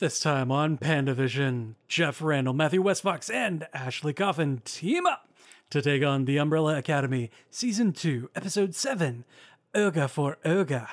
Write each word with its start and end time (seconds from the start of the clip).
This 0.00 0.18
time 0.18 0.50
on 0.50 0.78
Pandavision, 0.78 1.74
Jeff 1.86 2.22
Randall, 2.22 2.54
Matthew 2.54 2.88
S. 2.88 3.00
Fox, 3.00 3.28
and 3.28 3.68
Ashley 3.74 4.14
Coffin 4.14 4.62
team 4.64 5.06
up 5.06 5.28
to 5.68 5.82
take 5.82 6.02
on 6.02 6.24
The 6.24 6.38
Umbrella 6.38 6.78
Academy, 6.78 7.30
Season 7.50 7.92
2, 7.92 8.30
Episode 8.34 8.74
7, 8.74 9.26
Oga 9.74 10.08
for 10.08 10.38
Oga. 10.42 10.88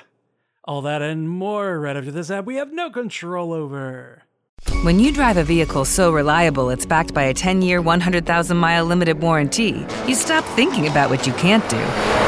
All 0.64 0.82
that 0.82 1.00
and 1.00 1.30
more 1.30 1.80
right 1.80 1.96
after 1.96 2.10
this 2.10 2.30
ad 2.30 2.44
we 2.44 2.56
have 2.56 2.70
no 2.70 2.90
control 2.90 3.54
over. 3.54 4.24
When 4.82 5.00
you 5.00 5.10
drive 5.10 5.38
a 5.38 5.42
vehicle 5.42 5.86
so 5.86 6.12
reliable 6.12 6.68
it's 6.68 6.84
backed 6.84 7.14
by 7.14 7.22
a 7.22 7.32
10 7.32 7.62
year, 7.62 7.80
100,000 7.80 8.56
mile 8.58 8.84
limited 8.84 9.22
warranty, 9.22 9.86
you 10.06 10.14
stop 10.14 10.44
thinking 10.54 10.86
about 10.86 11.08
what 11.08 11.26
you 11.26 11.32
can't 11.32 11.66
do 11.70 12.27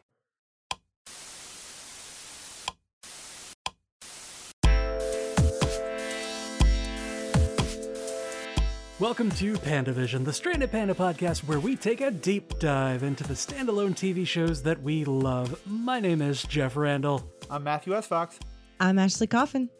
Welcome 9.01 9.31
to 9.31 9.53
Pandavision, 9.53 10.25
the 10.25 10.31
Stranded 10.31 10.71
Panda 10.71 10.93
podcast 10.93 11.47
where 11.47 11.59
we 11.59 11.75
take 11.75 12.01
a 12.01 12.11
deep 12.11 12.59
dive 12.59 13.01
into 13.01 13.23
the 13.23 13.33
standalone 13.33 13.95
TV 13.95 14.27
shows 14.27 14.61
that 14.61 14.79
we 14.83 15.05
love. 15.05 15.59
My 15.65 15.99
name 15.99 16.21
is 16.21 16.43
Jeff 16.43 16.77
Randall. 16.77 17.27
I'm 17.49 17.63
Matthew 17.63 17.95
S. 17.95 18.05
Fox. 18.05 18.37
I'm 18.79 18.99
Ashley 18.99 19.25
Coffin. 19.25 19.71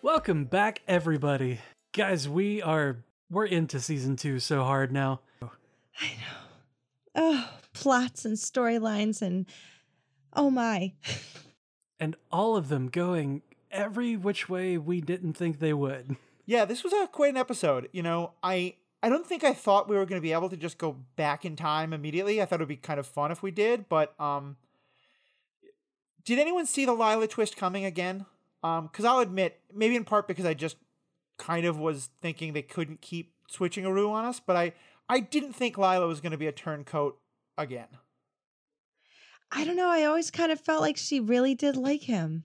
Welcome 0.00 0.46
back, 0.46 0.80
everybody. 0.88 1.58
Guys, 1.92 2.26
we 2.26 2.62
are 2.62 3.04
we're 3.30 3.44
into 3.44 3.80
season 3.80 4.16
two 4.16 4.38
so 4.40 4.64
hard 4.64 4.92
now. 4.92 5.20
I 5.42 6.06
know. 6.06 6.38
Oh, 7.16 7.50
plots 7.74 8.24
and 8.24 8.38
storylines 8.38 9.20
and 9.20 9.44
oh 10.32 10.50
my. 10.50 10.94
And 12.02 12.16
all 12.32 12.56
of 12.56 12.70
them 12.70 12.88
going 12.88 13.42
every 13.70 14.16
which 14.16 14.48
way 14.48 14.78
we 14.78 15.02
didn't 15.02 15.34
think 15.34 15.58
they 15.58 15.74
would. 15.74 16.16
Yeah, 16.50 16.64
this 16.64 16.82
was 16.82 16.92
a 16.92 17.06
quite 17.06 17.30
an 17.30 17.36
episode. 17.36 17.88
You 17.92 18.02
know, 18.02 18.32
I 18.42 18.74
I 19.04 19.08
don't 19.08 19.24
think 19.24 19.44
I 19.44 19.54
thought 19.54 19.88
we 19.88 19.94
were 19.94 20.04
going 20.04 20.20
to 20.20 20.20
be 20.20 20.32
able 20.32 20.48
to 20.48 20.56
just 20.56 20.78
go 20.78 20.96
back 21.14 21.44
in 21.44 21.54
time 21.54 21.92
immediately. 21.92 22.42
I 22.42 22.44
thought 22.44 22.56
it 22.56 22.62
would 22.62 22.68
be 22.68 22.74
kind 22.74 22.98
of 22.98 23.06
fun 23.06 23.30
if 23.30 23.40
we 23.40 23.52
did, 23.52 23.88
but 23.88 24.20
um 24.20 24.56
did 26.24 26.40
anyone 26.40 26.66
see 26.66 26.84
the 26.84 26.92
Lila 26.92 27.28
twist 27.28 27.56
coming 27.56 27.84
again? 27.84 28.26
Um 28.64 28.88
cuz 28.88 29.04
I'll 29.04 29.20
admit, 29.20 29.60
maybe 29.72 29.94
in 29.94 30.02
part 30.04 30.26
because 30.26 30.44
I 30.44 30.54
just 30.54 30.76
kind 31.38 31.66
of 31.66 31.78
was 31.78 32.08
thinking 32.20 32.52
they 32.52 32.62
couldn't 32.62 33.00
keep 33.00 33.32
switching 33.46 33.86
Aru 33.86 34.10
on 34.10 34.24
us, 34.24 34.40
but 34.40 34.56
I 34.56 34.72
I 35.08 35.20
didn't 35.20 35.52
think 35.52 35.78
Lila 35.78 36.08
was 36.08 36.20
going 36.20 36.32
to 36.32 36.38
be 36.38 36.48
a 36.48 36.52
turncoat 36.52 37.16
again. 37.56 37.98
I 39.52 39.62
don't 39.64 39.76
know. 39.76 39.88
I 39.88 40.02
always 40.02 40.32
kind 40.32 40.50
of 40.50 40.60
felt 40.60 40.80
like 40.80 40.96
she 40.96 41.20
really 41.20 41.54
did 41.54 41.76
like 41.76 42.02
him. 42.02 42.42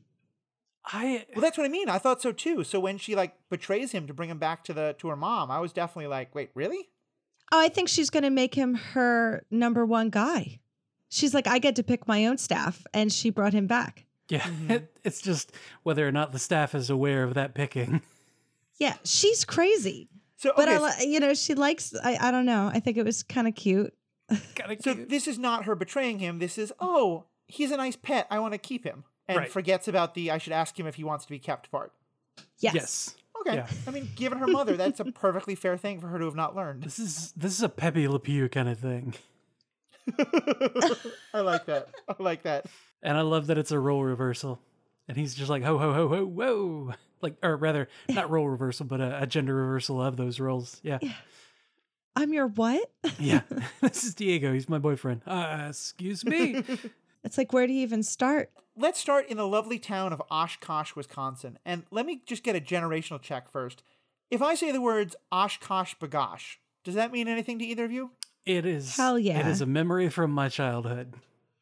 I 0.86 1.26
Well, 1.34 1.42
that's 1.42 1.58
what 1.58 1.66
I 1.66 1.70
mean. 1.70 1.90
I 1.90 1.98
thought 1.98 2.22
so 2.22 2.32
too. 2.32 2.64
So 2.64 2.80
when 2.80 2.98
she 2.98 3.16
like 3.16 3.36
betrays 3.50 3.92
him 3.92 4.08
to 4.08 4.14
bring 4.14 4.30
him 4.30 4.38
back 4.38 4.64
to 4.66 4.74
the 4.74 4.96
to 5.00 5.08
her 5.10 5.16
mom, 5.16 5.52
I 5.52 5.60
was 5.60 5.74
definitely 5.74 6.08
like, 6.08 6.34
"Wait, 6.36 6.52
really?" 6.54 6.90
Oh, 7.52 7.60
I 7.60 7.70
think 7.70 7.90
she's 7.90 8.10
going 8.10 8.24
to 8.24 8.30
make 8.30 8.56
him 8.56 8.74
her 8.74 9.46
number 9.52 9.86
one 9.86 10.10
guy. 10.10 10.60
She's 11.10 11.34
like, 11.34 11.48
I 11.48 11.60
get 11.60 11.76
to 11.76 11.84
pick 11.84 12.08
my 12.08 12.26
own 12.26 12.38
staff, 12.38 12.86
and 12.94 13.12
she 13.14 13.30
brought 13.30 13.54
him 13.54 13.68
back. 13.68 14.06
yeah, 14.30 14.40
mm-hmm. 14.40 14.72
it, 14.72 14.98
it's 15.04 15.22
just 15.22 15.52
whether 15.84 16.08
or 16.08 16.12
not 16.12 16.32
the 16.32 16.40
staff 16.40 16.74
is 16.74 16.90
aware 16.90 17.24
of 17.24 17.36
that 17.36 17.54
picking. 17.54 18.02
Yeah, 18.78 18.96
she's 19.06 19.46
crazy, 19.46 20.10
So 20.36 20.52
but 20.54 20.68
I, 20.68 20.80
li- 20.80 21.14
you 21.14 21.22
know, 21.22 21.34
she 21.34 21.54
likes. 21.54 21.94
I, 22.04 22.18
I 22.20 22.32
don't 22.32 22.46
know. 22.46 22.70
I 22.74 22.82
think 22.82 22.98
it 22.98 23.06
was 23.06 23.24
kind 23.24 23.48
of 23.48 23.56
cute. 23.56 23.94
Kinda 24.56 24.76
So 24.82 24.94
this 24.94 25.30
is 25.30 25.40
not 25.40 25.64
her 25.64 25.76
betraying 25.76 26.20
him. 26.20 26.40
This 26.40 26.58
is, 26.58 26.74
oh, 26.82 27.24
he's 27.48 27.72
a 27.72 27.78
nice 27.78 27.96
pet. 27.96 28.28
I 28.30 28.40
want 28.40 28.52
to 28.54 28.58
keep 28.58 28.84
him. 28.84 29.06
And 29.28 29.38
Right. 29.40 29.52
forgets 29.52 29.88
about 29.88 30.14
the 30.14 30.32
I 30.32 30.38
should 30.38 30.54
ask 30.54 30.80
him 30.80 30.86
if 30.88 30.96
he 30.96 31.04
wants 31.04 31.26
to 31.26 31.32
be 31.32 31.40
kept 31.40 31.72
part. 31.72 31.92
Yes. 32.60 32.74
yes. 32.76 33.16
Okay. 33.42 33.56
Yeah. 33.56 33.68
I 33.88 33.92
mean, 33.92 34.10
given 34.16 34.38
her 34.40 34.48
mother, 34.48 34.78
that's 34.78 35.00
a 35.00 35.06
perfectly 35.12 35.56
fair 35.56 35.78
thing 35.78 36.00
for 36.00 36.08
her 36.08 36.20
to 36.20 36.26
have 36.26 36.36
not 36.36 36.56
learned. 36.56 36.84
This 36.84 37.00
is 37.00 37.32
this 37.34 37.54
is 37.54 37.64
a 37.64 37.70
Pepe 37.70 38.08
Le 38.08 38.20
Pew 38.20 38.48
kind 38.50 38.70
of 38.70 38.80
thing. 38.80 39.16
I 41.34 41.42
like 41.42 41.66
that. 41.66 41.90
I 42.08 42.16
like 42.20 42.44
that. 42.44 42.68
And 43.02 43.18
I 43.18 43.22
love 43.22 43.48
that 43.48 43.58
it's 43.58 43.72
a 43.72 43.80
role 43.80 44.04
reversal. 44.04 44.60
And 45.08 45.18
he's 45.18 45.36
just 45.36 45.50
like, 45.50 45.64
ho, 45.64 45.78
ho, 45.78 45.94
ho, 45.94 46.08
ho, 46.08 46.26
whoa. 46.26 46.94
Like, 47.22 47.36
or 47.44 47.56
rather, 47.56 47.88
not 48.10 48.30
role 48.30 48.48
reversal, 48.48 48.86
but 48.86 49.02
a, 49.02 49.24
a 49.24 49.28
gender 49.28 49.56
reversal 49.56 50.02
of 50.02 50.18
those 50.18 50.40
roles. 50.40 50.80
Yeah. 50.84 51.00
I'm 52.16 52.34
your 52.34 52.48
what? 52.48 52.90
Yeah. 53.20 53.42
this 53.82 54.04
is 54.04 54.16
Diego. 54.16 54.54
He's 54.54 54.70
my 54.70 54.80
boyfriend. 54.80 55.22
Uh, 55.28 55.66
excuse 55.70 56.24
me. 56.26 56.64
It's 57.26 57.38
like, 57.38 57.52
where 57.52 57.66
do 57.66 57.74
you 57.74 57.82
even 57.82 58.04
start? 58.04 58.52
Let's 58.78 59.00
start 59.00 59.28
in 59.28 59.38
the 59.38 59.48
lovely 59.48 59.80
town 59.80 60.14
of 60.14 60.22
Oshkosh, 60.30 60.96
Wisconsin. 60.96 61.58
And 61.66 61.84
let 61.90 62.06
me 62.06 62.22
just 62.26 62.44
get 62.44 62.56
a 62.56 62.62
generational 62.62 63.22
check 63.22 63.50
first. 63.50 63.82
If 64.30 64.42
I 64.42 64.56
say 64.56 64.72
the 64.72 64.82
words 64.82 65.16
OshKosh 65.32 65.98
B'gosh, 65.98 66.58
does 66.84 66.96
that 66.96 67.12
mean 67.12 67.28
anything 67.28 67.60
to 67.60 67.66
either 67.66 67.86
of 67.86 67.92
you? 67.92 68.12
It 68.46 68.66
is. 68.66 68.96
Hell 68.96 69.18
yeah. 69.18 69.48
is 69.48 69.62
a 69.62 69.66
memory 69.66 70.10
from 70.10 70.32
my 70.32 70.50
childhood. 70.50 71.16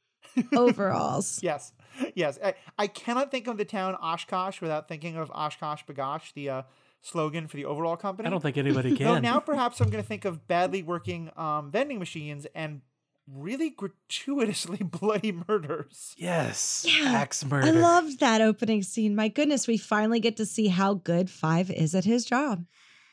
Overalls. 0.56 1.40
Yes. 1.42 1.72
Yes. 2.14 2.40
I, 2.44 2.56
I 2.78 2.88
cannot 2.88 3.32
think 3.32 3.48
of 3.48 3.58
the 3.58 3.66
town 3.66 3.96
Oshkosh 3.96 4.60
without 4.60 4.88
thinking 4.88 5.16
of 5.16 5.30
OshKosh 5.30 5.86
B'gosh, 5.86 6.34
the 6.34 6.50
uh, 6.50 6.62
slogan 7.02 7.48
for 7.48 7.58
the 7.58 7.66
overall 7.66 7.96
company. 7.96 8.28
I 8.28 8.32
don't 8.32 8.42
think 8.42 8.58
anybody 8.58 8.90
Though 8.98 9.14
can. 9.14 9.22
now 9.22 9.40
perhaps 9.40 9.80
I'm 9.80 9.90
going 9.90 10.04
to 10.04 10.08
think 10.08 10.26
of 10.26 10.48
badly 10.48 10.84
working 10.84 11.30
um, 11.38 11.72
vending 11.72 12.00
machines 12.00 12.48
and 12.56 12.82
really 13.28 13.70
gratuitously 13.70 14.78
bloody 14.84 15.32
murders. 15.32 16.14
yes. 16.18 16.86
Yeah, 16.88 17.12
Axe 17.12 17.46
murder. 17.46 17.68
I 17.68 17.72
loved 17.72 18.20
that 18.20 18.42
opening 18.42 18.84
scene. 18.84 19.16
My 19.16 19.28
goodness, 19.28 19.68
we 19.68 19.78
finally 19.78 20.20
get 20.20 20.38
to 20.38 20.46
see 20.46 20.68
how 20.68 20.96
good 20.96 21.30
Five 21.30 21.72
is 21.72 21.96
at 21.96 22.06
his 22.06 22.26
job. 22.26 22.66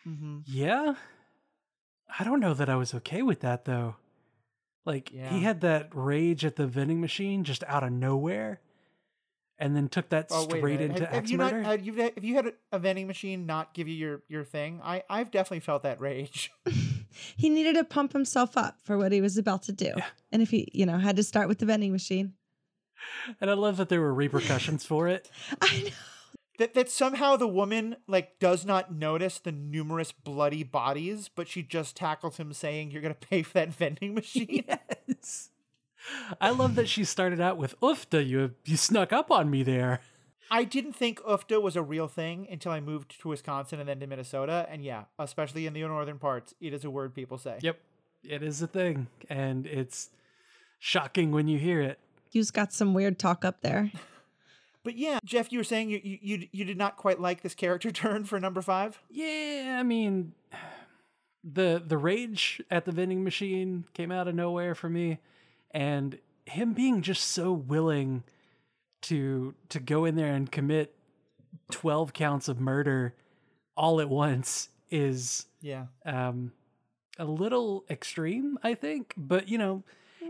Mm-hmm. 0.06 0.38
Yeah. 0.46 0.94
I 2.18 2.24
don't 2.24 2.40
know 2.40 2.54
that 2.54 2.68
I 2.68 2.76
was 2.76 2.92
okay 2.94 3.22
with 3.22 3.40
that 3.40 3.64
though. 3.66 3.96
Like 4.84 5.12
Yeah. 5.12 5.28
he 5.30 5.40
had 5.42 5.60
that 5.60 5.90
rage 5.92 6.44
at 6.44 6.56
the 6.56 6.66
vending 6.66 7.00
machine 7.00 7.44
just 7.44 7.62
out 7.64 7.84
of 7.84 7.92
nowhere, 7.92 8.60
and 9.58 9.76
then 9.76 9.88
took 9.88 10.08
that 10.08 10.28
Oh 10.30 10.46
wait, 10.50 10.58
straight 10.58 10.80
into 10.80 11.00
have, 11.04 11.08
have 11.12 11.22
axe 11.22 11.30
you 11.30 11.38
murder. 11.38 11.58
not 11.62 11.66
had 11.70 11.86
you 11.86 11.94
have 11.94 12.24
you 12.24 12.34
had 12.34 12.46
a- 12.46 12.52
a 12.72 12.78
vending 12.78 13.06
machine 13.06 13.46
not 13.46 13.74
give 13.74 13.86
you 13.86 13.94
your 13.94 14.22
your 14.26 14.42
thing? 14.42 14.80
I 14.82 15.04
I've 15.08 15.30
definitely 15.30 15.60
felt 15.60 15.82
that 15.84 16.00
rage. 16.00 16.50
He 17.36 17.48
needed 17.48 17.74
to 17.74 17.84
pump 17.84 18.12
himself 18.12 18.56
up 18.56 18.78
for 18.82 18.96
what 18.98 19.12
he 19.12 19.20
was 19.20 19.36
about 19.36 19.62
to 19.64 19.72
do. 19.72 19.92
And 20.32 20.42
if 20.42 20.50
he, 20.50 20.68
you 20.72 20.86
know, 20.86 20.98
had 20.98 21.16
to 21.16 21.22
start 21.22 21.48
with 21.48 21.58
the 21.58 21.66
vending 21.66 21.92
machine. 21.92 22.34
and 23.40 23.50
I 23.50 23.54
love 23.54 23.76
that 23.78 23.88
there 23.88 24.00
were 24.00 24.14
repercussions 24.14 24.84
for 24.84 25.08
it. 25.08 25.30
I 25.60 25.82
know. 25.82 25.90
that 26.58 26.74
that 26.74 26.90
somehow 26.90 27.36
the 27.36 27.48
woman 27.48 27.96
like 28.06 28.38
does 28.38 28.64
not 28.66 28.92
notice 28.94 29.38
the 29.38 29.52
numerous 29.52 30.12
bloody 30.12 30.62
bodies, 30.62 31.28
but 31.34 31.48
she 31.48 31.62
just 31.62 31.96
tackles 31.96 32.36
him 32.36 32.52
saying, 32.52 32.90
"You're 32.90 33.02
gonna 33.02 33.14
pay 33.14 33.42
for 33.42 33.54
that 33.54 33.72
vending 33.74 34.14
machine." 34.14 34.64
Yes. 35.08 35.50
I 36.40 36.48
love 36.48 36.76
that 36.76 36.88
she 36.88 37.04
started 37.04 37.40
out 37.40 37.58
with 37.58 37.78
"Oofta, 37.80 38.26
you 38.26 38.54
you 38.64 38.76
snuck 38.78 39.12
up 39.12 39.30
on 39.30 39.50
me 39.50 39.62
there." 39.62 40.00
I 40.50 40.64
didn't 40.64 40.94
think 40.94 41.20
UFTA 41.20 41.62
was 41.62 41.76
a 41.76 41.82
real 41.82 42.08
thing 42.08 42.46
until 42.50 42.72
I 42.72 42.80
moved 42.80 43.20
to 43.20 43.28
Wisconsin 43.28 43.78
and 43.78 43.88
then 43.88 44.00
to 44.00 44.06
Minnesota. 44.06 44.66
And 44.68 44.84
yeah, 44.84 45.04
especially 45.18 45.66
in 45.66 45.72
the 45.72 45.80
northern 45.80 46.18
parts, 46.18 46.54
it 46.60 46.72
is 46.72 46.84
a 46.84 46.90
word 46.90 47.14
people 47.14 47.38
say. 47.38 47.58
Yep, 47.62 47.78
it 48.24 48.42
is 48.42 48.60
a 48.60 48.66
thing, 48.66 49.06
and 49.28 49.66
it's 49.66 50.10
shocking 50.78 51.30
when 51.30 51.46
you 51.46 51.58
hear 51.58 51.80
it. 51.80 51.98
You've 52.32 52.52
got 52.52 52.72
some 52.72 52.94
weird 52.94 53.18
talk 53.18 53.44
up 53.44 53.60
there. 53.60 53.92
But 54.82 54.96
yeah, 54.96 55.18
Jeff, 55.24 55.52
you 55.52 55.58
were 55.58 55.64
saying 55.64 55.90
you, 55.90 56.00
you 56.02 56.18
you 56.22 56.48
you 56.52 56.64
did 56.64 56.78
not 56.78 56.96
quite 56.96 57.20
like 57.20 57.42
this 57.42 57.54
character 57.54 57.90
turn 57.90 58.24
for 58.24 58.40
number 58.40 58.62
five. 58.62 58.98
Yeah, 59.10 59.76
I 59.78 59.82
mean, 59.82 60.32
the 61.44 61.82
the 61.86 61.98
rage 61.98 62.62
at 62.70 62.86
the 62.86 62.92
vending 62.92 63.22
machine 63.22 63.84
came 63.92 64.10
out 64.10 64.26
of 64.26 64.34
nowhere 64.34 64.74
for 64.74 64.88
me, 64.88 65.18
and 65.70 66.18
him 66.46 66.72
being 66.72 67.02
just 67.02 67.24
so 67.24 67.52
willing 67.52 68.24
to 69.02 69.54
to 69.70 69.80
go 69.80 70.04
in 70.04 70.16
there 70.16 70.32
and 70.34 70.50
commit 70.50 70.94
twelve 71.70 72.12
counts 72.12 72.48
of 72.48 72.60
murder 72.60 73.14
all 73.76 74.00
at 74.00 74.08
once 74.08 74.68
is 74.90 75.46
Yeah. 75.60 75.86
um 76.04 76.52
a 77.18 77.24
little 77.24 77.84
extreme, 77.90 78.58
I 78.62 78.74
think. 78.74 79.12
But 79.16 79.48
you 79.48 79.58
know, 79.58 79.84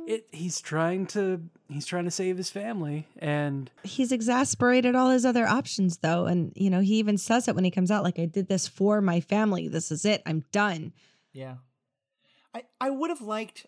it 0.07 0.27
he's 0.33 0.61
trying 0.61 1.07
to 1.09 1.43
he's 1.69 1.87
trying 1.87 2.05
to 2.05 2.11
save 2.11 2.37
his 2.37 2.51
family, 2.51 3.07
and 3.19 3.71
He's 3.85 4.13
exasperated 4.13 4.95
all 4.95 5.11
his 5.11 5.25
other 5.25 5.47
options, 5.47 5.99
though. 5.99 6.27
And, 6.27 6.53
you 6.57 6.69
know, 6.71 6.81
he 6.81 6.97
even 6.97 7.17
says 7.17 7.47
it 7.49 7.55
when 7.55 7.65
he 7.65 7.71
comes 7.71 7.91
out 7.91 8.03
like, 8.05 8.19
I 8.19 8.25
did 8.27 8.49
this 8.49 8.67
for 8.67 9.01
my 9.01 9.21
family. 9.21 9.69
This 9.69 9.91
is 9.93 10.05
it. 10.05 10.23
I'm 10.27 10.45
done. 10.53 10.93
Yeah. 11.33 11.57
I, 12.53 12.65
I 12.81 12.91
would 12.91 13.11
have 13.11 13.21
liked 13.21 13.67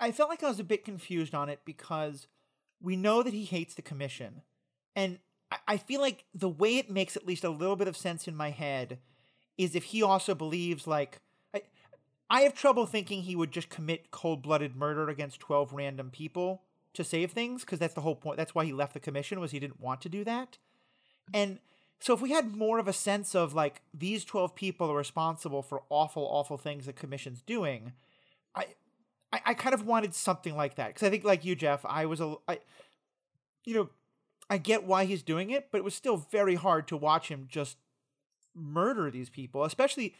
I 0.00 0.12
felt 0.12 0.30
like 0.30 0.42
I 0.42 0.48
was 0.48 0.58
a 0.60 0.64
bit 0.64 0.84
confused 0.84 1.34
on 1.34 1.48
it 1.50 1.60
because 1.64 2.26
we 2.84 2.96
know 2.96 3.22
that 3.22 3.32
he 3.32 3.44
hates 3.44 3.74
the 3.74 3.82
commission. 3.82 4.42
And 4.94 5.18
I- 5.66 5.76
feel 5.78 6.00
like 6.00 6.24
the 6.34 6.48
way 6.48 6.76
it 6.78 6.90
makes 6.90 7.16
at 7.16 7.26
least 7.26 7.44
a 7.44 7.50
little 7.50 7.76
bit 7.76 7.88
of 7.88 7.96
sense 7.96 8.28
in 8.28 8.36
my 8.36 8.50
head 8.50 8.98
is 9.56 9.74
if 9.74 9.84
he 9.84 10.02
also 10.02 10.34
believes 10.34 10.86
like 10.86 11.20
I, 11.54 11.62
I 12.28 12.40
have 12.42 12.54
trouble 12.54 12.86
thinking 12.86 13.22
he 13.22 13.36
would 13.36 13.52
just 13.52 13.68
commit 13.68 14.10
cold-blooded 14.10 14.76
murder 14.76 15.08
against 15.08 15.40
12 15.40 15.72
random 15.72 16.10
people 16.10 16.62
to 16.94 17.04
save 17.04 17.32
things 17.32 17.62
because 17.62 17.78
that's 17.78 17.94
the 17.94 18.00
whole 18.00 18.16
point. 18.16 18.36
That's 18.36 18.54
why 18.54 18.64
he 18.64 18.72
left 18.72 18.94
the 18.94 19.00
commission 19.00 19.40
was 19.40 19.50
he 19.50 19.60
didn't 19.60 19.80
want 19.80 20.00
to 20.02 20.08
do 20.08 20.24
that. 20.24 20.58
And 21.32 21.60
so 22.00 22.14
if 22.14 22.20
we 22.20 22.30
had 22.30 22.56
more 22.56 22.78
of 22.78 22.88
a 22.88 22.92
sense 22.92 23.34
of 23.34 23.54
like 23.54 23.82
these 23.92 24.24
12 24.24 24.54
people 24.54 24.90
are 24.90 24.96
responsible 24.96 25.62
for 25.62 25.82
awful 25.88 26.24
awful 26.24 26.58
things 26.58 26.86
the 26.86 26.92
commission's 26.92 27.42
doing, 27.42 27.92
I 28.54 28.66
I, 29.34 29.40
I 29.46 29.54
kind 29.54 29.74
of 29.74 29.84
wanted 29.84 30.14
something 30.14 30.54
like 30.56 30.76
that 30.76 30.88
because 30.88 31.02
I 31.02 31.10
think 31.10 31.24
like 31.24 31.44
you 31.44 31.56
Jeff, 31.56 31.84
I 31.84 32.06
was 32.06 32.20
a 32.20 32.36
I 32.46 32.60
you 33.64 33.74
know, 33.74 33.88
I 34.48 34.58
get 34.58 34.84
why 34.84 35.06
he's 35.06 35.22
doing 35.22 35.50
it, 35.50 35.68
but 35.72 35.78
it 35.78 35.84
was 35.84 35.94
still 35.94 36.16
very 36.16 36.54
hard 36.54 36.86
to 36.88 36.96
watch 36.96 37.28
him 37.28 37.46
just 37.48 37.78
murder 38.54 39.10
these 39.10 39.30
people, 39.30 39.64
especially 39.64 40.14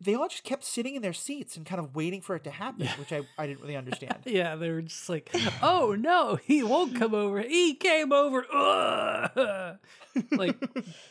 they 0.00 0.14
all 0.14 0.28
just 0.28 0.44
kept 0.44 0.64
sitting 0.64 0.94
in 0.94 1.02
their 1.02 1.12
seats 1.12 1.56
and 1.56 1.66
kind 1.66 1.80
of 1.80 1.94
waiting 1.94 2.20
for 2.20 2.36
it 2.36 2.44
to 2.44 2.50
happen, 2.62 2.86
which 2.98 3.12
I, 3.12 3.22
I 3.36 3.48
didn't 3.48 3.60
really 3.60 3.76
understand. 3.76 4.18
Yeah, 4.24 4.54
they 4.54 4.70
were 4.70 4.82
just 4.82 5.08
like, 5.08 5.30
"Oh 5.60 5.96
no, 5.98 6.36
he 6.36 6.62
won't 6.62 6.94
come 6.94 7.12
over. 7.14 7.40
He 7.40 7.74
came 7.74 8.12
over." 8.12 8.46
Ugh. 8.52 9.78
like, 10.30 10.56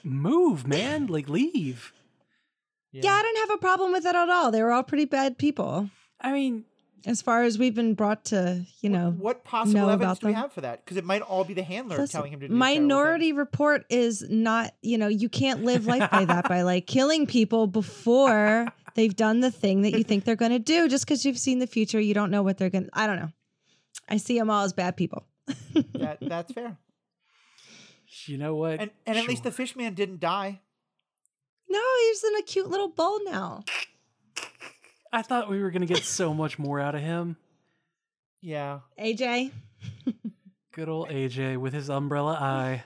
move, 0.04 0.66
man. 0.66 1.07
Like, 1.07 1.28
leave. 1.28 1.92
Yeah. 2.94 3.12
I 3.12 3.22
didn't 3.22 3.50
have 3.50 3.57
a 3.57 3.62
problem 3.62 3.92
with 3.92 4.06
it 4.06 4.16
at 4.16 4.30
all. 4.30 4.51
They 4.51 4.62
were 4.63 4.72
all 4.72 4.84
pretty 4.84 5.06
bad 5.06 5.38
people, 5.38 5.89
I 6.24 6.31
mean, 6.31 6.63
as 7.06 7.22
far 7.22 7.44
as 7.44 7.58
we've 7.58 7.76
been 7.76 7.94
brought 7.94 8.26
to, 8.26 8.66
you 8.82 8.90
know. 8.90 9.12
what 9.12 9.44
possible 9.44 9.82
know 9.82 9.90
evidence 9.90 10.20
about 10.20 10.22
do 10.22 10.28
we 10.28 10.34
them. 10.34 10.42
have 10.42 10.54
for 10.54 10.62
that? 10.62 10.84
Because 10.84 10.98
it 10.98 11.04
might 11.04 11.22
all 11.22 11.44
be 11.44 11.54
the 11.54 11.64
handler 11.64 11.98
Listen, 11.98 12.20
telling 12.20 12.32
him 12.32 12.40
to 12.40 12.48
do 12.48 12.54
terrible 12.54 12.60
Minority. 12.60 13.34
Report 13.34 13.86
is 13.90 14.26
not, 14.30 14.74
you 14.82 14.98
know, 14.98 15.08
you 15.08 15.30
can't 15.30 15.64
live 15.64 15.86
life 15.86 16.10
by 16.10 16.26
that 16.26 16.48
by 16.48 16.62
like 16.62 16.88
killing 16.88 17.28
people 17.28 17.68
before 17.68 18.68
they've 18.96 19.16
done 19.16 19.42
the 19.42 19.52
thing 19.52 19.82
that 19.82 19.92
you 19.92 20.04
think 20.04 20.24
they're 20.24 20.36
going 20.36 20.52
to 20.52 20.60
do. 20.60 20.88
Just 20.88 21.06
because 21.06 21.26
you've 21.26 21.38
seen 21.38 21.60
the 21.60 21.68
future, 21.68 22.00
you 22.00 22.14
don't 22.14 22.32
know 22.32 22.44
what 22.44 22.58
they're 22.58 22.70
going 22.70 22.86
to. 22.86 22.90
I 22.94 23.08
don't 23.08 23.18
know. 23.18 23.32
I 24.08 24.18
see 24.18 24.38
them 24.38 24.50
all 24.50 24.64
as 24.64 24.74
bad 24.74 24.98
people. 24.98 25.26
That, 25.96 26.18
that's 26.22 26.52
fair. 26.54 26.78
you 28.26 28.38
know 28.38 28.56
what? 28.56 28.80
And 28.80 28.92
and 29.06 29.18
at 29.18 29.28
least 29.28 29.44
the 29.44 29.52
fish 29.52 29.76
man 29.76 29.94
didn't 29.94 30.20
die. 30.20 30.62
No, 31.70 31.82
he's 32.08 32.24
in 32.24 32.36
a 32.36 32.42
cute 32.44 32.70
little 32.70 32.90
bowl 32.90 33.20
now. 33.26 33.64
I 35.13 35.21
thought 35.21 35.50
we 35.50 35.62
were 35.62 35.71
gonna 35.71 35.86
get 35.86 36.04
so 36.04 36.33
much 36.33 36.57
more 36.60 36.80
out 36.80 36.95
of 36.95 37.01
him. 37.01 37.38
Yeah. 38.42 38.80
AJ, 39.00 39.51
Good 40.74 40.89
old 40.89 41.10
AJ 41.10 41.57
with 41.57 41.71
his 41.74 41.89
umbrella 41.89 42.33
eye. 42.33 42.83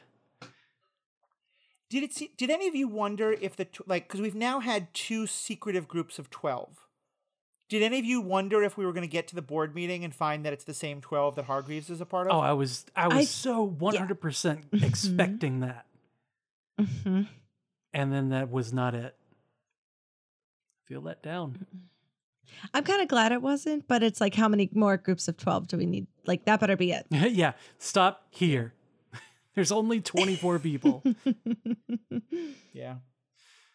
Did 1.89 2.03
it 2.03 2.13
see, 2.13 2.31
did 2.37 2.49
any 2.49 2.67
of 2.67 2.75
you 2.75 2.87
wonder 2.89 3.31
if 3.31 3.55
the 3.55 3.63
tw- 3.65 3.87
like 3.87 4.07
because 4.07 4.19
we've 4.19 4.35
now 4.35 4.59
had 4.59 4.93
two 4.93 5.25
secretive 5.25 5.87
groups 5.87 6.19
of 6.19 6.29
12. 6.29 6.67
Did 7.69 7.81
any 7.81 7.97
of 7.99 8.05
you 8.05 8.19
wonder 8.21 8.61
if 8.63 8.77
we 8.77 8.85
were 8.85 8.91
going 8.93 9.01
to 9.07 9.11
get 9.11 9.27
to 9.29 9.35
the 9.35 9.41
board 9.41 9.73
meeting 9.75 10.03
and 10.05 10.13
find 10.15 10.45
that 10.45 10.53
it's 10.53 10.63
the 10.63 10.73
same 10.73 11.01
12 11.01 11.35
that 11.35 11.45
Hargreaves 11.45 11.89
is 11.89 11.99
a 12.01 12.05
part 12.05 12.27
of? 12.27 12.33
Oh, 12.35 12.39
I 12.39 12.51
was 12.53 12.85
I 12.95 13.07
was 13.07 13.17
I- 13.17 13.23
so 13.23 13.61
one 13.63 13.95
hundred 13.95 14.19
percent 14.21 14.65
expecting 14.73 15.61
that, 15.61 15.85
hmm 16.77 17.23
and 17.93 18.11
then 18.13 18.29
that 18.29 18.51
was 18.51 18.73
not 18.73 18.93
it. 18.93 19.15
Feel 20.87 21.01
let 21.01 21.23
down. 21.23 21.65
I'm 22.73 22.83
kind 22.83 23.01
of 23.01 23.07
glad 23.07 23.31
it 23.31 23.41
wasn't, 23.41 23.87
but 23.87 24.03
it's 24.03 24.19
like, 24.21 24.35
how 24.35 24.47
many 24.47 24.69
more 24.73 24.97
groups 24.97 25.27
of 25.27 25.37
12 25.37 25.67
do 25.67 25.77
we 25.77 25.85
need? 25.85 26.07
Like, 26.25 26.45
that 26.45 26.59
better 26.59 26.75
be 26.77 26.91
it. 26.91 27.05
yeah, 27.11 27.53
stop 27.77 28.27
here. 28.29 28.73
There's 29.55 29.71
only 29.71 30.01
twenty 30.01 30.35
four 30.35 30.59
people. 30.59 31.03
Yeah. 32.73 32.97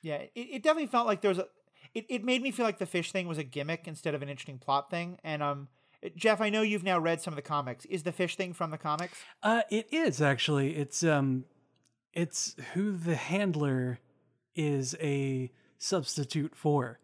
Yeah, 0.00 0.16
it, 0.16 0.30
it 0.34 0.62
definitely 0.62 0.86
felt 0.86 1.06
like 1.06 1.22
there 1.22 1.28
was 1.28 1.38
a 1.38 1.46
it, 1.94 2.06
it 2.08 2.24
made 2.24 2.40
me 2.40 2.52
feel 2.52 2.64
like 2.64 2.78
the 2.78 2.86
fish 2.86 3.10
thing 3.10 3.26
was 3.26 3.36
a 3.38 3.42
gimmick 3.44 3.88
instead 3.88 4.14
of 4.14 4.22
an 4.22 4.28
interesting 4.28 4.58
plot 4.58 4.90
thing. 4.90 5.18
And 5.24 5.42
um 5.42 5.68
Jeff, 6.16 6.40
I 6.40 6.50
know 6.50 6.62
you've 6.62 6.82
now 6.82 6.98
read 6.98 7.20
some 7.20 7.32
of 7.32 7.36
the 7.36 7.42
comics. 7.42 7.84
Is 7.86 8.02
the 8.02 8.12
fish 8.12 8.36
thing 8.36 8.52
from 8.52 8.70
the 8.70 8.78
comics? 8.78 9.18
Uh, 9.42 9.62
it 9.70 9.86
is 9.92 10.20
actually. 10.20 10.74
It's 10.76 11.04
um, 11.04 11.44
it's 12.12 12.56
who 12.74 12.96
the 12.96 13.14
handler 13.14 14.00
is 14.56 14.96
a 15.00 15.52
substitute 15.78 16.56
for. 16.56 16.98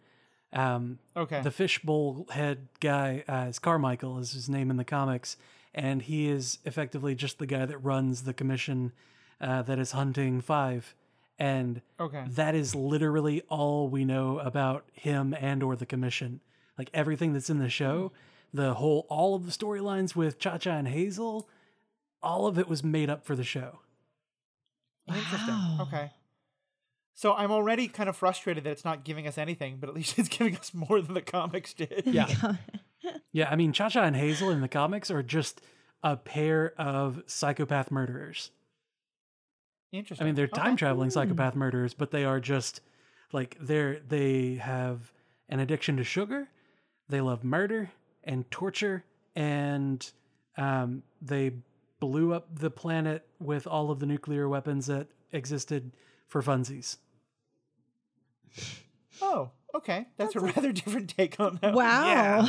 Um, 0.53 0.99
Okay. 1.17 1.43
the 1.43 1.51
fishbowl 1.51 2.27
head 2.31 2.69
guy 2.81 3.23
uh, 3.29 3.47
is 3.49 3.59
Carmichael 3.59 4.19
is 4.19 4.33
his 4.33 4.49
name 4.49 4.71
in 4.71 4.77
the 4.77 4.85
comics, 4.85 5.37
and 5.75 6.01
he 6.03 6.29
is 6.29 6.59
effectively 6.65 7.15
just 7.15 7.39
the 7.39 7.47
guy 7.47 7.67
that 7.67 7.79
runs 7.79 8.23
the 8.23 8.33
commission 8.33 8.93
uh, 9.41 9.63
that 9.63 9.79
is 9.79 9.93
hunting 9.93 10.41
Five, 10.41 10.95
and 11.39 11.83
Okay. 12.01 12.25
that 12.29 12.55
is 12.55 12.75
literally 12.75 13.43
all 13.49 13.89
we 13.89 14.05
know 14.05 14.39
about 14.39 14.85
him 14.93 15.35
and 15.39 15.63
or 15.63 15.77
the 15.77 15.87
commission. 15.87 16.41
Like 16.79 16.91
everything 16.95 17.33
that's 17.35 17.51
in 17.51 17.59
the 17.59 17.69
show, 17.69 18.13
the 18.55 18.75
whole 18.75 19.07
all 19.11 19.35
of 19.35 19.45
the 19.45 19.53
storylines 19.53 20.17
with 20.17 20.39
Cha 20.39 20.57
Cha 20.59 20.71
and 20.73 20.89
Hazel, 20.89 21.49
all 22.23 22.47
of 22.47 22.59
it 22.59 22.69
was 22.69 22.83
made 22.83 23.11
up 23.11 23.25
for 23.25 23.37
the 23.37 23.45
show. 23.45 23.81
Interesting. 25.09 25.55
Wow. 25.55 25.79
Okay. 25.83 26.11
So 27.19 27.35
I'm 27.35 27.51
already 27.51 27.89
kind 27.89 28.09
of 28.09 28.17
frustrated 28.17 28.63
that 28.63 28.71
it's 28.71 28.85
not 28.85 29.03
giving 29.03 29.27
us 29.27 29.39
anything, 29.39 29.79
but 29.81 29.89
at 29.89 29.95
least 29.97 30.17
it's 30.21 30.29
giving 30.29 30.57
us 30.57 30.73
more 30.73 31.03
than 31.03 31.15
the 31.15 31.21
comics 31.21 31.75
did. 31.75 32.05
Yeah. 32.07 32.29
Yeah, 33.33 33.49
I 33.51 33.57
mean 33.57 33.73
Cha 33.73 33.89
Cha 33.89 34.03
and 34.03 34.15
Hazel 34.15 34.51
in 34.51 34.61
the 34.61 34.69
comics 34.69 35.11
are 35.11 35.23
just 35.23 35.61
a 36.03 36.17
pair 36.17 36.75
of 36.79 37.23
psychopath 37.27 37.91
murderers. 37.91 38.51
Interesting. 39.93 40.25
I 40.25 40.27
mean, 40.27 40.35
they're 40.37 40.47
time 40.47 40.77
traveling 40.77 41.11
psychopath 41.11 41.55
murderers, 41.55 41.95
but 41.95 42.11
they 42.11 42.25
are 42.25 42.39
just 42.39 42.83
like 43.33 43.57
they're 43.61 44.01
they 44.07 44.57
have 44.57 45.13
an 45.49 45.59
addiction 45.59 45.97
to 45.97 46.05
sugar. 46.05 46.49
They 47.09 47.21
love 47.21 47.43
murder 47.45 47.91
and 48.25 48.49
torture, 48.51 49.05
and 49.35 50.09
um, 50.57 51.03
they 51.23 51.53
blew 51.99 52.33
up 52.33 52.47
the 52.53 52.71
planet 52.71 53.27
with 53.41 53.67
all 53.67 53.91
of 53.91 54.01
the 54.01 54.07
nuclear 54.07 54.49
weapons 54.49 54.87
that 54.87 55.07
existed 55.33 55.93
for 56.27 56.43
funsies. 56.43 56.97
Oh, 59.21 59.51
okay. 59.75 60.07
That's, 60.17 60.37
a 60.37 60.41
rather 60.41 60.73
different 60.73 61.15
take 61.17 61.39
on 61.41 61.59
that. 61.63 61.75
one. 61.75 61.85
Wow. 61.85 62.49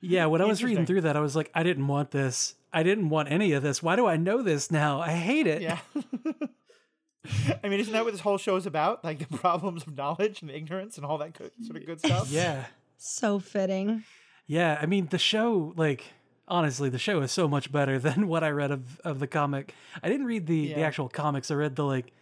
Yeah, 0.00 0.26
when 0.26 0.40
I 0.40 0.44
was 0.44 0.62
reading 0.62 0.86
through 0.86 1.02
that, 1.02 1.16
I 1.16 1.20
was 1.20 1.34
like, 1.34 1.50
I 1.54 1.62
didn't 1.62 1.86
want 1.86 2.10
this. 2.10 2.54
I 2.72 2.82
didn't 2.82 3.08
want 3.08 3.30
any 3.30 3.52
of 3.52 3.62
this. 3.62 3.82
Why 3.82 3.96
do 3.96 4.06
I 4.06 4.16
know 4.16 4.42
this 4.42 4.70
now? 4.70 5.00
I 5.00 5.10
hate 5.10 5.46
it. 5.46 5.62
Yeah. 5.62 5.78
I 7.64 7.68
mean, 7.68 7.80
isn't 7.80 7.92
that 7.92 8.04
what 8.04 8.12
this 8.12 8.20
whole 8.20 8.38
show 8.38 8.56
is 8.56 8.66
about? 8.66 9.04
Like 9.04 9.18
the 9.28 9.38
problems 9.38 9.86
of 9.86 9.96
knowledge 9.96 10.42
and 10.42 10.50
ignorance 10.50 10.96
and 10.96 11.04
all 11.04 11.18
that 11.18 11.36
good, 11.36 11.50
sort 11.62 11.76
of 11.76 11.86
good 11.86 11.98
stuff. 11.98 12.30
Yeah. 12.30 12.66
So 12.96 13.38
fitting. 13.38 14.04
Yeah, 14.46 14.78
I 14.80 14.86
mean 14.86 15.08
the 15.10 15.18
show 15.18 15.74
like 15.76 16.04
honestly 16.46 16.88
the 16.88 16.98
show 16.98 17.20
is 17.20 17.30
so 17.30 17.46
much 17.46 17.70
better 17.70 17.98
than 17.98 18.28
what 18.28 18.42
I 18.42 18.50
read 18.50 18.70
of 18.70 18.98
of 19.00 19.18
the 19.18 19.26
comic. 19.26 19.74
I 20.02 20.08
didn't 20.08 20.26
read 20.26 20.46
the 20.46 20.74
the 20.74 20.82
actual 20.82 21.08
comics. 21.08 21.50
I 21.50 21.54
read 21.54 21.76
the 21.76 21.84
like 21.84 22.12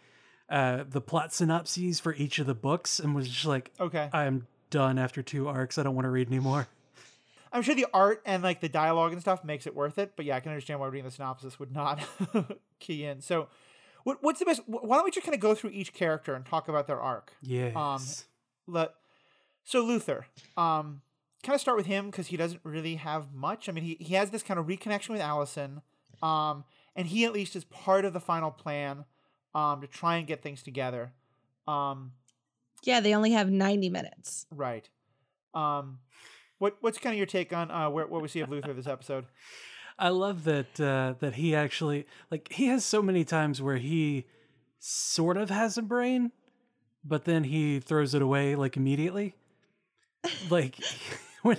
uh 0.48 0.84
the 0.88 1.00
plot 1.00 1.32
synopses 1.34 1.98
for 2.00 2.14
each 2.14 2.38
of 2.38 2.46
the 2.46 2.54
books 2.54 3.00
and 3.00 3.14
was 3.14 3.28
just 3.28 3.46
like 3.46 3.72
Okay. 3.80 4.08
I'm 4.12 4.46
done 4.70 4.98
after 4.98 5.22
two 5.22 5.48
arcs. 5.48 5.78
I 5.78 5.82
don't 5.82 5.94
want 5.94 6.04
to 6.06 6.10
read 6.10 6.28
anymore. 6.28 6.68
I'm 7.52 7.62
sure 7.62 7.74
the 7.74 7.86
art 7.94 8.22
and 8.26 8.42
like 8.42 8.60
the 8.60 8.68
dialogue 8.68 9.12
and 9.12 9.20
stuff 9.20 9.44
makes 9.44 9.66
it 9.66 9.74
worth 9.74 9.98
it. 9.98 10.12
But 10.16 10.26
yeah, 10.26 10.36
I 10.36 10.40
can 10.40 10.52
understand 10.52 10.80
why 10.80 10.88
reading 10.88 11.04
the 11.04 11.10
synopsis 11.10 11.58
would 11.58 11.72
not 11.72 12.00
key 12.80 13.04
in. 13.04 13.20
So, 13.20 13.48
what, 14.04 14.18
what's 14.20 14.40
the 14.40 14.44
best? 14.44 14.62
Why 14.66 14.96
don't 14.96 15.04
we 15.04 15.10
just 15.10 15.24
kind 15.24 15.34
of 15.34 15.40
go 15.40 15.54
through 15.54 15.70
each 15.70 15.92
character 15.94 16.34
and 16.34 16.44
talk 16.44 16.68
about 16.68 16.86
their 16.86 17.00
arc? 17.00 17.32
Yes. 17.40 18.26
Let 18.66 18.92
so 19.64 19.82
Luther. 19.82 20.26
Um, 20.56 21.00
kind 21.42 21.54
of 21.54 21.60
start 21.60 21.76
with 21.76 21.86
him 21.86 22.10
because 22.10 22.26
he 22.26 22.36
doesn't 22.36 22.60
really 22.62 22.96
have 22.96 23.32
much. 23.32 23.68
I 23.68 23.72
mean, 23.72 23.84
he 23.84 23.96
he 24.00 24.14
has 24.14 24.30
this 24.30 24.42
kind 24.42 24.60
of 24.60 24.66
reconnection 24.66 25.10
with 25.10 25.20
Allison. 25.20 25.82
Um, 26.22 26.64
and 26.94 27.08
he 27.08 27.24
at 27.24 27.32
least 27.32 27.54
is 27.56 27.64
part 27.64 28.04
of 28.04 28.12
the 28.12 28.20
final 28.20 28.50
plan. 28.50 29.04
Um, 29.56 29.80
to 29.80 29.86
try 29.86 30.16
and 30.16 30.26
get 30.26 30.42
things 30.42 30.62
together. 30.62 31.12
Um, 31.66 32.12
Yeah, 32.84 33.00
they 33.00 33.14
only 33.14 33.32
have 33.32 33.50
90 33.50 33.88
minutes. 33.88 34.46
right. 34.50 34.88
Um, 35.54 36.00
what 36.58 36.76
what's 36.80 36.98
kind 36.98 37.14
of 37.14 37.18
your 37.18 37.26
take 37.26 37.52
on 37.52 37.70
uh 37.70 37.88
where, 37.90 38.06
what 38.06 38.20
we 38.22 38.28
see 38.28 38.40
of 38.40 38.50
Luther 38.50 38.72
this 38.74 38.86
episode? 38.86 39.24
I 39.98 40.10
love 40.10 40.44
that 40.44 40.78
uh 40.78 41.14
that 41.20 41.34
he 41.34 41.54
actually 41.54 42.06
like 42.30 42.52
he 42.52 42.66
has 42.66 42.84
so 42.84 43.00
many 43.00 43.24
times 43.24 43.62
where 43.62 43.78
he 43.78 44.26
sort 44.78 45.36
of 45.38 45.48
has 45.50 45.78
a 45.78 45.82
brain 45.82 46.32
but 47.02 47.24
then 47.24 47.44
he 47.44 47.80
throws 47.80 48.14
it 48.14 48.20
away 48.22 48.54
like 48.56 48.76
immediately. 48.76 49.34
Like 50.50 50.76
when 51.42 51.56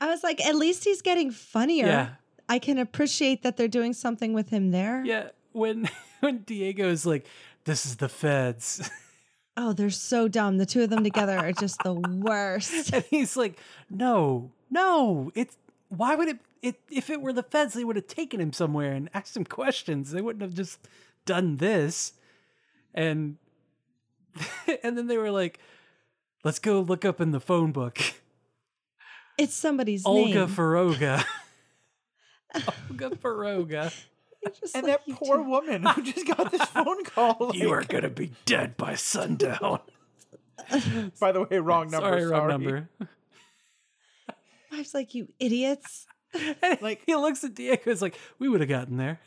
I 0.00 0.06
was 0.08 0.22
like, 0.22 0.44
at 0.44 0.54
least 0.54 0.84
he's 0.84 1.00
getting 1.00 1.30
funnier. 1.30 1.86
yeah. 1.86 2.08
I 2.48 2.58
can 2.58 2.76
appreciate 2.78 3.42
that 3.42 3.56
they're 3.56 3.66
doing 3.68 3.94
something 3.94 4.34
with 4.34 4.50
him 4.50 4.70
there. 4.70 5.02
Yeah, 5.04 5.28
when 5.52 5.88
when 6.24 6.38
Diego's 6.38 7.06
like, 7.06 7.26
"This 7.64 7.86
is 7.86 7.96
the 7.96 8.08
feds," 8.08 8.90
Oh, 9.56 9.72
they're 9.72 9.90
so 9.90 10.26
dumb. 10.26 10.58
The 10.58 10.66
two 10.66 10.82
of 10.82 10.90
them 10.90 11.04
together 11.04 11.38
are 11.38 11.52
just 11.52 11.78
the 11.84 11.94
worst. 11.94 12.92
and 12.92 13.04
he's 13.08 13.36
like, 13.36 13.58
"No, 13.88 14.50
no, 14.70 15.30
it's 15.36 15.56
why 15.88 16.16
would 16.16 16.28
it, 16.28 16.38
it 16.62 16.80
if 16.90 17.10
it 17.10 17.20
were 17.20 17.32
the 17.32 17.42
feds, 17.42 17.74
they 17.74 17.84
would 17.84 17.96
have 17.96 18.08
taken 18.08 18.40
him 18.40 18.52
somewhere 18.52 18.92
and 18.92 19.08
asked 19.14 19.36
him 19.36 19.44
questions. 19.44 20.10
They 20.10 20.20
wouldn't 20.20 20.42
have 20.42 20.54
just 20.54 20.80
done 21.24 21.58
this. 21.58 22.14
And 22.94 23.36
and 24.82 24.98
then 24.98 25.06
they 25.06 25.18
were 25.18 25.30
like, 25.30 25.58
let's 26.42 26.58
go 26.58 26.80
look 26.80 27.04
up 27.04 27.20
in 27.20 27.30
the 27.30 27.40
phone 27.40 27.72
book. 27.72 27.98
It's 29.36 29.54
somebody's 29.54 30.06
Olga 30.06 30.46
name. 30.46 30.48
Faroga. 30.48 31.24
Olga 32.90 33.10
Faroga. 33.16 33.92
It's 34.46 34.60
just 34.60 34.76
And 34.76 34.86
like 34.86 35.04
that 35.06 35.16
poor 35.16 35.36
two- 35.38 35.44
woman 35.44 35.82
who 35.84 36.02
just 36.02 36.26
got 36.26 36.50
this 36.50 36.62
phone 36.66 37.04
call. 37.04 37.52
You 37.54 37.70
are 37.70 37.82
gonna 37.84 38.10
be 38.10 38.32
dead 38.44 38.76
by 38.76 38.94
sundown. 38.94 39.80
By 41.20 41.32
the 41.32 41.42
way, 41.50 41.58
wrong 41.58 41.90
number. 41.90 42.06
sorry, 42.08 42.20
Sorry, 42.22 42.30
wrong 42.32 42.48
number. 42.48 42.88
I 44.72 44.78
was 44.78 44.94
like, 44.94 45.14
you 45.14 45.28
idiots. 45.38 46.06
And 46.62 46.80
Like- 46.82 47.02
he 47.06 47.14
looks 47.14 47.44
at 47.44 47.54
Diego. 47.54 47.90
It's 47.90 48.02
like 48.02 48.18
we 48.38 48.48
would 48.48 48.60
have 48.60 48.68
gotten 48.68 48.96
there. 48.96 49.20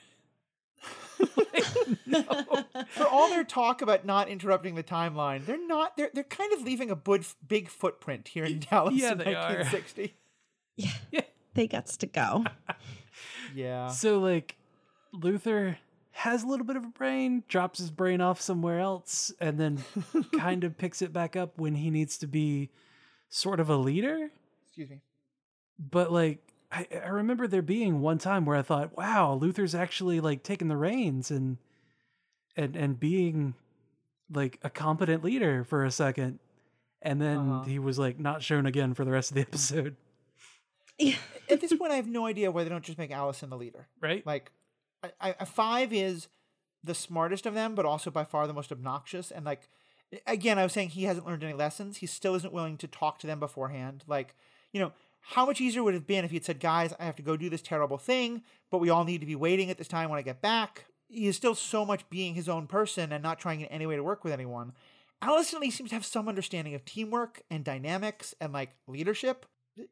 For 2.91 3.07
all 3.07 3.29
their 3.29 3.43
talk 3.43 3.81
about 3.81 4.05
not 4.05 4.29
interrupting 4.29 4.75
the 4.75 4.83
timeline, 4.83 5.45
they're 5.45 5.65
not. 5.67 5.97
They're 5.97 6.09
they're 6.13 6.24
kind 6.24 6.53
of 6.53 6.62
leaving 6.62 6.91
a 6.91 6.95
bud, 6.95 7.25
big 7.47 7.69
footprint 7.69 8.27
here 8.29 8.43
in 8.45 8.59
Dallas 8.59 8.95
yeah, 8.95 9.13
in 9.13 9.17
they 9.17 9.36
are. 9.36 9.50
1960. 9.55 10.15
Yeah. 10.75 10.91
Yeah. 11.12 11.21
They 11.53 11.67
got 11.67 11.88
to 11.88 12.05
go. 12.05 12.45
Yeah. 13.55 13.88
So 13.88 14.19
like 14.19 14.57
Luther 15.13 15.77
has 16.11 16.43
a 16.43 16.47
little 16.47 16.65
bit 16.65 16.75
of 16.75 16.83
a 16.83 16.87
brain, 16.89 17.43
drops 17.47 17.79
his 17.79 17.91
brain 17.91 18.21
off 18.21 18.41
somewhere 18.41 18.79
else, 18.79 19.31
and 19.39 19.59
then 19.59 19.83
kind 20.37 20.63
of 20.63 20.77
picks 20.77 21.01
it 21.01 21.13
back 21.13 21.35
up 21.35 21.57
when 21.59 21.75
he 21.75 21.89
needs 21.89 22.17
to 22.19 22.27
be 22.27 22.69
sort 23.29 23.59
of 23.59 23.69
a 23.69 23.75
leader. 23.77 24.29
Excuse 24.65 24.89
me. 24.89 25.01
But 25.79 26.11
like 26.11 26.39
I, 26.71 26.87
I 27.03 27.09
remember 27.09 27.47
there 27.47 27.61
being 27.61 28.01
one 28.01 28.17
time 28.17 28.45
where 28.45 28.57
I 28.57 28.61
thought, 28.61 28.97
wow, 28.97 29.33
Luther's 29.39 29.75
actually 29.75 30.19
like 30.19 30.43
taking 30.43 30.67
the 30.69 30.77
reins 30.77 31.29
and 31.31 31.57
and 32.55 32.75
and 32.75 32.99
being 32.99 33.53
like 34.33 34.59
a 34.63 34.69
competent 34.69 35.23
leader 35.23 35.63
for 35.63 35.85
a 35.85 35.91
second. 35.91 36.39
And 37.01 37.21
then 37.21 37.37
Uh-huh. 37.37 37.63
he 37.63 37.77
was 37.79 37.99
like 37.99 38.19
not 38.19 38.41
shown 38.41 38.65
again 38.65 38.93
for 38.95 39.05
the 39.05 39.11
rest 39.11 39.29
of 39.31 39.35
the 39.35 39.41
episode. 39.47 39.95
Yeah. 40.97 41.15
At 41.49 41.61
this 41.61 41.71
point, 41.73 41.91
I 41.91 41.95
have 41.97 42.07
no 42.07 42.25
idea 42.25 42.51
why 42.51 42.63
they 42.63 42.69
don't 42.69 42.83
just 42.83 42.97
make 42.97 43.11
Allison 43.11 43.49
the 43.51 43.55
leader. 43.57 43.87
Right? 44.01 44.25
Like, 44.25 44.51
I, 45.19 45.29
I, 45.29 45.35
a 45.39 45.45
five 45.45 45.93
is 45.93 46.27
the 46.83 46.95
smartest 46.95 47.45
of 47.45 47.53
them, 47.53 47.75
but 47.75 47.85
also 47.85 48.11
by 48.11 48.23
far 48.23 48.47
the 48.47 48.53
most 48.53 48.71
obnoxious. 48.71 49.31
And 49.31 49.45
like, 49.45 49.69
again, 50.25 50.57
I 50.57 50.63
was 50.63 50.73
saying 50.73 50.89
he 50.89 51.03
hasn't 51.03 51.25
learned 51.25 51.43
any 51.43 51.53
lessons. 51.53 51.97
He 51.97 52.05
still 52.05 52.35
isn't 52.35 52.53
willing 52.53 52.77
to 52.77 52.87
talk 52.87 53.19
to 53.19 53.27
them 53.27 53.39
beforehand. 53.39 54.03
Like, 54.07 54.35
you 54.71 54.79
know, 54.79 54.93
how 55.21 55.45
much 55.45 55.59
easier 55.59 55.83
would 55.83 55.93
it 55.93 55.97
have 55.97 56.07
been 56.07 56.23
if 56.23 56.31
he 56.31 56.37
had 56.37 56.45
said, 56.45 56.59
"Guys, 56.59 56.93
I 56.99 57.05
have 57.05 57.15
to 57.17 57.23
go 57.23 57.35
do 57.35 57.49
this 57.49 57.61
terrible 57.61 57.97
thing, 57.97 58.43
but 58.71 58.77
we 58.77 58.89
all 58.89 59.03
need 59.03 59.19
to 59.19 59.25
be 59.25 59.35
waiting 59.35 59.69
at 59.69 59.77
this 59.77 59.87
time 59.87 60.09
when 60.09 60.19
I 60.19 60.23
get 60.23 60.41
back." 60.41 60.85
He 61.09 61.27
is 61.27 61.35
still 61.35 61.55
so 61.55 61.85
much 61.85 62.09
being 62.09 62.35
his 62.35 62.49
own 62.49 62.67
person 62.67 63.11
and 63.11 63.23
not 63.23 63.39
trying 63.39 63.61
in 63.61 63.67
any 63.67 63.85
way 63.85 63.95
to 63.95 64.03
work 64.03 64.23
with 64.23 64.33
anyone. 64.33 64.73
Allison 65.21 65.57
at 65.57 65.61
least 65.61 65.77
seems 65.77 65.89
to 65.89 65.95
have 65.95 66.05
some 66.05 66.29
understanding 66.29 66.75
of 66.75 66.85
teamwork 66.85 67.41
and 67.49 67.63
dynamics 67.63 68.35
and 68.39 68.53
like 68.53 68.71
leadership. 68.87 69.45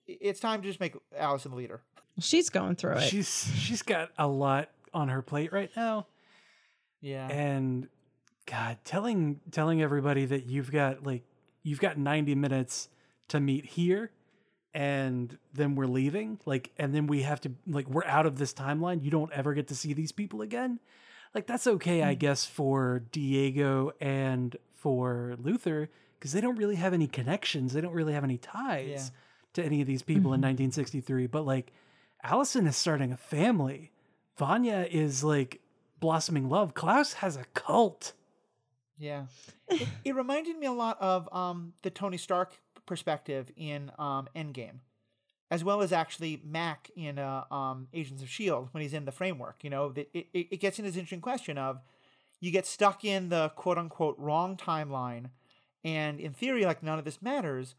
It's 0.08 0.40
time 0.40 0.62
to 0.62 0.68
just 0.68 0.80
make 0.80 0.96
Allison 1.18 1.52
the 1.52 1.58
leader. 1.58 1.82
She's 2.20 2.50
going 2.50 2.76
through 2.76 2.98
it. 2.98 3.10
She's 3.10 3.52
she's 3.58 3.82
got 3.82 4.12
a 4.18 4.28
lot 4.28 4.70
on 4.96 5.10
her 5.10 5.22
plate 5.22 5.54
right 5.54 5.70
now. 5.76 6.08
Yeah. 7.02 7.28
and 7.28 7.88
god 8.48 8.78
telling 8.84 9.40
telling 9.52 9.82
everybody 9.82 10.26
that 10.26 10.46
you've 10.48 10.72
got 10.72 11.06
like 11.06 11.24
you've 11.62 11.80
got 11.80 12.00
90 12.00 12.34
minutes 12.34 12.90
to 13.28 13.40
meet 13.40 13.66
here 13.66 14.12
and 14.76 15.38
then 15.54 15.76
we're 15.76 15.88
leaving 15.88 16.40
like 16.46 16.72
and 16.78 16.94
then 16.94 17.08
we 17.08 17.22
have 17.24 17.40
to 17.42 17.52
like 17.66 17.88
we're 17.88 18.06
out 18.06 18.26
of 18.26 18.38
this 18.38 18.54
timeline. 18.54 19.04
You 19.04 19.10
don't 19.10 19.32
ever 19.32 19.54
get 19.54 19.70
to 19.70 19.76
see 19.76 19.94
these 19.94 20.12
people 20.12 20.42
again. 20.42 20.80
Like 21.34 21.48
that's 21.48 21.68
okay 21.68 22.04
i 22.04 22.14
hmm. 22.14 22.20
guess 22.20 22.46
for 22.46 23.04
diego 23.12 23.92
and 24.00 24.56
for 24.74 25.36
luther 25.40 25.90
because 26.20 26.34
they 26.34 26.42
don't 26.42 26.58
really 26.58 26.76
have 26.76 26.94
any 26.94 27.08
connections. 27.08 27.74
They 27.74 27.82
don't 27.82 27.94
really 27.94 28.14
have 28.14 28.24
any 28.24 28.38
ties 28.38 29.12
Yeah. 29.14 29.54
to 29.54 29.64
any 29.64 29.82
of 29.82 29.88
these 29.88 30.02
people 30.02 30.34
in 30.34 30.42
mm-hmm. 30.42 30.68
1963 30.68 31.28
but 31.28 31.46
like 31.46 31.72
allison 32.22 32.68
is 32.68 32.76
starting 32.76 33.14
a 33.14 33.18
family 33.18 33.92
vanya 34.38 34.88
is 34.90 35.24
like 35.24 35.62
blossoming 36.00 36.50
love 36.50 36.74
klaus 36.74 37.14
has 37.14 37.36
a 37.36 37.46
cult 37.54 38.14
Yeah. 38.98 39.26
It, 39.68 39.88
it 40.06 40.16
reminded 40.16 40.58
me 40.58 40.68
a 40.68 40.72
lot 40.72 40.98
of 41.02 41.28
um, 41.34 41.74
the 41.82 41.90
Tony 41.90 42.18
Stark 42.18 42.54
perspective 42.86 43.52
in 43.58 43.92
um, 43.98 44.28
Endgame, 44.36 44.80
as 45.52 45.64
well 45.64 45.82
as 45.82 45.92
actually 45.92 46.42
Mack 46.46 46.90
in 46.96 47.20
uh, 47.20 47.44
um, 47.52 47.88
Agents 47.94 48.22
of 48.22 48.30
S.H.I.E.L.D. 48.30 48.70
when 48.72 48.84
he's 48.84 48.94
in 48.94 49.06
the 49.06 49.12
framework. 49.12 49.64
You 49.64 49.70
know, 49.70 49.94
it, 49.96 50.10
it, 50.14 50.28
it 50.34 50.60
gets 50.60 50.80
into 50.80 50.90
this 50.92 50.98
interesting 50.98 51.22
question 51.22 51.58
of 51.58 51.82
you 52.40 52.52
get 52.52 52.66
stuck 52.66 53.04
in 53.04 53.30
the 53.30 53.50
quote 53.56 53.78
unquote 53.78 54.16
wrong 54.18 54.56
timeline, 54.56 55.30
and 55.84 56.20
in 56.20 56.34
theory, 56.34 56.66
like 56.66 56.84
none 56.84 57.00
of 57.00 57.06
this 57.06 57.22
matters, 57.22 57.76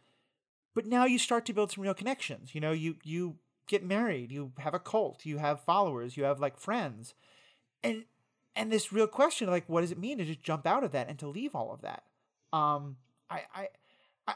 but 0.75 0.87
now 0.87 1.05
you 1.05 1.19
start 1.19 1.47
to 1.47 1.53
build 1.53 1.71
some 1.73 1.83
real 1.83 1.95
connections. 1.95 2.55
You 2.55 2.61
know, 2.61 2.73
you, 2.73 2.97
you 3.05 3.37
get 3.67 3.85
married, 3.85 4.33
you 4.33 4.53
have 4.59 4.75
a 4.75 4.79
cult, 4.79 5.27
you 5.27 5.39
have 5.39 5.61
followers, 5.61 6.17
you 6.17 6.25
have 6.25 6.41
like 6.41 6.59
friends. 6.59 7.15
And 7.83 8.05
and 8.57 8.73
this 8.73 8.93
real 8.93 9.07
question 9.07 9.49
like 9.51 9.69
what 9.69 9.83
does 9.83 9.93
it 9.93 9.99
mean 9.99 10.19
to 10.19 10.25
just 10.25 10.43
jump 10.43 10.67
out 10.67 10.83
of 10.83 10.93
that 10.93 11.09
and 11.09 11.19
to 11.19 11.29
leave 11.29 11.55
all 11.55 11.73
of 11.73 11.83
that 11.83 12.05
um 12.55 12.97
i 13.29 13.43
i 13.55 13.69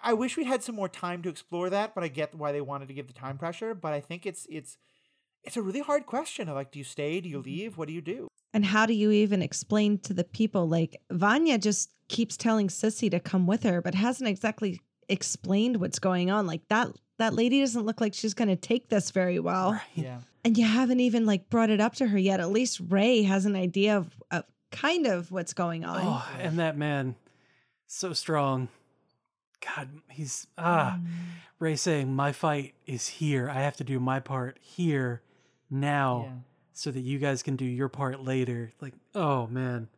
I- 0.05 0.13
wish 0.13 0.37
we'd 0.37 0.47
had 0.47 0.63
some 0.63 0.77
more 0.77 0.89
time 0.89 1.21
to 1.23 1.29
explore 1.29 1.69
that, 1.71 1.95
but 1.97 2.05
I 2.05 2.09
get 2.09 2.33
why 2.35 2.53
they 2.53 2.61
wanted 2.61 2.87
to 2.89 2.95
give 2.95 3.09
the 3.09 3.13
time 3.13 3.39
pressure. 3.39 3.75
But 3.75 3.93
I 3.93 4.01
think 4.01 4.25
it's 4.25 4.47
it's 4.49 4.79
it's 5.43 5.57
a 5.57 5.63
really 5.63 5.81
hard 5.81 6.07
question 6.07 6.49
of 6.49 6.55
like, 6.55 6.71
do 6.71 6.79
you 6.79 6.85
stay? 6.85 7.21
Do 7.21 7.29
you 7.29 7.41
leave? 7.41 7.77
What 7.77 7.89
do 7.89 7.95
you 7.95 8.01
do? 8.01 8.29
And 8.53 8.65
how 8.65 8.87
do 8.87 8.93
you 8.93 9.11
even 9.11 9.43
explain 9.43 9.99
to 10.01 10.15
the 10.15 10.23
people? 10.23 10.69
Like 10.69 11.01
Vanya 11.11 11.59
just 11.59 11.91
keeps 12.09 12.37
telling 12.37 12.69
Sissy 12.69 13.11
to 13.11 13.19
come 13.19 13.47
with 13.49 13.63
her, 13.65 13.81
but 13.83 13.95
hasn't 13.95 14.29
exactly 14.29 14.81
explained 15.11 15.79
what's 15.79 15.99
going 15.99 16.31
on. 16.31 16.47
Like 16.47 16.67
that 16.69 16.89
that 17.19 17.35
lady 17.35 17.61
doesn't 17.61 17.85
look 17.85 18.01
like 18.01 18.15
she's 18.15 18.33
going 18.35 18.49
to 18.49 18.57
take 18.57 18.89
this 18.89 19.11
very 19.11 19.39
well. 19.39 19.79
Yeah, 19.95 20.21
And 20.45 20.57
you 20.57 20.65
haven't 20.65 21.01
even 21.01 21.27
like 21.27 21.51
brought 21.51 21.69
it 21.69 21.81
up 21.81 21.95
to 21.97 22.07
her 22.07 22.17
yet. 22.19 22.41
At 22.41 22.51
least 22.51 22.81
Ray 22.89 23.23
has 23.25 23.45
an 23.45 23.57
idea 23.57 23.99
of, 23.99 24.11
of 24.31 24.45
kind 24.73 25.07
of 25.07 25.31
what's 25.31 25.53
going 25.53 25.85
on. 25.85 26.01
Oh, 26.03 26.29
and 26.41 26.59
that 26.59 26.79
man, 26.79 27.17
so 27.87 28.15
strong. 28.15 28.69
God, 29.77 29.91
he's 30.09 30.47
ah. 30.57 30.99
Ray 31.59 31.77
saying, 31.77 32.15
"My 32.15 32.33
fight 32.33 32.73
is 32.87 33.07
here. 33.09 33.51
I 33.51 33.61
have 33.61 33.77
to 33.77 33.85
do 33.85 34.01
my 34.01 34.19
part 34.19 34.57
here, 34.63 35.21
now, 35.71 36.25
Yeah. 36.25 36.33
so 36.73 36.91
that 36.91 37.01
you 37.01 37.19
guys 37.19 37.43
can 37.43 37.57
do 37.57 37.67
your 37.67 37.91
part 37.91 38.25
later." 38.25 38.73
Like, 38.81 38.95
oh 39.15 39.47
man, 39.49 39.89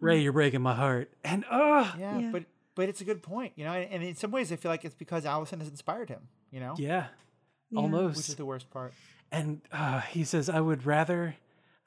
Ray, 0.00 0.20
you're 0.20 0.34
breaking 0.34 0.60
my 0.60 0.74
heart. 0.74 1.10
And 1.24 1.46
ah, 1.50 1.96
yeah, 1.98 2.18
Yeah. 2.18 2.30
But 2.30 2.44
but 2.78 2.88
it's 2.88 3.00
a 3.00 3.04
good 3.04 3.24
point, 3.24 3.54
you 3.56 3.64
know. 3.64 3.72
And, 3.72 3.90
and 3.92 4.02
in 4.04 4.14
some 4.14 4.30
ways, 4.30 4.52
I 4.52 4.56
feel 4.56 4.70
like 4.70 4.84
it's 4.84 4.94
because 4.94 5.26
Allison 5.26 5.58
has 5.58 5.68
inspired 5.68 6.08
him. 6.08 6.28
You 6.52 6.60
know, 6.60 6.74
yeah, 6.78 7.08
Yeah. 7.70 7.80
almost. 7.80 8.16
which 8.16 8.28
is 8.28 8.36
the 8.36 8.46
worst 8.46 8.70
part. 8.70 8.94
and 9.32 9.60
uh, 9.72 10.00
he 10.02 10.22
says, 10.22 10.48
"I 10.48 10.60
would 10.60 10.86
rather, 10.86 11.34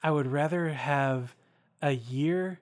I 0.02 0.10
would 0.10 0.26
rather 0.26 0.68
have 0.68 1.34
a 1.80 1.92
year 1.92 2.60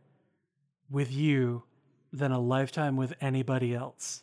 with 0.88 1.10
you 1.10 1.64
than 2.12 2.30
a 2.30 2.38
lifetime 2.38 2.96
with 2.96 3.14
anybody 3.20 3.74
else." 3.74 4.22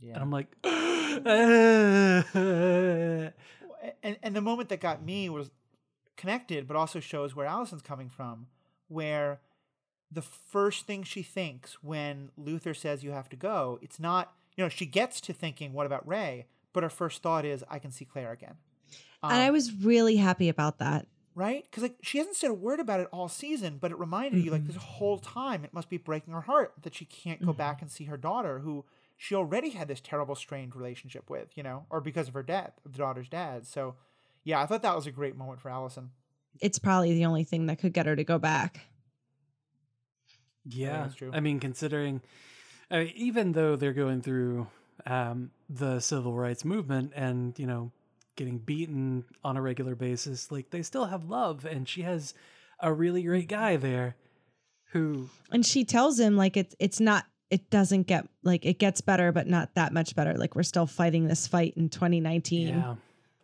Yeah. 0.00 0.14
And 0.14 0.22
I'm 0.22 0.30
like, 0.32 0.48
and 4.02 4.16
and 4.24 4.34
the 4.36 4.40
moment 4.40 4.70
that 4.70 4.80
got 4.80 5.04
me 5.04 5.28
was 5.28 5.50
connected, 6.16 6.66
but 6.66 6.76
also 6.76 6.98
shows 6.98 7.36
where 7.36 7.46
Allison's 7.46 7.82
coming 7.82 8.08
from, 8.08 8.48
where 8.88 9.38
the 10.12 10.22
first 10.22 10.86
thing 10.86 11.02
she 11.02 11.22
thinks 11.22 11.82
when 11.82 12.30
Luther 12.36 12.74
says 12.74 13.04
you 13.04 13.12
have 13.12 13.28
to 13.30 13.36
go, 13.36 13.78
it's 13.82 14.00
not 14.00 14.32
you 14.56 14.64
know 14.64 14.68
she 14.68 14.86
gets 14.86 15.20
to 15.22 15.32
thinking 15.32 15.72
what 15.72 15.86
about 15.86 16.06
Ray, 16.06 16.46
but 16.72 16.82
her 16.82 16.90
first 16.90 17.22
thought 17.22 17.44
is 17.44 17.64
I 17.70 17.78
can 17.78 17.90
see 17.92 18.04
Claire 18.04 18.32
again, 18.32 18.54
and 19.22 19.32
I 19.32 19.46
Um, 19.48 19.52
was 19.54 19.72
really 19.74 20.16
happy 20.16 20.48
about 20.48 20.78
that. 20.78 21.06
right 21.34 21.64
because 21.64 21.82
like 21.84 21.96
she 22.02 22.18
hasn't 22.18 22.36
said 22.36 22.50
a 22.50 22.54
word 22.54 22.80
about 22.80 23.00
it 23.00 23.08
all 23.12 23.28
season, 23.28 23.78
but 23.80 23.90
it 23.92 23.98
reminded 23.98 24.44
you 24.44 24.50
like 24.50 24.66
this 24.66 24.76
whole 24.76 25.18
time 25.18 25.64
it 25.64 25.72
must 25.72 25.88
be 25.88 25.96
breaking 25.96 26.34
her 26.34 26.40
heart 26.42 26.74
that 26.82 26.94
she 26.94 27.04
can't 27.04 27.44
go 27.46 27.52
back 27.52 27.80
and 27.80 27.90
see 27.90 28.04
her 28.04 28.16
daughter 28.16 28.58
who 28.60 28.84
she 29.16 29.34
already 29.34 29.70
had 29.70 29.86
this 29.86 30.00
terrible 30.00 30.34
strained 30.34 30.74
relationship 30.74 31.28
with, 31.28 31.48
you 31.54 31.62
know, 31.62 31.84
or 31.90 32.00
because 32.00 32.26
of 32.28 32.34
her 32.34 32.42
dad, 32.42 32.72
the 32.84 32.98
daughter's 32.98 33.28
dad. 33.28 33.66
So 33.66 33.94
yeah, 34.44 34.60
I 34.60 34.66
thought 34.66 34.82
that 34.82 34.96
was 34.96 35.06
a 35.06 35.10
great 35.12 35.36
moment 35.36 35.60
for 35.60 35.70
Allison. 35.70 36.10
It's 36.60 36.78
probably 36.78 37.12
the 37.14 37.26
only 37.26 37.44
thing 37.44 37.66
that 37.66 37.78
could 37.78 37.92
get 37.92 38.06
her 38.06 38.16
to 38.16 38.24
go 38.24 38.38
back. 38.38 38.80
Yeah, 40.66 41.02
that's 41.02 41.14
true. 41.14 41.30
I 41.32 41.40
mean, 41.40 41.60
considering 41.60 42.20
I 42.90 43.04
mean, 43.04 43.12
even 43.14 43.52
though 43.52 43.76
they're 43.76 43.92
going 43.92 44.22
through 44.22 44.66
um, 45.06 45.50
the 45.68 46.00
civil 46.00 46.34
rights 46.34 46.64
movement 46.64 47.12
and 47.14 47.58
you 47.58 47.66
know 47.66 47.92
getting 48.36 48.58
beaten 48.58 49.24
on 49.44 49.56
a 49.56 49.62
regular 49.62 49.94
basis, 49.94 50.50
like 50.50 50.70
they 50.70 50.82
still 50.82 51.06
have 51.06 51.24
love, 51.24 51.64
and 51.64 51.88
she 51.88 52.02
has 52.02 52.34
a 52.80 52.92
really 52.92 53.22
great 53.22 53.48
guy 53.48 53.76
there 53.76 54.16
who 54.92 55.28
And 55.52 55.64
she 55.64 55.84
tells 55.84 56.18
him 56.18 56.36
like 56.36 56.56
it's 56.56 56.74
it's 56.78 57.00
not 57.00 57.26
it 57.50 57.70
doesn't 57.70 58.06
get 58.06 58.28
like 58.42 58.64
it 58.64 58.78
gets 58.78 59.00
better 59.00 59.32
but 59.32 59.46
not 59.46 59.74
that 59.74 59.92
much 59.92 60.14
better. 60.14 60.34
Like 60.34 60.54
we're 60.54 60.62
still 60.62 60.86
fighting 60.86 61.28
this 61.28 61.46
fight 61.46 61.74
in 61.76 61.88
2019. 61.88 62.68
yeah 62.68 62.94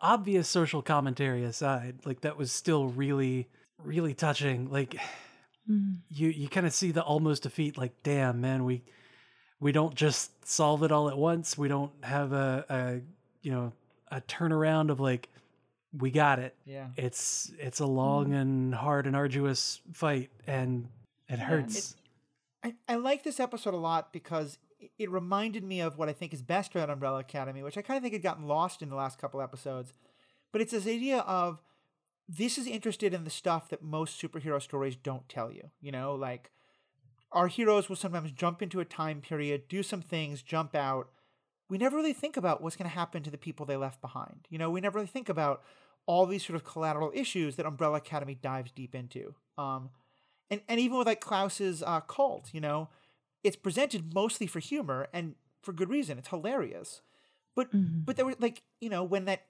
obvious 0.00 0.48
social 0.48 0.82
commentary 0.82 1.44
aside, 1.44 1.96
like 2.04 2.20
that 2.20 2.36
was 2.36 2.52
still 2.52 2.88
really, 2.88 3.48
really 3.82 4.14
touching. 4.14 4.70
Like 4.70 4.96
Mm. 5.70 5.98
you, 6.10 6.28
you 6.28 6.48
kind 6.48 6.66
of 6.66 6.72
see 6.72 6.92
the 6.92 7.02
almost 7.02 7.42
defeat. 7.42 7.76
Like, 7.76 8.02
damn, 8.02 8.40
man, 8.40 8.64
we 8.64 8.82
we 9.60 9.72
don't 9.72 9.94
just 9.94 10.46
solve 10.46 10.82
it 10.82 10.92
all 10.92 11.08
at 11.08 11.16
once. 11.18 11.56
We 11.58 11.68
don't 11.68 11.92
have 12.04 12.32
a, 12.32 12.64
a 12.68 13.00
you 13.42 13.50
know 13.52 13.72
a 14.10 14.20
turnaround 14.20 14.90
of 14.90 15.00
like 15.00 15.28
we 15.96 16.10
got 16.10 16.38
it. 16.38 16.54
Yeah. 16.64 16.88
It's 16.96 17.52
it's 17.58 17.80
a 17.80 17.86
long 17.86 18.32
and 18.34 18.74
hard 18.74 19.06
and 19.06 19.16
arduous 19.16 19.80
fight, 19.92 20.30
and 20.46 20.88
it 21.28 21.38
Yeah, 21.38 21.44
hurts. 21.46 21.96
I, 22.62 22.74
I 22.88 22.94
like 22.96 23.22
this 23.24 23.40
episode 23.40 23.74
a 23.74 23.78
lot 23.78 24.12
because 24.12 24.58
it- 24.78 24.90
it 24.98 25.10
reminded 25.10 25.64
me 25.64 25.80
of 25.80 25.96
what 25.98 26.08
I 26.08 26.12
think 26.12 26.34
is 26.34 26.42
best 26.42 26.74
about 26.74 26.90
Umbrella 26.90 27.20
Academy, 27.20 27.62
which 27.62 27.78
I 27.78 27.82
kind 27.82 27.96
of 27.96 28.02
think 28.02 28.12
had 28.12 28.22
gotten 28.22 28.46
lost 28.46 28.82
in 28.82 28.88
the 28.90 28.94
last 28.94 29.18
couple 29.18 29.40
episodes. 29.40 29.92
But 30.52 30.60
it's 30.60 30.72
this 30.72 30.86
idea 30.86 31.20
of 31.20 31.60
this 32.28 32.58
is 32.58 32.66
interested 32.66 33.14
in 33.14 33.24
the 33.24 33.30
stuff 33.30 33.68
that 33.68 33.82
most 33.82 34.20
superhero 34.20 34.60
stories 34.60 34.96
don't 34.96 35.28
tell 35.28 35.52
you. 35.52 35.70
You 35.80 35.92
know, 35.92 36.14
like 36.14 36.50
our 37.32 37.48
heroes 37.48 37.88
will 37.88 37.96
sometimes 37.96 38.32
jump 38.32 38.62
into 38.62 38.80
a 38.80 38.84
time 38.84 39.20
period, 39.20 39.68
do 39.68 39.82
some 39.82 40.02
things, 40.02 40.42
jump 40.42 40.74
out. 40.74 41.10
We 41.68 41.78
never 41.78 41.96
really 41.96 42.12
think 42.12 42.36
about 42.36 42.62
what's 42.62 42.76
going 42.76 42.88
to 42.88 42.94
happen 42.96 43.22
to 43.22 43.30
the 43.30 43.38
people 43.38 43.66
they 43.66 43.76
left 43.76 44.00
behind. 44.00 44.46
You 44.48 44.58
know, 44.58 44.70
we 44.70 44.80
never 44.80 44.98
really 44.98 45.08
think 45.08 45.28
about 45.28 45.62
all 46.06 46.26
these 46.26 46.46
sort 46.46 46.56
of 46.56 46.64
collateral 46.64 47.10
issues 47.14 47.56
that 47.56 47.66
Umbrella 47.66 47.98
Academy 47.98 48.36
dives 48.40 48.70
deep 48.70 48.94
into. 48.94 49.34
Um, 49.58 49.90
and 50.50 50.60
and 50.68 50.78
even 50.78 50.98
with 50.98 51.06
like 51.06 51.20
Klaus's 51.20 51.82
uh, 51.82 52.00
cult, 52.00 52.50
you 52.52 52.60
know, 52.60 52.88
it's 53.42 53.56
presented 53.56 54.14
mostly 54.14 54.46
for 54.46 54.60
humor 54.60 55.08
and 55.12 55.34
for 55.62 55.72
good 55.72 55.90
reason. 55.90 56.18
It's 56.18 56.28
hilarious. 56.28 57.02
But 57.56 57.72
Mhm. 57.72 58.04
but 58.04 58.14
there 58.16 58.24
were 58.26 58.36
like 58.38 58.62
you 58.80 58.88
know 58.90 59.02
when 59.02 59.24
that 59.24 59.42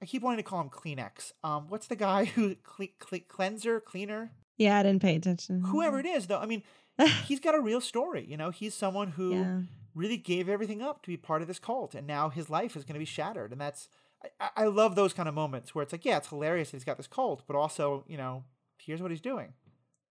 I 0.00 0.06
keep 0.06 0.22
wanting 0.22 0.36
to 0.36 0.42
call 0.48 0.60
him 0.60 0.70
Kleenex. 0.70 1.32
Um, 1.42 1.66
what's 1.68 1.88
the 1.88 1.96
guy 1.96 2.26
who 2.26 2.54
cle- 2.56 2.86
cle- 3.00 3.18
cleanser 3.26 3.80
cleaner? 3.80 4.30
Yeah, 4.58 4.78
I 4.78 4.82
didn't 4.84 5.02
pay 5.02 5.16
attention. 5.16 5.62
Whoever 5.62 5.98
it 5.98 6.06
is, 6.06 6.28
though. 6.28 6.38
I 6.38 6.46
mean, 6.46 6.62
he's 7.26 7.40
got 7.40 7.54
a 7.56 7.60
real 7.60 7.80
story. 7.80 8.24
You 8.28 8.36
know, 8.36 8.50
he's 8.50 8.74
someone 8.74 9.08
who 9.12 9.30
Yeah. 9.34 9.60
really 9.94 10.16
gave 10.18 10.48
everything 10.48 10.80
up 10.82 11.02
to 11.02 11.08
be 11.08 11.16
part 11.16 11.42
of 11.42 11.48
this 11.48 11.58
cult, 11.58 11.94
and 11.94 12.06
now 12.06 12.28
his 12.28 12.48
life 12.48 12.76
is 12.76 12.84
going 12.84 12.94
to 12.94 12.98
be 13.00 13.04
shattered. 13.06 13.50
And 13.52 13.60
that's 13.60 13.88
I- 14.22 14.30
I, 14.40 14.50
I 14.56 14.64
love 14.66 14.94
those 14.94 15.12
kind 15.12 15.28
of 15.28 15.34
moments 15.34 15.74
where 15.74 15.82
it's 15.82 15.92
like, 15.92 16.04
yeah, 16.04 16.16
it's 16.18 16.28
hilarious 16.28 16.70
that 16.70 16.76
he's 16.78 16.84
got 16.84 16.96
this 16.98 17.06
cult, 17.06 17.42
but 17.46 17.56
also 17.56 18.04
you 18.06 18.16
know, 18.16 18.44
here's 18.78 19.00
what 19.02 19.10
he's 19.10 19.20
doing. 19.20 19.52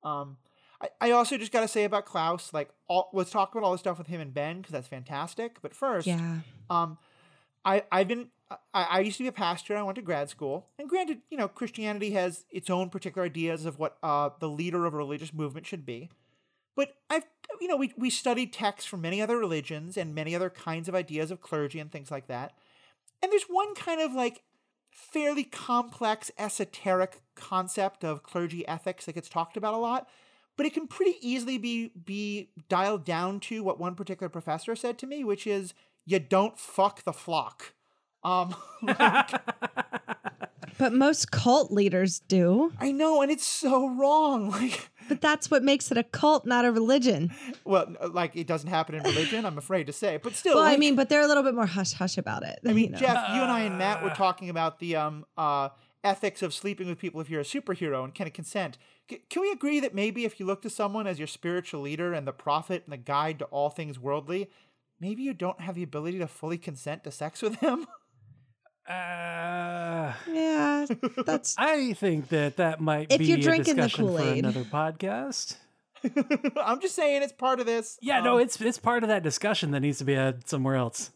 Um, 0.03 0.37
I, 0.81 0.89
I 1.01 1.11
also 1.11 1.37
just 1.37 1.51
got 1.51 1.61
to 1.61 1.67
say 1.67 1.85
about 1.85 2.05
Klaus, 2.05 2.53
like, 2.53 2.69
all, 2.87 3.09
let's 3.13 3.31
talk 3.31 3.51
about 3.55 3.63
all 3.63 3.71
the 3.71 3.77
stuff 3.77 3.97
with 3.97 4.07
him 4.07 4.19
and 4.21 4.33
Ben 4.33 4.57
because 4.57 4.73
that's 4.73 4.87
fantastic. 4.87 5.61
But 5.61 5.73
first, 5.73 6.05
Yeah. 6.05 6.39
um, 6.69 6.97
I 7.65 7.83
I've 7.91 8.07
been 8.07 8.27
I, 8.49 8.57
I 8.73 8.99
used 8.99 9.17
to 9.17 9.23
be 9.23 9.27
a 9.27 9.33
pastor. 9.33 9.75
I 9.75 9.81
went 9.81 9.95
to 9.95 10.01
grad 10.01 10.29
school, 10.29 10.67
and 10.77 10.87
granted, 10.87 11.21
you 11.29 11.37
know, 11.37 11.47
Christianity 11.47 12.11
has 12.11 12.45
its 12.51 12.69
own 12.69 12.89
particular 12.89 13.25
ideas 13.25 13.65
of 13.65 13.79
what 13.79 13.97
uh, 14.03 14.29
the 14.39 14.49
leader 14.49 14.85
of 14.85 14.93
a 14.93 14.97
religious 14.97 15.33
movement 15.33 15.65
should 15.65 15.85
be. 15.85 16.09
But 16.75 16.95
I've 17.09 17.25
you 17.59 17.67
know 17.67 17.77
we 17.77 17.93
we 17.97 18.09
studied 18.09 18.53
texts 18.53 18.89
from 18.89 19.01
many 19.01 19.21
other 19.21 19.37
religions 19.37 19.97
and 19.97 20.13
many 20.13 20.35
other 20.35 20.49
kinds 20.49 20.87
of 20.87 20.95
ideas 20.95 21.31
of 21.31 21.41
clergy 21.41 21.79
and 21.79 21.91
things 21.91 22.11
like 22.11 22.27
that. 22.27 22.53
And 23.23 23.31
there's 23.31 23.45
one 23.49 23.73
kind 23.75 24.01
of 24.01 24.13
like 24.13 24.43
fairly 24.91 25.43
complex 25.43 26.31
esoteric 26.37 27.21
concept 27.33 28.03
of 28.05 28.23
clergy 28.23 28.65
ethics 28.67 29.05
that 29.05 29.13
gets 29.13 29.27
talked 29.27 29.57
about 29.57 29.73
a 29.73 29.77
lot 29.77 30.07
but 30.57 30.65
it 30.65 30.73
can 30.73 30.87
pretty 30.87 31.15
easily 31.21 31.57
be 31.57 31.89
be 31.89 32.49
dialed 32.69 33.05
down 33.05 33.39
to 33.39 33.63
what 33.63 33.79
one 33.79 33.95
particular 33.95 34.29
professor 34.29 34.75
said 34.75 34.97
to 34.99 35.07
me, 35.07 35.23
which 35.23 35.45
is 35.45 35.73
you 36.05 36.19
don't 36.19 36.57
fuck 36.59 37.03
the 37.03 37.13
flock. 37.13 37.73
Um, 38.23 38.55
But 40.77 40.91
most 40.93 41.31
cult 41.31 41.71
leaders 41.71 42.19
do. 42.19 42.73
I 42.79 42.91
know, 42.91 43.21
and 43.21 43.31
it's 43.31 43.45
so 43.47 43.87
wrong. 43.95 44.51
Like, 44.55 44.89
But 45.07 45.21
that's 45.21 45.51
what 45.51 45.63
makes 45.63 45.91
it 45.91 45.97
a 45.97 46.03
cult, 46.03 46.45
not 46.45 46.65
a 46.65 46.71
religion. 46.71 47.31
well, 47.63 47.95
like 48.11 48.35
it 48.35 48.47
doesn't 48.47 48.69
happen 48.69 48.95
in 48.95 49.03
religion. 49.03 49.45
I'm 49.45 49.57
afraid 49.57 49.87
to 49.87 49.93
say, 49.93 50.17
but 50.21 50.35
still. 50.35 50.55
Well, 50.55 50.63
I 50.63 50.77
mean, 50.77 50.95
but 50.95 51.09
they're 51.09 51.21
a 51.21 51.27
little 51.27 51.43
bit 51.43 51.53
more 51.53 51.65
hush 51.67 51.93
hush 51.93 52.17
about 52.17 52.43
it. 52.43 52.59
I 52.65 52.73
mean, 52.73 52.85
you 52.85 52.89
know. 52.91 52.97
Jeff, 52.97 53.29
you 53.35 53.41
and 53.41 53.51
I 53.51 53.61
and 53.61 53.77
Matt 53.77 54.03
were 54.03 54.09
talking 54.09 54.49
about 54.49 54.79
the 54.79 54.95
um 54.95 55.25
uh 55.37 55.69
ethics 56.03 56.41
of 56.41 56.53
sleeping 56.53 56.87
with 56.87 56.97
people 56.99 57.21
if 57.21 57.29
you're 57.29 57.41
a 57.41 57.45
superhero 57.45 58.03
and 58.03 58.13
can 58.15 58.27
it 58.27 58.33
consent. 58.33 58.77
C- 59.09 59.21
can 59.29 59.41
we 59.43 59.51
agree 59.51 59.79
that 59.79 59.93
maybe 59.93 60.25
if 60.25 60.39
you 60.39 60.45
look 60.45 60.61
to 60.63 60.69
someone 60.69 61.05
as 61.07 61.19
your 61.19 61.27
spiritual 61.27 61.81
leader 61.81 62.13
and 62.13 62.27
the 62.27 62.33
prophet 62.33 62.83
and 62.85 62.93
the 62.93 62.97
guide 62.97 63.39
to 63.39 63.45
all 63.45 63.69
things 63.69 63.99
worldly, 63.99 64.49
maybe 64.99 65.23
you 65.23 65.33
don't 65.33 65.61
have 65.61 65.75
the 65.75 65.83
ability 65.83 66.19
to 66.19 66.27
fully 66.27 66.57
consent 66.57 67.03
to 67.03 67.11
sex 67.11 67.41
with 67.41 67.55
him? 67.57 67.85
Uh, 68.87 70.13
Yeah, 70.31 70.85
that's 71.25 71.55
I 71.57 71.93
think 71.93 72.29
that 72.29 72.57
that 72.57 72.79
might 72.81 73.11
If 73.11 73.17
be 73.19 73.25
you're 73.25 73.39
a 73.39 73.41
drinking 73.41 73.77
the 73.77 73.83
discussion 73.83 74.05
for 74.05 74.17
Kool-Aid. 74.19 74.43
another 74.45 74.63
podcast. 74.63 75.55
I'm 76.61 76.79
just 76.79 76.93
saying 76.95 77.23
it's 77.23 77.33
part 77.33 77.59
of 77.59 77.65
this. 77.65 77.97
Yeah, 78.01 78.19
no, 78.21 78.35
Um, 78.35 78.41
it's 78.41 78.61
it's 78.61 78.77
part 78.77 79.01
of 79.01 79.09
that 79.09 79.23
discussion 79.23 79.71
that 79.71 79.79
needs 79.79 79.97
to 79.97 80.05
be 80.05 80.13
had 80.13 80.47
somewhere 80.47 80.75
else. 80.75 81.09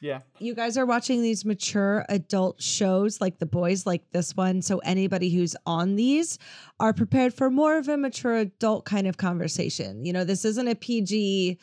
yeah. 0.00 0.20
you 0.38 0.54
guys 0.54 0.78
are 0.78 0.86
watching 0.86 1.20
these 1.20 1.44
mature 1.44 2.06
adult 2.08 2.62
shows 2.62 3.20
like 3.20 3.38
the 3.40 3.44
boys 3.46 3.84
like 3.86 4.02
this 4.12 4.34
one 4.36 4.62
so 4.62 4.78
anybody 4.78 5.30
who's 5.34 5.54
on 5.66 5.96
these 5.96 6.38
are 6.78 6.92
prepared 6.94 7.34
for 7.34 7.50
more 7.50 7.76
of 7.76 7.86
a 7.88 7.96
mature 7.98 8.36
adult 8.36 8.84
kind 8.86 9.06
of 9.06 9.16
conversation 9.18 10.04
you 10.06 10.12
know 10.14 10.24
this 10.24 10.44
isn't 10.46 10.68
a 10.68 10.74
pg 10.74 11.58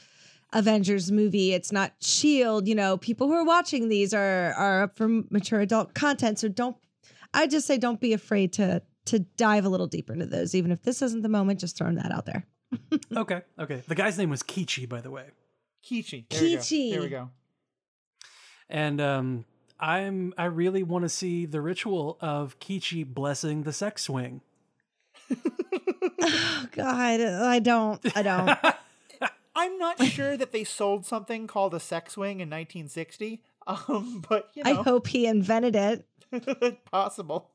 avengers 0.54 1.12
movie 1.12 1.54
it's 1.54 1.72
not 1.72 1.94
shield 2.02 2.68
you 2.68 2.76
know 2.76 2.98
people 2.98 3.28
who 3.28 3.34
are 3.34 3.44
watching 3.46 3.90
these 3.90 4.14
are 4.14 4.54
are 4.54 4.84
up 4.84 4.98
for 4.98 5.08
mature 5.30 5.60
adult 5.60 5.94
content 5.94 6.40
so 6.40 6.48
don't 6.48 6.78
i 7.34 7.46
just 7.46 7.68
say 7.68 7.78
don't 7.78 8.00
be 8.00 8.14
afraid 8.14 8.54
to 8.54 8.82
to 9.06 9.20
dive 9.20 9.66
a 9.66 9.70
little 9.70 9.88
deeper 9.88 10.14
into 10.14 10.26
those 10.26 10.56
even 10.56 10.72
if 10.72 10.82
this 10.84 11.02
isn't 11.02 11.22
the 11.22 11.30
moment 11.30 11.60
just 11.60 11.78
throwing 11.78 11.96
that 11.96 12.12
out 12.12 12.26
there 12.26 12.46
Okay, 13.16 13.42
okay. 13.58 13.82
The 13.88 13.96
guy's 13.96 14.18
name 14.18 14.30
was 14.30 14.44
Keechie, 14.44 14.90
by 14.90 15.00
the 15.00 15.10
way, 15.10 15.28
Keechie. 15.86 16.26
There 16.30 16.42
we 16.42 16.50
go. 16.52 16.58
Keechie. 16.58 16.92
There 16.92 17.02
we 17.02 17.08
go. 17.10 17.30
and 18.70 19.00
um, 19.00 19.46
I'm 19.80 20.34
I 20.38 20.46
really 20.46 20.84
want 20.84 21.04
to 21.04 21.10
see 21.10 21.46
the 21.46 21.62
ritual 21.62 22.18
of 22.20 22.60
Keechie 22.60 23.06
blessing 23.06 23.64
the 23.64 23.72
sex 23.72 24.04
swing. 24.04 24.42
oh 26.22 26.66
god 26.72 27.22
i 27.22 27.60
don't 27.60 28.02
i 28.18 28.22
don't 28.22 28.48
I'm 29.58 29.80
not 29.80 30.02
sure 30.04 30.38
that 30.38 30.52
they 30.52 30.64
sold 30.64 31.06
something 31.06 31.48
called 31.48 31.74
a 31.74 31.80
sex 31.80 32.16
wing 32.16 32.40
in 32.40 32.50
1960. 32.50 33.44
Um, 33.68 34.24
but 34.30 34.50
you 34.54 34.64
know, 34.64 34.80
i 34.80 34.82
hope 34.82 35.08
he 35.08 35.26
invented 35.26 35.76
it 35.76 36.06
possible. 36.90 37.52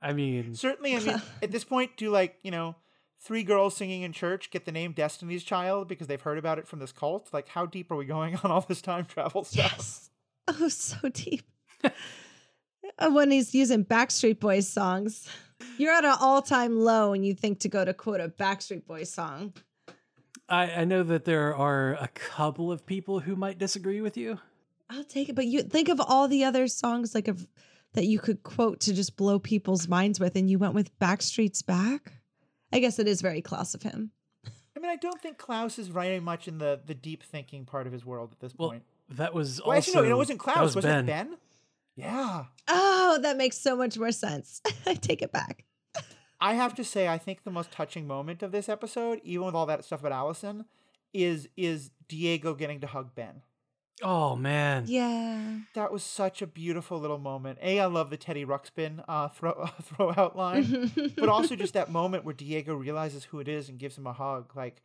I 0.00 0.12
mean, 0.12 0.54
Certainly, 0.54 0.94
I 0.94 1.00
mean, 1.00 1.22
at 1.42 1.50
this 1.50 1.64
point, 1.64 1.96
do 1.96 2.10
like 2.10 2.36
you 2.44 2.52
know, 2.52 2.76
three 3.18 3.42
girls 3.42 3.74
singing 3.74 4.02
in 4.02 4.12
church 4.12 4.52
get 4.52 4.66
the 4.66 4.70
name 4.70 4.92
Destiny's 4.92 5.42
Child 5.42 5.88
because 5.88 6.06
they've 6.06 6.20
heard 6.20 6.38
about 6.38 6.60
it 6.60 6.68
from 6.68 6.78
this 6.78 6.92
cult? 6.92 7.30
Like, 7.32 7.48
how 7.48 7.66
deep 7.66 7.90
are 7.90 7.96
we 7.96 8.04
going 8.04 8.36
on 8.36 8.52
all 8.52 8.60
this 8.60 8.80
time 8.80 9.04
travel 9.04 9.42
stuff? 9.42 9.72
Yes. 9.76 10.10
Oh, 10.46 10.68
so 10.68 11.08
deep. 11.08 11.42
Uh, 11.82 13.10
when 13.10 13.32
he's 13.32 13.52
using 13.52 13.84
Backstreet 13.84 14.38
Boys 14.38 14.68
songs. 14.68 15.28
You're 15.76 15.92
at 15.92 16.04
an 16.04 16.14
all 16.20 16.42
time 16.42 16.78
low 16.78 17.10
when 17.10 17.24
you 17.24 17.34
think 17.34 17.58
to 17.60 17.68
go 17.68 17.84
to 17.84 17.92
quote 17.92 18.20
a 18.20 18.28
Backstreet 18.28 18.86
Boys 18.86 19.12
song. 19.12 19.54
I, 20.52 20.70
I 20.82 20.84
know 20.84 21.02
that 21.02 21.24
there 21.24 21.56
are 21.56 21.94
a 21.94 22.08
couple 22.08 22.70
of 22.70 22.84
people 22.84 23.20
who 23.20 23.34
might 23.36 23.58
disagree 23.58 24.00
with 24.02 24.16
you. 24.16 24.38
I'll 24.90 25.02
take 25.04 25.28
it. 25.30 25.34
But 25.34 25.46
you 25.46 25.62
think 25.62 25.88
of 25.88 26.00
all 26.00 26.28
the 26.28 26.44
other 26.44 26.68
songs 26.68 27.14
like 27.14 27.26
of 27.28 27.46
that 27.94 28.04
you 28.06 28.18
could 28.18 28.42
quote 28.42 28.80
to 28.80 28.92
just 28.94 29.16
blow 29.16 29.38
people's 29.38 29.88
minds 29.88 30.20
with, 30.20 30.36
and 30.36 30.48
you 30.50 30.58
went 30.58 30.74
with 30.74 30.96
Backstreet's 30.98 31.62
Back. 31.62 32.12
I 32.72 32.78
guess 32.78 32.98
it 32.98 33.08
is 33.08 33.20
very 33.22 33.40
Klaus 33.42 33.74
of 33.74 33.82
him. 33.82 34.10
I 34.76 34.80
mean, 34.80 34.90
I 34.90 34.96
don't 34.96 35.20
think 35.20 35.38
Klaus 35.38 35.78
is 35.78 35.90
writing 35.90 36.22
much 36.22 36.48
in 36.48 36.58
the 36.58 36.80
the 36.84 36.94
deep 36.94 37.22
thinking 37.22 37.64
part 37.64 37.86
of 37.86 37.92
his 37.92 38.04
world 38.04 38.32
at 38.32 38.40
this 38.40 38.54
Well, 38.58 38.70
point. 38.70 38.82
that 39.10 39.32
was 39.34 39.60
Well, 39.60 39.76
also 39.76 39.90
actually, 39.90 40.08
no, 40.08 40.14
it 40.14 40.18
wasn't 40.18 40.38
Klaus. 40.38 40.58
was 40.60 40.76
Was, 40.76 40.84
it 40.84 41.06
Ben? 41.06 41.36
Yeah. 41.96 42.44
Oh, 42.68 43.18
that 43.22 43.36
makes 43.36 43.58
so 43.58 43.76
much 43.76 43.98
more 43.98 44.12
sense. 44.12 44.60
I 44.86 44.94
take 44.94 45.22
it 45.22 45.32
back. 45.32 45.64
I 46.42 46.54
have 46.54 46.74
to 46.74 46.84
say, 46.84 47.06
I 47.06 47.18
think 47.18 47.44
the 47.44 47.52
most 47.52 47.70
touching 47.70 48.04
moment 48.06 48.42
of 48.42 48.50
this 48.50 48.68
episode, 48.68 49.20
even 49.22 49.46
with 49.46 49.54
all 49.54 49.66
that 49.66 49.84
stuff 49.84 50.00
about 50.00 50.10
Allison, 50.12 50.64
is 51.14 51.48
is 51.56 51.90
Diego 52.08 52.54
getting 52.54 52.80
to 52.80 52.88
hug 52.88 53.14
Ben. 53.14 53.42
Oh 54.02 54.34
man, 54.34 54.84
Yeah. 54.88 55.58
That 55.74 55.92
was 55.92 56.02
such 56.02 56.42
a 56.42 56.46
beautiful 56.46 56.98
little 56.98 57.18
moment. 57.18 57.60
A, 57.62 57.78
I 57.78 57.86
love 57.86 58.10
the 58.10 58.16
Teddy 58.16 58.44
Ruxpin 58.44 59.04
uh, 59.06 59.28
throw 59.28 59.66
throw 59.82 60.12
out 60.16 60.36
line, 60.36 60.90
but 61.16 61.28
also 61.28 61.54
just 61.54 61.74
that 61.74 61.92
moment 61.92 62.24
where 62.24 62.34
Diego 62.34 62.74
realizes 62.74 63.24
who 63.24 63.38
it 63.38 63.46
is 63.46 63.68
and 63.68 63.78
gives 63.78 63.96
him 63.96 64.08
a 64.08 64.12
hug. 64.12 64.50
Like, 64.56 64.82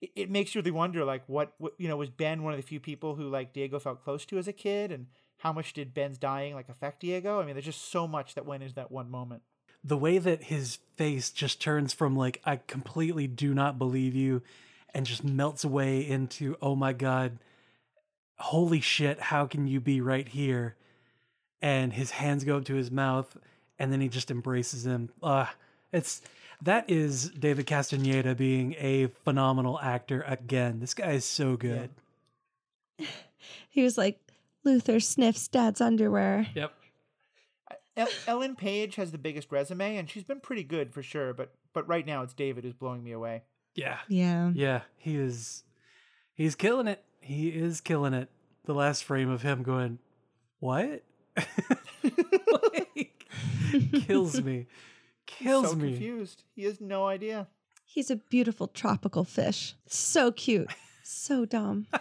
it, 0.00 0.10
it 0.16 0.30
makes 0.30 0.52
you 0.54 0.60
really 0.60 0.72
wonder, 0.72 1.04
like, 1.04 1.22
what, 1.28 1.52
what 1.58 1.74
you 1.78 1.86
know 1.86 1.96
was 1.96 2.10
Ben 2.10 2.42
one 2.42 2.52
of 2.52 2.58
the 2.58 2.66
few 2.66 2.80
people 2.80 3.14
who 3.14 3.28
like 3.28 3.52
Diego 3.52 3.78
felt 3.78 4.02
close 4.02 4.26
to 4.26 4.38
as 4.38 4.48
a 4.48 4.52
kid, 4.52 4.90
and 4.90 5.06
how 5.36 5.52
much 5.52 5.74
did 5.74 5.94
Ben's 5.94 6.18
dying 6.18 6.54
like 6.54 6.68
affect 6.68 7.00
Diego? 7.00 7.40
I 7.40 7.44
mean, 7.44 7.54
there's 7.54 7.66
just 7.66 7.92
so 7.92 8.08
much 8.08 8.34
that 8.34 8.46
went 8.46 8.64
into 8.64 8.74
that 8.74 8.90
one 8.90 9.08
moment. 9.08 9.42
The 9.88 9.96
way 9.96 10.18
that 10.18 10.44
his 10.44 10.78
face 10.96 11.30
just 11.30 11.60
turns 11.60 11.92
from 11.92 12.16
like 12.16 12.40
I 12.44 12.56
completely 12.66 13.26
do 13.26 13.54
not 13.54 13.78
believe 13.78 14.14
you 14.14 14.42
and 14.94 15.06
just 15.06 15.24
melts 15.24 15.64
away 15.64 16.00
into 16.06 16.56
oh 16.62 16.74
my 16.74 16.92
god 16.92 17.38
holy 18.36 18.80
shit 18.80 19.20
how 19.20 19.46
can 19.46 19.66
you 19.66 19.80
be 19.80 20.00
right 20.00 20.28
here 20.28 20.76
and 21.60 21.92
his 21.92 22.12
hands 22.12 22.44
go 22.44 22.58
up 22.58 22.64
to 22.66 22.74
his 22.74 22.90
mouth, 22.90 23.36
and 23.78 23.92
then 23.92 24.00
he 24.00 24.08
just 24.08 24.30
embraces 24.30 24.86
him. 24.86 25.10
Uh, 25.22 25.46
it's 25.92 26.22
that 26.62 26.88
is 26.90 27.30
David 27.30 27.66
Castaneda 27.66 28.34
being 28.34 28.74
a 28.78 29.06
phenomenal 29.24 29.78
actor 29.80 30.24
again. 30.26 30.80
This 30.80 30.94
guy 30.94 31.12
is 31.12 31.24
so 31.24 31.56
good. 31.56 31.90
He 33.70 33.84
was 33.84 33.96
like, 33.96 34.18
Luther 34.64 34.98
sniffs 34.98 35.46
dad's 35.46 35.80
underwear. 35.80 36.48
Yep. 36.54 36.72
El- 37.98 38.08
Ellen 38.26 38.56
Page 38.56 38.94
has 38.96 39.10
the 39.12 39.18
biggest 39.18 39.50
resume, 39.52 39.96
and 39.96 40.08
she's 40.08 40.24
been 40.24 40.40
pretty 40.40 40.62
good 40.62 40.92
for 40.92 41.02
sure. 41.02 41.34
But 41.34 41.52
but 41.72 41.86
right 41.88 42.06
now 42.06 42.22
it's 42.22 42.34
David 42.34 42.64
who's 42.64 42.74
blowing 42.74 43.02
me 43.04 43.12
away. 43.12 43.42
Yeah. 43.74 43.98
Yeah. 44.08 44.50
Yeah. 44.54 44.80
He 44.96 45.16
is. 45.16 45.64
He's 46.34 46.54
killing 46.54 46.86
it. 46.88 47.04
He 47.20 47.48
is 47.48 47.80
killing 47.80 48.14
it. 48.14 48.30
The 48.64 48.74
last 48.74 49.04
frame 49.04 49.30
of 49.30 49.42
him 49.42 49.62
going, 49.62 49.98
"What?" 50.60 51.02
like, 52.62 53.24
kills 54.06 54.40
me. 54.42 54.66
Kills 55.26 55.70
so 55.70 55.76
me. 55.76 55.90
confused. 55.90 56.44
He 56.54 56.64
has 56.64 56.80
no 56.80 57.06
idea. 57.06 57.48
He's 57.84 58.10
a 58.10 58.16
beautiful 58.16 58.68
tropical 58.68 59.24
fish. 59.24 59.74
So 59.86 60.32
cute. 60.32 60.70
So 61.02 61.44
dumb. 61.44 61.86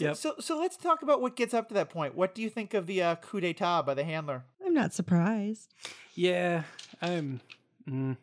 So, 0.00 0.06
Yep. 0.06 0.16
so 0.16 0.34
so 0.40 0.58
let's 0.58 0.76
talk 0.76 1.02
about 1.02 1.20
what 1.20 1.36
gets 1.36 1.52
up 1.52 1.68
to 1.68 1.74
that 1.74 1.90
point. 1.90 2.14
What 2.14 2.34
do 2.34 2.40
you 2.42 2.48
think 2.50 2.72
of 2.74 2.86
the 2.86 3.02
uh, 3.02 3.14
coup 3.16 3.40
d'état 3.40 3.84
by 3.84 3.94
the 3.94 4.04
handler? 4.04 4.44
I'm 4.64 4.72
not 4.74 4.92
surprised. 4.94 5.74
Yeah, 6.14 6.62
I'm. 7.02 7.40
Mm, 7.88 8.16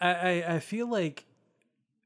I, 0.00 0.08
I 0.14 0.54
I 0.54 0.58
feel 0.60 0.88
like 0.90 1.24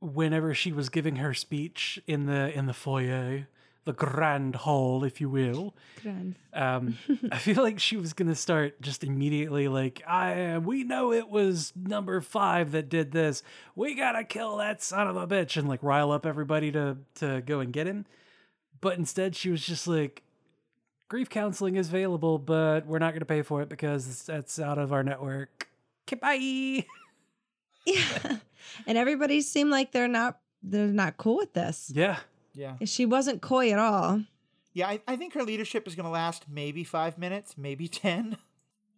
whenever 0.00 0.54
she 0.54 0.72
was 0.72 0.88
giving 0.88 1.16
her 1.16 1.34
speech 1.34 2.00
in 2.06 2.26
the 2.26 2.52
in 2.56 2.66
the 2.66 2.72
foyer, 2.72 3.46
the 3.84 3.92
grand 3.92 4.56
hall, 4.56 5.04
if 5.04 5.20
you 5.20 5.28
will, 5.28 5.74
Grand. 6.02 6.34
um, 6.52 6.98
I 7.32 7.38
feel 7.38 7.62
like 7.62 7.78
she 7.80 7.96
was 7.96 8.12
gonna 8.12 8.34
start 8.34 8.80
just 8.80 9.02
immediately 9.04 9.68
like, 9.68 10.02
I 10.06 10.58
we 10.58 10.84
know 10.84 11.12
it 11.12 11.28
was 11.28 11.72
number 11.76 12.20
five 12.20 12.72
that 12.72 12.88
did 12.88 13.12
this. 13.12 13.42
We 13.74 13.94
gotta 13.94 14.24
kill 14.24 14.56
that 14.58 14.82
son 14.82 15.06
of 15.08 15.16
a 15.16 15.26
bitch 15.26 15.56
and 15.56 15.68
like 15.68 15.82
rile 15.82 16.10
up 16.12 16.26
everybody 16.26 16.70
to 16.72 16.98
to 17.16 17.42
go 17.42 17.60
and 17.60 17.72
get 17.72 17.86
him. 17.86 18.06
But 18.80 18.98
instead, 18.98 19.34
she 19.36 19.50
was 19.50 19.64
just 19.64 19.86
like, 19.86 20.22
grief 21.08 21.28
counseling 21.30 21.76
is 21.76 21.88
available, 21.88 22.38
but 22.38 22.86
we're 22.86 22.98
not 22.98 23.12
gonna 23.14 23.24
pay 23.24 23.42
for 23.42 23.62
it 23.62 23.68
because 23.68 24.24
that's 24.24 24.58
out 24.58 24.78
of 24.78 24.92
our 24.92 25.02
network. 25.02 25.68
Okay, 26.06 26.16
bye. 26.20 26.86
Yeah. 27.86 28.36
and 28.86 28.98
everybody 28.98 29.40
seemed 29.40 29.70
like 29.70 29.92
they're 29.92 30.08
not 30.08 30.40
they're 30.62 30.88
not 30.88 31.16
cool 31.16 31.36
with 31.38 31.54
this. 31.54 31.90
Yeah, 31.94 32.18
Yeah. 32.52 32.74
She 32.84 33.06
wasn't 33.06 33.40
coy 33.40 33.72
at 33.72 33.78
all. 33.78 34.24
Yeah, 34.74 34.88
I, 34.88 35.00
I 35.08 35.16
think 35.16 35.32
her 35.34 35.42
leadership 35.42 35.86
is 35.88 35.94
going 35.94 36.04
to 36.04 36.10
last 36.10 36.44
maybe 36.50 36.84
five 36.84 37.16
minutes, 37.16 37.56
maybe 37.56 37.88
10. 37.88 38.36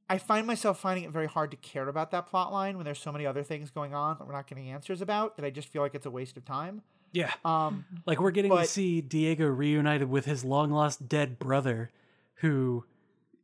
I 0.08 0.18
find 0.18 0.46
myself 0.46 0.80
finding 0.80 1.04
it 1.04 1.10
very 1.10 1.28
hard 1.28 1.52
to 1.52 1.56
care 1.56 1.86
about 1.88 2.10
that 2.10 2.26
plot 2.26 2.52
line 2.52 2.76
when 2.76 2.84
there's 2.84 2.98
so 2.98 3.12
many 3.12 3.26
other 3.26 3.44
things 3.44 3.70
going 3.70 3.94
on 3.94 4.18
that 4.18 4.26
we're 4.26 4.32
not 4.32 4.48
getting 4.48 4.70
answers 4.70 5.00
about 5.00 5.36
that 5.36 5.44
I 5.44 5.50
just 5.50 5.68
feel 5.68 5.82
like 5.82 5.94
it's 5.94 6.06
a 6.06 6.10
waste 6.10 6.36
of 6.36 6.44
time. 6.44 6.82
Yeah. 7.12 7.32
Um, 7.44 7.84
Like 8.06 8.20
we're 8.20 8.30
getting 8.30 8.54
to 8.56 8.64
see 8.64 9.00
Diego 9.00 9.46
reunited 9.46 10.08
with 10.08 10.24
his 10.24 10.44
long 10.44 10.70
lost 10.70 11.08
dead 11.08 11.38
brother, 11.38 11.90
who 12.36 12.84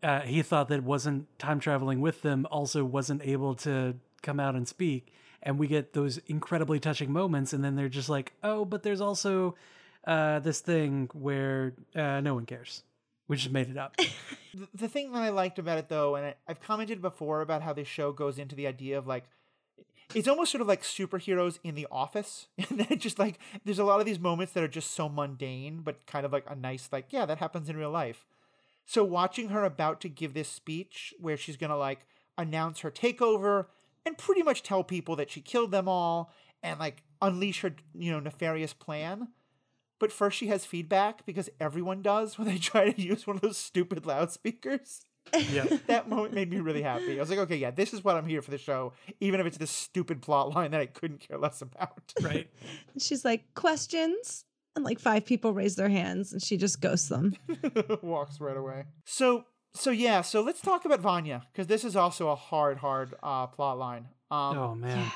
uh, 0.03 0.21
he 0.21 0.43
thought 0.43 0.69
that 0.69 0.83
wasn't 0.83 1.27
time 1.39 1.61
traveling 1.61 2.01
with 2.01 2.23
them, 2.23 2.47
also 2.51 2.85
wasn't 2.85 3.23
able 3.23 3.55
to 3.57 3.97
come 4.23 4.41
out 4.41 4.55
and 4.55 4.67
speak. 4.69 5.13
And 5.43 5.59
we 5.59 5.67
get 5.67 5.93
those 5.93 6.19
incredibly 6.27 6.81
touching 6.81 7.13
moments, 7.13 7.53
and 7.53 7.63
then 7.65 7.77
they're 7.77 7.89
just 7.89 8.09
like, 8.09 8.33
"Oh, 8.43 8.65
but 8.65 8.83
there's 8.83 9.01
also 9.01 9.55
uh, 10.07 10.41
this 10.41 10.61
thing 10.61 11.09
where 11.13 11.75
uh, 11.95 12.21
no 12.21 12.35
one 12.35 12.47
cares. 12.47 12.83
We 13.29 13.37
just 13.37 13.53
made 13.53 13.69
it 13.69 13.77
up." 13.77 13.97
the, 14.55 14.69
the 14.75 14.89
thing 14.89 15.13
that 15.13 15.23
I 15.23 15.29
liked 15.29 15.59
about 15.59 15.79
it, 15.79 15.89
though, 15.89 16.17
and 16.17 16.27
I, 16.27 16.35
I've 16.49 16.61
commented 16.61 17.01
before 17.01 17.43
about 17.43 17.63
how 17.63 17.73
this 17.73 17.87
show 17.87 18.13
goes 18.13 18.39
into 18.39 18.57
the 18.57 18.67
idea 18.67 18.99
of 18.99 19.07
like, 19.07 19.25
it's 20.15 20.29
almost 20.29 20.53
sort 20.53 20.63
of 20.63 20.69
like 20.69 20.83
superheroes 20.83 21.59
in 21.65 21.75
the 21.75 21.87
office. 21.91 22.47
And 22.71 22.81
then 22.81 22.99
just 22.99 23.19
like, 23.19 23.39
there's 23.65 23.79
a 23.79 23.85
lot 23.85 24.01
of 24.01 24.07
these 24.07 24.21
moments 24.21 24.53
that 24.53 24.63
are 24.63 24.69
just 24.69 24.93
so 24.93 25.09
mundane, 25.09 25.81
but 25.83 26.07
kind 26.07 26.25
of 26.25 26.33
like 26.33 26.45
a 26.49 26.55
nice, 26.55 26.89
like, 26.93 27.07
yeah, 27.11 27.27
that 27.27 27.39
happens 27.39 27.69
in 27.69 27.77
real 27.77 27.91
life. 27.91 28.27
So 28.85 29.03
watching 29.03 29.49
her 29.49 29.65
about 29.65 30.01
to 30.03 30.09
give 30.09 30.33
this 30.35 30.49
speech 30.49 31.13
where 31.19 31.37
she's 31.37 31.57
to 31.57 31.77
like 31.77 32.07
announce 32.39 32.81
her 32.81 32.91
takeover 32.91 33.67
and 34.05 34.17
pretty 34.17 34.43
much 34.43 34.63
tell 34.63 34.85
people 34.85 35.17
that 35.17 35.31
she 35.31 35.41
killed 35.41 35.73
them 35.73 35.89
all 35.89 36.33
and 36.63 36.79
like 36.79 37.03
unleash 37.21 37.63
her, 37.63 37.75
you 37.95 38.13
know, 38.13 38.21
nefarious 38.21 38.73
plan. 38.73 39.29
But 39.99 40.13
first 40.13 40.37
she 40.37 40.47
has 40.49 40.65
feedback 40.65 41.27
because 41.27 41.51
everyone 41.61 42.03
does 42.03 42.39
when 42.39 42.47
they 42.47 42.59
try 42.59 42.91
to 42.91 43.03
use 43.03 43.27
one 43.27 43.37
of 43.37 43.43
those 43.43 43.59
stupid 43.59 44.07
loudspeakers. 44.07 45.06
Yeah, 45.51 45.67
That 45.87 46.09
moment 46.09 46.35
made 46.35 46.51
me 46.51 46.61
really 46.61 46.83
happy. 46.83 47.17
I 47.17 47.21
was 47.21 47.31
like, 47.31 47.39
okay, 47.41 47.57
yeah, 47.57 47.71
this 47.71 47.93
is 47.93 48.05
what 48.05 48.17
I'm 48.17 48.27
here 48.27 48.43
for 48.43 48.51
the 48.51 48.59
show, 48.59 48.93
even 49.21 49.41
if 49.41 49.47
it's 49.47 49.59
this 49.59 49.71
stupid 49.71 50.23
plot 50.23 50.55
line 50.55 50.71
that 50.73 50.81
I 50.81 50.87
couldn't 50.87 51.21
care 51.21 51.39
less 51.39 51.63
about. 51.63 52.13
right. 52.21 52.49
And 52.93 53.03
she's 53.03 53.25
like, 53.25 53.55
questions? 53.55 54.45
And 54.75 54.85
like 54.85 55.01
five 55.01 55.25
people 55.25 55.53
raise 55.53 55.77
their 55.77 55.89
hands 55.89 56.33
and 56.33 56.43
she 56.43 56.57
just 56.57 56.81
ghosts 56.81 57.09
them. 57.09 57.35
Walks 58.03 58.41
right 58.41 58.57
away. 58.57 58.85
So 59.05 59.45
so 59.75 59.91
yeah, 59.91 60.23
so 60.23 60.43
let's 60.43 60.61
talk 60.61 60.85
about 60.85 61.01
Vanya 61.01 61.43
because 61.53 61.67
this 61.67 61.85
is 61.85 61.97
also 61.97 62.29
a 62.29 62.35
hard, 62.35 62.79
hard 62.79 63.15
uh, 63.23 63.47
plot 63.47 63.79
line. 63.79 64.09
Um, 64.31 64.59
Oh 64.59 64.75
man. 64.75 65.11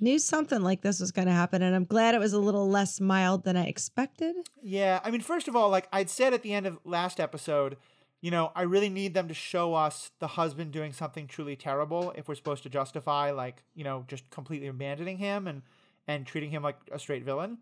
Knew 0.00 0.18
something 0.18 0.62
like 0.62 0.82
this 0.82 0.98
was 0.98 1.12
going 1.12 1.28
to 1.28 1.32
happen. 1.32 1.62
And 1.62 1.76
I'm 1.76 1.84
glad 1.84 2.16
it 2.16 2.18
was 2.18 2.32
a 2.32 2.38
little 2.40 2.68
less 2.68 3.00
mild 3.00 3.44
than 3.44 3.56
I 3.56 3.66
expected. 3.66 4.34
Yeah, 4.60 4.98
I 5.04 5.12
mean, 5.12 5.20
first 5.20 5.46
of 5.46 5.54
all, 5.54 5.68
like 5.70 5.86
I'd 5.92 6.10
said 6.10 6.34
at 6.34 6.42
the 6.42 6.52
end 6.52 6.66
of 6.66 6.78
last 6.84 7.20
episode, 7.20 7.76
you 8.22 8.30
know, 8.30 8.52
I 8.54 8.62
really 8.62 8.88
need 8.88 9.14
them 9.14 9.28
to 9.28 9.34
show 9.34 9.74
us 9.74 10.12
the 10.20 10.28
husband 10.28 10.70
doing 10.70 10.92
something 10.92 11.26
truly 11.26 11.56
terrible 11.56 12.12
if 12.16 12.28
we're 12.28 12.36
supposed 12.36 12.62
to 12.62 12.70
justify, 12.70 13.32
like, 13.32 13.64
you 13.74 13.82
know, 13.82 14.04
just 14.06 14.30
completely 14.30 14.68
abandoning 14.68 15.18
him 15.18 15.46
and 15.46 15.62
and 16.08 16.26
treating 16.26 16.50
him 16.50 16.62
like 16.62 16.76
a 16.90 16.98
straight 16.98 17.24
villain. 17.24 17.58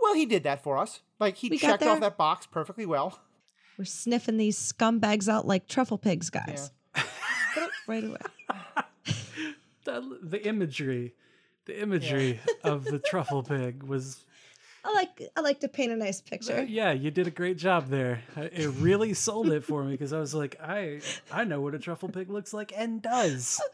Well, 0.00 0.14
he 0.14 0.26
did 0.26 0.44
that 0.44 0.62
for 0.62 0.78
us. 0.78 1.00
Like 1.18 1.36
he 1.36 1.48
We 1.48 1.58
checked 1.58 1.82
off 1.82 2.00
that 2.00 2.16
box 2.16 2.46
perfectly 2.46 2.86
well. 2.86 3.18
We're 3.78 3.84
sniffing 3.86 4.36
these 4.36 4.58
scumbags 4.58 5.28
out 5.28 5.46
like 5.46 5.66
truffle 5.66 5.98
pigs, 5.98 6.30
guys. 6.30 6.70
right 7.88 8.04
away. 8.04 8.18
The, 9.84 10.18
the 10.20 10.44
imagery, 10.44 11.14
the 11.66 11.80
imagery 11.80 12.40
of 12.64 12.82
the 12.82 12.98
truffle 12.98 13.44
pig 13.44 13.84
was 13.84 14.24
I 14.88 14.92
like 14.92 15.22
I 15.36 15.40
like 15.40 15.58
to 15.60 15.68
paint 15.68 15.90
a 15.90 15.96
nice 15.96 16.20
Uh, 16.20 16.30
picture. 16.30 16.62
yeah, 16.64 16.92
you 16.92 17.10
did 17.10 17.26
a 17.26 17.30
great 17.30 17.56
job 17.58 17.88
there. 17.88 18.22
Uh, 18.36 18.42
It 18.52 18.68
really 18.78 19.14
sold 19.14 19.50
it 19.50 19.64
for 19.64 19.82
me 19.82 19.90
because 19.92 20.12
I 20.12 20.20
was 20.20 20.32
like, 20.34 20.56
I 20.62 21.00
I 21.32 21.42
know 21.44 21.60
what 21.60 21.74
a 21.74 21.78
truffle 21.80 22.08
pig 22.08 22.30
looks 22.30 22.54
like 22.54 22.72
and 22.76 23.02
does. 23.02 23.60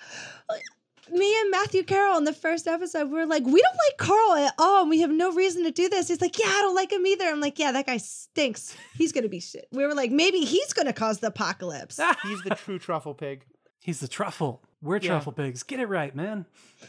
Me 1.10 1.40
and 1.40 1.50
Matthew 1.50 1.82
Carroll 1.82 2.16
in 2.16 2.24
the 2.24 2.32
first 2.32 2.68
episode, 2.68 3.10
we 3.10 3.18
were 3.18 3.26
like, 3.26 3.44
we 3.44 3.60
don't 3.60 3.76
like 3.88 3.98
Carl 3.98 4.34
at 4.34 4.54
all, 4.56 4.82
and 4.82 4.88
we 4.88 5.00
have 5.00 5.10
no 5.10 5.32
reason 5.32 5.64
to 5.64 5.72
do 5.72 5.88
this. 5.88 6.06
He's 6.08 6.20
like, 6.20 6.38
yeah, 6.38 6.46
I 6.46 6.62
don't 6.62 6.76
like 6.76 6.92
him 6.92 7.04
either. 7.06 7.24
I'm 7.26 7.40
like, 7.40 7.58
yeah, 7.58 7.72
that 7.72 7.86
guy 7.86 7.96
stinks. 7.96 8.74
He's 8.96 9.10
gonna 9.12 9.28
be 9.28 9.40
shit. 9.40 9.66
We 9.72 9.84
were 9.84 9.94
like, 9.94 10.12
maybe 10.12 10.38
he's 10.44 10.72
gonna 10.72 10.92
cause 10.92 11.18
the 11.18 11.26
apocalypse. 11.26 11.98
He's 12.22 12.40
the 12.42 12.54
true 12.54 12.78
truffle 12.78 13.14
pig. 13.14 13.44
He's 13.80 13.98
the 13.98 14.08
truffle. 14.08 14.62
We're 14.80 14.98
Yeah. 14.98 15.08
truffle 15.10 15.32
pigs. 15.32 15.64
Get 15.64 15.80
it 15.80 15.86
right, 15.86 16.14
man. 16.14 16.46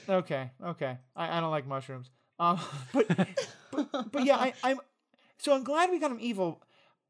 Okay, 0.08 0.52
okay. 0.64 0.98
I, 1.16 1.38
I 1.38 1.42
don't 1.42 1.52
like 1.52 1.66
mushrooms. 1.68 2.12
Um, 2.40 2.60
but, 2.94 3.08
but 3.76 4.12
but 4.12 4.26
yeah, 4.26 4.38
I, 4.38 4.54
I'm 4.64 4.80
so 5.38 5.54
I'm 5.54 5.64
glad 5.64 5.92
we 5.92 6.00
got 6.00 6.12
him 6.12 6.20
evil. 6.22 6.62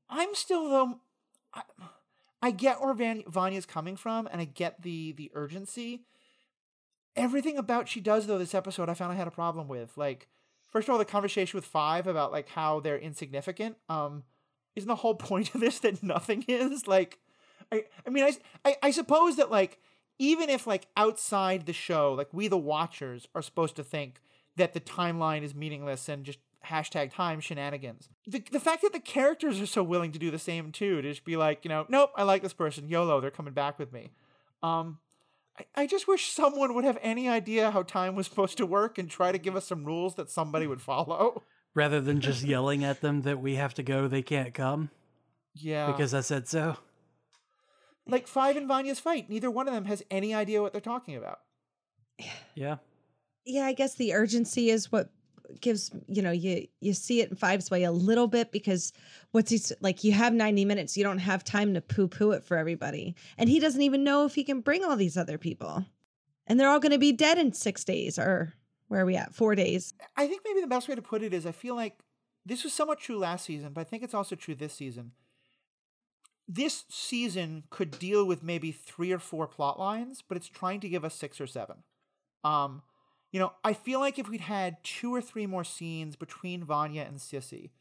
I'm 0.09 0.35
still 0.35 0.69
though. 0.69 0.99
I, 1.53 1.61
I 2.41 2.51
get 2.51 2.81
where 2.81 2.93
Van, 2.93 3.23
Vanya's 3.27 3.65
coming 3.65 3.95
from, 3.95 4.27
and 4.31 4.41
I 4.41 4.45
get 4.45 4.81
the 4.81 5.13
the 5.13 5.31
urgency. 5.33 6.05
Everything 7.15 7.57
about 7.57 7.87
she 7.87 8.01
does 8.01 8.27
though 8.27 8.37
this 8.37 8.55
episode, 8.55 8.89
I 8.89 8.95
found 8.95 9.13
I 9.13 9.15
had 9.15 9.27
a 9.27 9.31
problem 9.31 9.67
with. 9.67 9.97
Like, 9.97 10.27
first 10.69 10.87
of 10.87 10.93
all, 10.93 10.97
the 10.97 11.05
conversation 11.05 11.57
with 11.57 11.65
Five 11.65 12.07
about 12.07 12.31
like 12.31 12.49
how 12.49 12.79
they're 12.79 12.97
insignificant. 12.97 13.77
Um, 13.87 14.23
isn't 14.75 14.87
the 14.87 14.95
whole 14.95 15.15
point 15.29 15.53
of 15.55 15.61
this 15.61 15.79
that 15.79 16.03
nothing 16.03 16.43
is 16.47 16.87
like? 16.87 17.19
I 17.71 17.85
I 18.05 18.09
mean 18.09 18.23
I 18.65 18.75
I 18.81 18.91
suppose 18.91 19.37
that 19.37 19.51
like 19.51 19.79
even 20.19 20.49
if 20.49 20.67
like 20.67 20.87
outside 20.97 21.65
the 21.65 21.73
show, 21.73 22.13
like 22.13 22.29
we 22.33 22.47
the 22.47 22.57
watchers 22.57 23.27
are 23.35 23.41
supposed 23.41 23.75
to 23.77 23.83
think 23.83 24.19
that 24.55 24.73
the 24.73 24.79
timeline 24.79 25.43
is 25.43 25.55
meaningless 25.55 26.07
and 26.09 26.23
just 26.23 26.39
hashtag 26.65 27.13
time 27.13 27.39
shenanigans. 27.39 28.09
The 28.27 28.43
the 28.51 28.59
fact 28.59 28.81
that 28.83 28.93
the 28.93 28.99
characters 28.99 29.59
are 29.59 29.65
so 29.65 29.83
willing 29.83 30.11
to 30.13 30.19
do 30.19 30.31
the 30.31 30.39
same 30.39 30.71
too, 30.71 31.01
to 31.01 31.09
just 31.09 31.25
be 31.25 31.35
like, 31.35 31.65
you 31.65 31.69
know, 31.69 31.85
nope, 31.89 32.11
I 32.15 32.23
like 32.23 32.41
this 32.41 32.53
person, 32.53 32.87
YOLO, 32.89 33.19
they're 33.21 33.31
coming 33.31 33.53
back 33.53 33.77
with 33.79 33.91
me. 33.93 34.11
Um 34.61 34.99
I, 35.59 35.83
I 35.83 35.87
just 35.87 36.07
wish 36.07 36.31
someone 36.31 36.73
would 36.73 36.83
have 36.85 36.97
any 37.01 37.29
idea 37.29 37.69
how 37.71 37.83
time 37.83 38.15
was 38.15 38.25
supposed 38.27 38.57
to 38.57 38.65
work 38.65 38.97
and 38.97 39.09
try 39.09 39.31
to 39.31 39.37
give 39.37 39.55
us 39.55 39.65
some 39.67 39.85
rules 39.85 40.15
that 40.15 40.29
somebody 40.31 40.65
would 40.67 40.81
follow. 40.81 41.43
Rather 41.75 41.99
than 42.01 42.21
just 42.21 42.43
yelling 42.43 42.83
at 42.83 43.01
them 43.01 43.21
that 43.23 43.39
we 43.39 43.55
have 43.55 43.73
to 43.75 43.83
go, 43.83 44.07
they 44.07 44.21
can't 44.21 44.53
come 44.53 44.89
Yeah. 45.55 45.87
because 45.91 46.13
I 46.13 46.21
said 46.21 46.47
so. 46.47 46.77
like 48.07 48.27
Five 48.27 48.55
and 48.57 48.67
Vanya's 48.67 48.99
fight, 48.99 49.29
neither 49.29 49.49
one 49.51 49.67
of 49.67 49.73
them 49.73 49.85
has 49.85 50.03
any 50.11 50.33
idea 50.33 50.61
what 50.61 50.71
they're 50.71 50.81
talking 50.81 51.15
about. 51.15 51.39
Yeah. 52.55 52.77
yeah, 53.45 53.65
I 53.65 53.73
guess 53.73 53.95
the 53.95 54.13
urgency 54.13 54.69
is 54.69 54.91
what 54.91 55.09
gives 55.59 55.91
you 56.07 56.21
know 56.21 56.31
you 56.31 56.67
you 56.79 56.93
see 56.93 57.21
it 57.21 57.29
in 57.29 57.35
Five's 57.35 57.69
way 57.69 57.83
a 57.83 57.91
little 57.91 58.27
bit 58.27 58.51
because 58.51 58.93
what's 59.31 59.51
he 59.51 59.59
like? 59.81 60.03
You 60.03 60.11
have 60.13 60.33
ninety 60.33 60.65
minutes. 60.65 60.97
You 60.97 61.03
don't 61.03 61.19
have 61.19 61.43
time 61.43 61.73
to 61.73 61.81
poo 61.81 62.07
poo 62.07 62.31
it 62.31 62.43
for 62.43 62.57
everybody, 62.57 63.15
and 63.37 63.49
he 63.49 63.59
doesn't 63.59 63.81
even 63.81 64.03
know 64.03 64.25
if 64.25 64.35
he 64.35 64.43
can 64.43 64.61
bring 64.61 64.83
all 64.83 64.95
these 64.95 65.17
other 65.17 65.37
people, 65.37 65.85
and 66.47 66.59
they're 66.59 66.69
all 66.69 66.79
going 66.79 66.91
to 66.91 66.97
be 66.97 67.11
dead 67.11 67.37
in 67.37 67.53
six 67.53 67.83
days 67.83 68.17
or 68.17 68.53
where 68.93 69.01
are 69.01 69.05
we 69.05 69.15
at? 69.15 69.33
Four 69.33 69.55
days. 69.55 69.95
I 70.15 70.27
think 70.27 70.41
maybe 70.45 70.61
the 70.61 70.67
best 70.67 70.87
way 70.87 70.93
to 70.93 71.01
put 71.01 71.23
it 71.23 71.33
is 71.33 71.47
I 71.47 71.51
feel 71.51 71.75
like 71.75 71.97
this 72.45 72.63
was 72.63 72.73
somewhat 72.73 72.99
true 72.99 73.17
last 73.17 73.45
season, 73.45 73.73
but 73.73 73.81
I 73.81 73.85
think 73.85 74.03
it's 74.03 74.13
also 74.13 74.35
true 74.35 74.53
this 74.53 74.73
season. 74.73 75.13
This 76.47 76.83
season 76.89 77.63
could 77.71 77.97
deal 77.97 78.25
with 78.25 78.43
maybe 78.43 78.71
three 78.71 79.11
or 79.11 79.17
four 79.17 79.47
plot 79.47 79.79
lines, 79.79 80.21
but 80.27 80.37
it's 80.37 80.47
trying 80.47 80.79
to 80.81 80.89
give 80.89 81.03
us 81.03 81.15
six 81.15 81.41
or 81.41 81.47
seven. 81.47 81.77
Um, 82.43 82.83
you 83.33 83.39
know, 83.39 83.51
I 83.63 83.73
feel 83.73 83.99
like 83.99 84.19
if 84.19 84.29
we'd 84.29 84.41
had 84.41 84.81
two 84.83 85.13
or 85.13 85.19
three 85.19 85.47
more 85.47 85.63
scenes 85.63 86.15
between 86.15 86.63
Vanya 86.63 87.01
and 87.01 87.17
Sissy, 87.17 87.71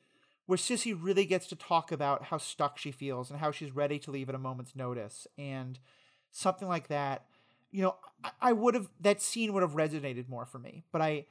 where 0.46 0.56
Sissy 0.56 0.96
really 0.98 1.26
gets 1.26 1.46
to 1.48 1.56
talk 1.56 1.92
about 1.92 2.24
how 2.24 2.38
stuck 2.38 2.78
she 2.78 2.90
feels 2.90 3.30
and 3.30 3.38
how 3.38 3.50
she's 3.50 3.70
ready 3.70 3.98
to 3.98 4.10
leave 4.10 4.30
at 4.30 4.34
a 4.34 4.38
moment's 4.38 4.74
notice 4.74 5.26
and 5.36 5.78
something 6.30 6.68
like 6.68 6.88
that, 6.88 7.26
you 7.70 7.82
know, 7.82 7.96
I, 8.24 8.30
I 8.40 8.52
would 8.54 8.74
have 8.74 8.88
that 9.00 9.20
scene 9.20 9.52
would 9.52 9.62
have 9.62 9.72
resonated 9.74 10.26
more 10.26 10.46
for 10.46 10.58
me. 10.58 10.84
But 10.90 11.02
I 11.02 11.26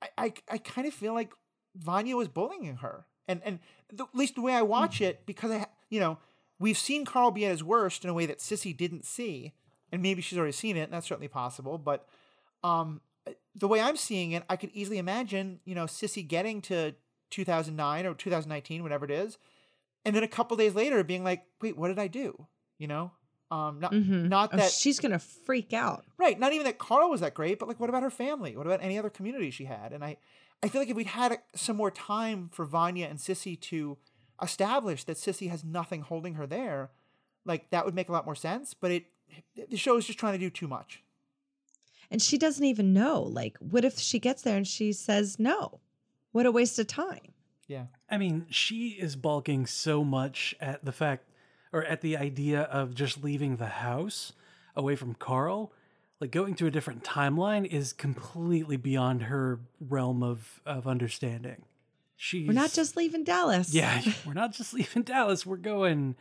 I, 0.00 0.08
I, 0.16 0.32
I 0.48 0.58
kind 0.58 0.86
of 0.86 0.94
feel 0.94 1.12
like 1.12 1.32
Vanya 1.74 2.16
was 2.16 2.28
bullying 2.28 2.76
her, 2.76 3.06
and 3.26 3.40
and 3.44 3.58
the, 3.92 4.04
at 4.04 4.14
least 4.14 4.36
the 4.36 4.42
way 4.42 4.54
I 4.54 4.62
watch 4.62 4.96
mm-hmm. 4.96 5.04
it, 5.04 5.26
because 5.26 5.50
I, 5.50 5.66
you 5.88 5.98
know, 5.98 6.18
we've 6.60 6.78
seen 6.78 7.04
Carl 7.04 7.32
be 7.32 7.44
at 7.44 7.50
his 7.50 7.64
worst 7.64 8.04
in 8.04 8.10
a 8.10 8.14
way 8.14 8.26
that 8.26 8.38
Sissy 8.38 8.76
didn't 8.76 9.04
see, 9.04 9.52
and 9.90 10.00
maybe 10.00 10.22
she's 10.22 10.38
already 10.38 10.52
seen 10.52 10.76
it, 10.76 10.82
and 10.82 10.92
that's 10.92 11.08
certainly 11.08 11.28
possible. 11.28 11.76
But 11.76 12.06
um, 12.62 13.00
the 13.54 13.68
way 13.68 13.80
I'm 13.80 13.96
seeing 13.96 14.32
it, 14.32 14.44
I 14.48 14.56
could 14.56 14.70
easily 14.72 14.98
imagine, 14.98 15.60
you 15.64 15.74
know, 15.74 15.84
Sissy 15.84 16.26
getting 16.26 16.60
to 16.62 16.94
2009 17.30 18.06
or 18.06 18.14
2019, 18.14 18.82
whatever 18.82 19.04
it 19.04 19.10
is, 19.10 19.38
and 20.04 20.14
then 20.16 20.22
a 20.22 20.28
couple 20.28 20.56
days 20.56 20.74
later 20.74 21.02
being 21.04 21.24
like, 21.24 21.44
"Wait, 21.60 21.76
what 21.76 21.88
did 21.88 21.98
I 21.98 22.06
do?" 22.08 22.46
You 22.78 22.86
know, 22.88 23.12
um, 23.50 23.78
not 23.80 23.92
Mhm. 23.92 24.28
not 24.28 24.50
Oh, 24.54 24.56
that 24.56 24.70
she's 24.72 24.98
going 25.00 25.12
to 25.12 25.18
freak 25.18 25.72
out. 25.72 26.04
Right. 26.16 26.38
Not 26.38 26.52
even 26.52 26.64
that 26.64 26.78
Carl 26.78 27.10
was 27.10 27.20
that 27.20 27.34
great, 27.34 27.58
but 27.58 27.68
like, 27.68 27.78
what 27.80 27.90
about 27.90 28.02
her 28.02 28.10
family? 28.10 28.56
What 28.56 28.66
about 28.66 28.82
any 28.82 28.98
other 28.98 29.10
community 29.10 29.50
she 29.50 29.64
had? 29.66 29.92
And 29.92 30.02
I, 30.04 30.16
I 30.62 30.68
feel 30.68 30.80
like 30.80 30.88
if 30.88 30.96
we'd 30.96 31.06
had 31.08 31.32
a- 31.32 31.42
some 31.58 31.76
more 31.76 31.90
time 31.90 32.48
for 32.52 32.64
Vanya 32.64 33.06
and 33.06 33.18
Sissy 33.18 33.60
to 33.62 33.98
establish 34.42 35.04
that 35.04 35.16
Sissy 35.18 35.50
has 35.50 35.62
nothing 35.64 36.02
holding 36.02 36.34
her 36.34 36.46
there, 36.46 36.90
like 37.44 37.70
that 37.70 37.84
would 37.84 37.94
make 37.94 38.08
a 38.08 38.12
lot 38.12 38.24
more 38.24 38.34
sense. 38.34 38.72
But 38.74 38.90
it, 38.92 39.04
the 39.68 39.76
show 39.76 39.96
is 39.96 40.06
just 40.06 40.18
trying 40.18 40.32
to 40.34 40.38
do 40.38 40.50
too 40.50 40.68
much. 40.68 41.02
And 42.10 42.20
she 42.20 42.38
doesn't 42.38 42.64
even 42.64 42.92
know. 42.92 43.22
Like, 43.22 43.56
what 43.58 43.84
if 43.84 43.98
she 43.98 44.18
gets 44.18 44.42
there 44.42 44.56
and 44.56 44.66
she 44.66 44.92
says 44.92 45.38
no? 45.38 45.80
What 46.32 46.46
a 46.46 46.52
waste 46.52 46.78
of 46.78 46.86
time. 46.86 47.32
Yeah. 47.66 47.86
I 48.10 48.18
mean, 48.18 48.46
she 48.50 48.90
is 48.90 49.14
balking 49.14 49.66
so 49.66 50.02
much 50.02 50.54
at 50.60 50.84
the 50.84 50.92
fact 50.92 51.28
or 51.72 51.84
at 51.84 52.00
the 52.00 52.16
idea 52.16 52.62
of 52.62 52.94
just 52.94 53.22
leaving 53.22 53.56
the 53.56 53.66
house 53.66 54.32
away 54.74 54.96
from 54.96 55.14
Carl. 55.14 55.72
Like 56.20 56.32
going 56.32 56.54
to 56.56 56.66
a 56.66 56.70
different 56.70 57.04
timeline 57.04 57.64
is 57.64 57.92
completely 57.92 58.76
beyond 58.76 59.22
her 59.22 59.60
realm 59.80 60.22
of, 60.22 60.60
of 60.66 60.86
understanding. 60.86 61.62
She's 62.16 62.46
We're 62.46 62.52
not 62.52 62.72
just 62.72 62.96
leaving 62.96 63.24
Dallas. 63.24 63.72
Yeah, 63.72 64.02
we're 64.26 64.34
not 64.34 64.52
just 64.52 64.74
leaving 64.74 65.04
Dallas. 65.04 65.46
We're 65.46 65.56
going 65.56 66.16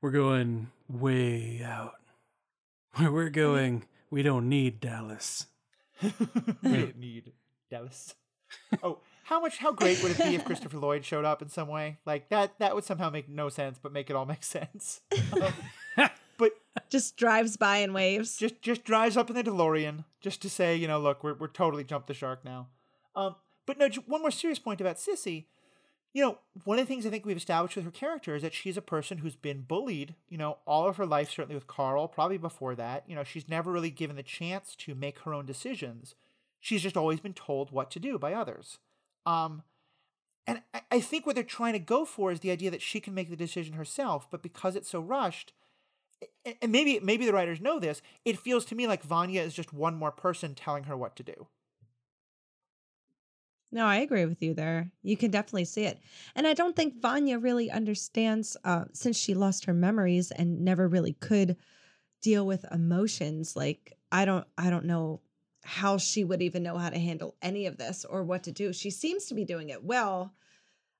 we're 0.00 0.10
going 0.10 0.70
way 0.88 1.60
out. 1.64 1.96
Where 2.94 3.12
we're 3.12 3.28
going, 3.28 3.84
we 4.10 4.22
don't 4.22 4.48
need 4.48 4.80
Dallas. 4.80 5.46
we 6.02 6.10
don't 6.62 6.98
need 6.98 7.32
Dallas. 7.70 8.14
oh, 8.82 9.00
how 9.24 9.40
much? 9.40 9.58
How 9.58 9.72
great 9.72 10.02
would 10.02 10.12
it 10.12 10.18
be 10.18 10.34
if 10.34 10.44
Christopher 10.46 10.78
Lloyd 10.78 11.04
showed 11.04 11.24
up 11.24 11.42
in 11.42 11.48
some 11.48 11.68
way? 11.68 11.98
Like 12.06 12.28
that. 12.28 12.58
That 12.58 12.74
would 12.74 12.84
somehow 12.84 13.10
make 13.10 13.28
no 13.28 13.48
sense, 13.48 13.78
but 13.82 13.92
make 13.92 14.08
it 14.10 14.16
all 14.16 14.26
make 14.26 14.44
sense. 14.44 15.00
Um, 15.32 15.52
but 16.38 16.52
Just 16.90 17.16
drives 17.16 17.56
by 17.56 17.78
and 17.78 17.92
waves. 17.94 18.36
just 18.36 18.60
just 18.62 18.84
drives 18.84 19.16
up 19.16 19.30
in 19.30 19.36
the 19.36 19.42
DeLorean 19.42 20.04
just 20.20 20.42
to 20.42 20.50
say, 20.50 20.76
you 20.76 20.86
know, 20.86 21.00
look, 21.00 21.24
we're 21.24 21.34
we're 21.34 21.48
totally 21.48 21.82
jumped 21.84 22.06
the 22.06 22.14
shark 22.14 22.44
now. 22.44 22.68
Um, 23.16 23.34
but 23.64 23.78
no, 23.78 23.88
one 24.06 24.20
more 24.20 24.30
serious 24.30 24.58
point 24.60 24.80
about 24.80 24.96
Sissy. 24.96 25.46
You 26.16 26.22
know, 26.22 26.38
one 26.64 26.78
of 26.78 26.86
the 26.86 26.88
things 26.88 27.04
I 27.04 27.10
think 27.10 27.26
we've 27.26 27.36
established 27.36 27.76
with 27.76 27.84
her 27.84 27.90
character 27.90 28.34
is 28.34 28.40
that 28.40 28.54
she's 28.54 28.78
a 28.78 28.80
person 28.80 29.18
who's 29.18 29.36
been 29.36 29.60
bullied, 29.60 30.14
you 30.30 30.38
know, 30.38 30.56
all 30.66 30.88
of 30.88 30.96
her 30.96 31.04
life, 31.04 31.28
certainly 31.28 31.54
with 31.54 31.66
Carl, 31.66 32.08
probably 32.08 32.38
before 32.38 32.74
that. 32.74 33.04
You 33.06 33.14
know, 33.14 33.22
she's 33.22 33.50
never 33.50 33.70
really 33.70 33.90
given 33.90 34.16
the 34.16 34.22
chance 34.22 34.74
to 34.76 34.94
make 34.94 35.18
her 35.18 35.34
own 35.34 35.44
decisions. 35.44 36.14
She's 36.58 36.80
just 36.80 36.96
always 36.96 37.20
been 37.20 37.34
told 37.34 37.70
what 37.70 37.90
to 37.90 38.00
do 38.00 38.18
by 38.18 38.32
others. 38.32 38.78
Um, 39.26 39.62
and 40.46 40.62
I, 40.72 40.80
I 40.90 41.00
think 41.00 41.26
what 41.26 41.34
they're 41.34 41.44
trying 41.44 41.74
to 41.74 41.78
go 41.78 42.06
for 42.06 42.32
is 42.32 42.40
the 42.40 42.50
idea 42.50 42.70
that 42.70 42.80
she 42.80 42.98
can 42.98 43.12
make 43.12 43.28
the 43.28 43.36
decision 43.36 43.74
herself, 43.74 44.26
but 44.30 44.42
because 44.42 44.74
it's 44.74 44.88
so 44.88 45.00
rushed, 45.00 45.52
and 46.62 46.72
maybe 46.72 46.98
maybe 46.98 47.26
the 47.26 47.34
writers 47.34 47.60
know 47.60 47.78
this, 47.78 48.00
it 48.24 48.38
feels 48.38 48.64
to 48.64 48.74
me 48.74 48.86
like 48.86 49.02
Vanya 49.02 49.42
is 49.42 49.52
just 49.52 49.74
one 49.74 49.94
more 49.94 50.12
person 50.12 50.54
telling 50.54 50.84
her 50.84 50.96
what 50.96 51.14
to 51.16 51.22
do. 51.22 51.48
No, 53.72 53.84
I 53.84 53.96
agree 53.96 54.24
with 54.24 54.42
you 54.42 54.54
there. 54.54 54.90
You 55.02 55.16
can 55.16 55.30
definitely 55.30 55.64
see 55.64 55.84
it. 55.84 55.98
And 56.34 56.46
I 56.46 56.54
don't 56.54 56.76
think 56.76 57.00
Vanya 57.00 57.38
really 57.38 57.70
understands, 57.70 58.56
uh, 58.64 58.84
since 58.92 59.16
she 59.16 59.34
lost 59.34 59.64
her 59.64 59.74
memories 59.74 60.30
and 60.30 60.64
never 60.64 60.88
really 60.88 61.14
could 61.14 61.56
deal 62.22 62.46
with 62.46 62.64
emotions. 62.72 63.56
Like, 63.56 63.96
I 64.12 64.24
don't, 64.24 64.46
I 64.56 64.70
don't 64.70 64.84
know 64.84 65.20
how 65.64 65.98
she 65.98 66.22
would 66.22 66.42
even 66.42 66.62
know 66.62 66.78
how 66.78 66.90
to 66.90 66.98
handle 66.98 67.34
any 67.42 67.66
of 67.66 67.76
this 67.76 68.04
or 68.04 68.22
what 68.22 68.44
to 68.44 68.52
do. 68.52 68.72
She 68.72 68.90
seems 68.90 69.26
to 69.26 69.34
be 69.34 69.44
doing 69.44 69.70
it 69.70 69.82
well 69.82 70.32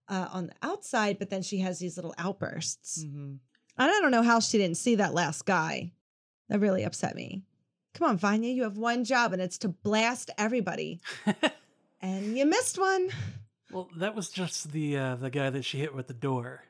uh, 0.09 0.29
on 0.33 0.49
the 0.49 0.55
outside, 0.63 1.19
but 1.19 1.31
then 1.31 1.43
she 1.43 1.59
has 1.59 1.79
these 1.79 1.97
little 1.97 2.15
outbursts. 2.19 3.05
Mm-hmm. 3.05 3.35
And 3.79 3.91
I 3.91 4.01
don't 4.01 4.11
know 4.11 4.23
how 4.23 4.41
she 4.41 4.59
didn't 4.59 4.77
see 4.77 4.97
that 4.97 5.15
last 5.15 5.47
guy. 5.47 5.93
That 6.49 6.61
really 6.61 6.85
upset 6.85 7.15
me. 7.15 7.43
Come 7.95 8.11
on, 8.11 8.19
Vanya, 8.19 8.51
you 8.51 8.65
have 8.65 8.77
one 8.77 9.05
job 9.05 9.33
and 9.33 9.41
it's 9.41 9.59
to 9.59 9.69
blast 9.69 10.31
everybody. 10.37 11.01
and 12.01 12.37
you 12.37 12.47
missed 12.47 12.79
one. 12.79 13.09
Well, 13.73 13.89
that 13.97 14.15
was 14.15 14.29
just 14.31 14.73
the 14.73 14.97
uh, 14.97 15.17
the 15.17 15.31
guy 15.31 15.51
that 15.51 15.65
she 15.65 15.79
hit 15.79 15.95
with 15.95 16.07
the 16.07 16.15
door. 16.15 16.63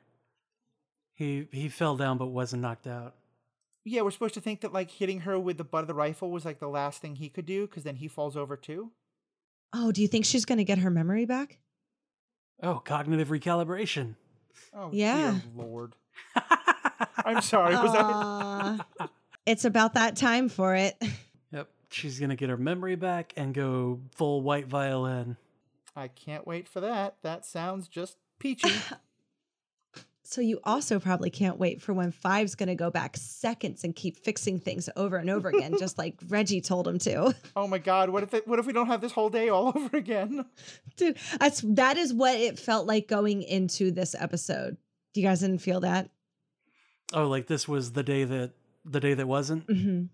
He 1.15 1.49
he 1.53 1.69
fell 1.69 1.97
down 1.97 2.19
but 2.19 2.27
wasn't 2.27 2.63
knocked 2.63 2.87
out. 2.87 3.15
Yeah, 3.85 4.03
we're 4.03 4.11
supposed 4.11 4.35
to 4.35 4.41
think 4.41 4.63
that 4.63 4.73
like 4.73 4.91
hitting 4.91 5.21
her 5.21 5.39
with 5.39 5.59
the 5.59 5.65
butt 5.65 5.83
of 5.83 5.89
the 5.89 5.95
rifle 5.95 6.31
was 6.31 6.45
like 6.45 6.59
the 6.59 6.69
last 6.69 7.01
thing 7.01 7.17
he 7.17 7.29
could 7.29 7.47
do 7.47 7.67
because 7.67 7.85
then 7.85 7.97
he 7.97 8.09
falls 8.09 8.37
over 8.37 8.57
too. 8.57 8.91
Oh, 9.73 9.93
do 9.93 10.03
you 10.03 10.09
think 10.09 10.25
she's 10.25 10.45
going 10.45 10.59
to 10.59 10.65
get 10.65 10.79
her 10.79 10.91
memory 10.91 11.25
back? 11.25 11.59
Oh, 12.63 12.81
cognitive 12.85 13.29
recalibration. 13.29 14.15
Oh, 14.75 14.91
Yeah. 14.93 15.33
dear 15.33 15.43
lord. 15.65 15.95
I'm 17.25 17.43
sorry. 17.43 17.75
Was 17.75 17.93
that? 17.93 19.11
It's 19.45 19.65
about 19.65 19.95
that 19.95 20.17
time 20.17 20.49
for 20.49 20.75
it. 20.75 20.97
Yep, 21.87 21.93
she's 21.93 22.21
gonna 22.21 22.37
get 22.37 22.49
her 22.49 22.57
memory 22.57 22.97
back 22.97 23.33
and 23.37 23.55
go 23.55 24.01
full 24.15 24.43
white 24.43 24.67
violin. 24.67 25.37
I 25.95 26.09
can't 26.09 26.47
wait 26.47 26.69
for 26.69 26.81
that. 26.81 27.17
That 27.23 27.47
sounds 27.47 27.89
just 27.89 28.17
peachy. 28.39 28.71
So 30.29 30.41
you 30.41 30.59
also 30.65 30.99
probably 30.99 31.31
can't 31.31 31.57
wait 31.57 31.81
for 31.81 31.95
when 31.95 32.11
Five's 32.11 32.57
going 32.57 32.69
to 32.69 32.75
go 32.75 32.91
back 32.91 33.17
seconds 33.17 33.85
and 33.85 33.95
keep 33.95 34.17
fixing 34.17 34.59
things 34.59 34.89
over 34.97 35.17
and 35.19 35.31
over 35.31 35.49
again, 35.49 35.79
just 35.79 35.99
like 35.99 36.17
Reggie 36.27 36.61
told 36.61 36.89
him 36.89 36.99
to. 36.99 37.33
oh 37.57 37.69
my 37.69 37.79
god, 37.79 38.11
what 38.11 38.25
if 38.25 38.35
it, 38.35 38.47
what 38.47 38.59
if 38.59 38.67
we 38.67 38.73
don't 38.73 38.89
have 38.89 39.01
this 39.01 39.13
whole 39.13 39.31
day 39.31 39.51
all 39.51 39.69
over 39.69 39.97
again? 39.97 40.45
Dude, 40.97 41.17
that's 41.39 41.61
that 41.61 41.97
is 41.97 42.13
what 42.13 42.35
it 42.35 42.59
felt 42.59 42.89
like 42.89 43.07
going 43.07 43.43
into 43.43 43.93
this 43.93 44.17
episode. 44.19 44.77
You 45.15 45.23
guys 45.23 45.41
didn't 45.41 45.59
feel 45.59 45.81
that? 45.81 46.11
Oh, 47.13 47.29
like 47.29 47.47
this 47.47 47.69
was 47.69 47.93
the 47.93 48.03
day 48.03 48.25
that 48.25 48.51
the 48.85 48.99
day 48.99 49.15
that 49.15 49.29
wasn't. 49.29 49.65
hmm 49.71 50.07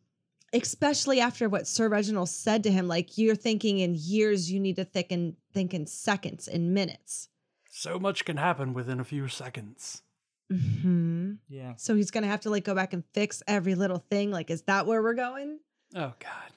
Especially 0.53 1.19
after 1.21 1.49
what 1.49 1.67
Sir 1.67 1.89
Reginald 1.89 2.29
said 2.29 2.63
to 2.65 2.71
him, 2.71 2.87
like 2.87 3.17
you're 3.17 3.35
thinking 3.35 3.79
in 3.79 3.95
years, 3.97 4.51
you 4.51 4.61
need 4.61 4.77
to 4.77 4.85
think 4.85 5.11
in 5.11 5.37
think 5.53 5.73
in 5.73 5.87
seconds, 5.87 6.47
in 6.49 6.75
minutes. 6.75 7.29
So 7.71 7.99
much 7.99 8.25
can 8.25 8.37
happen 8.37 8.75
within 8.75 9.01
a 9.01 9.05
few 9.05 9.29
seconds. 9.29 10.03
hmm 10.51 11.35
Yeah. 11.49 11.75
So 11.77 11.95
he's 11.95 12.11
gonna 12.11 12.27
have 12.27 12.41
to 12.43 12.51
like 12.51 12.65
go 12.65 12.75
back 12.75 12.93
and 12.93 13.03
fix 13.15 13.43
every 13.47 13.75
little 13.75 14.05
thing. 14.11 14.31
Like, 14.31 14.51
is 14.51 14.63
that 14.63 14.87
where 14.87 15.03
we're 15.03 15.15
going? 15.15 15.61
Oh 15.95 16.13
God. 16.19 16.53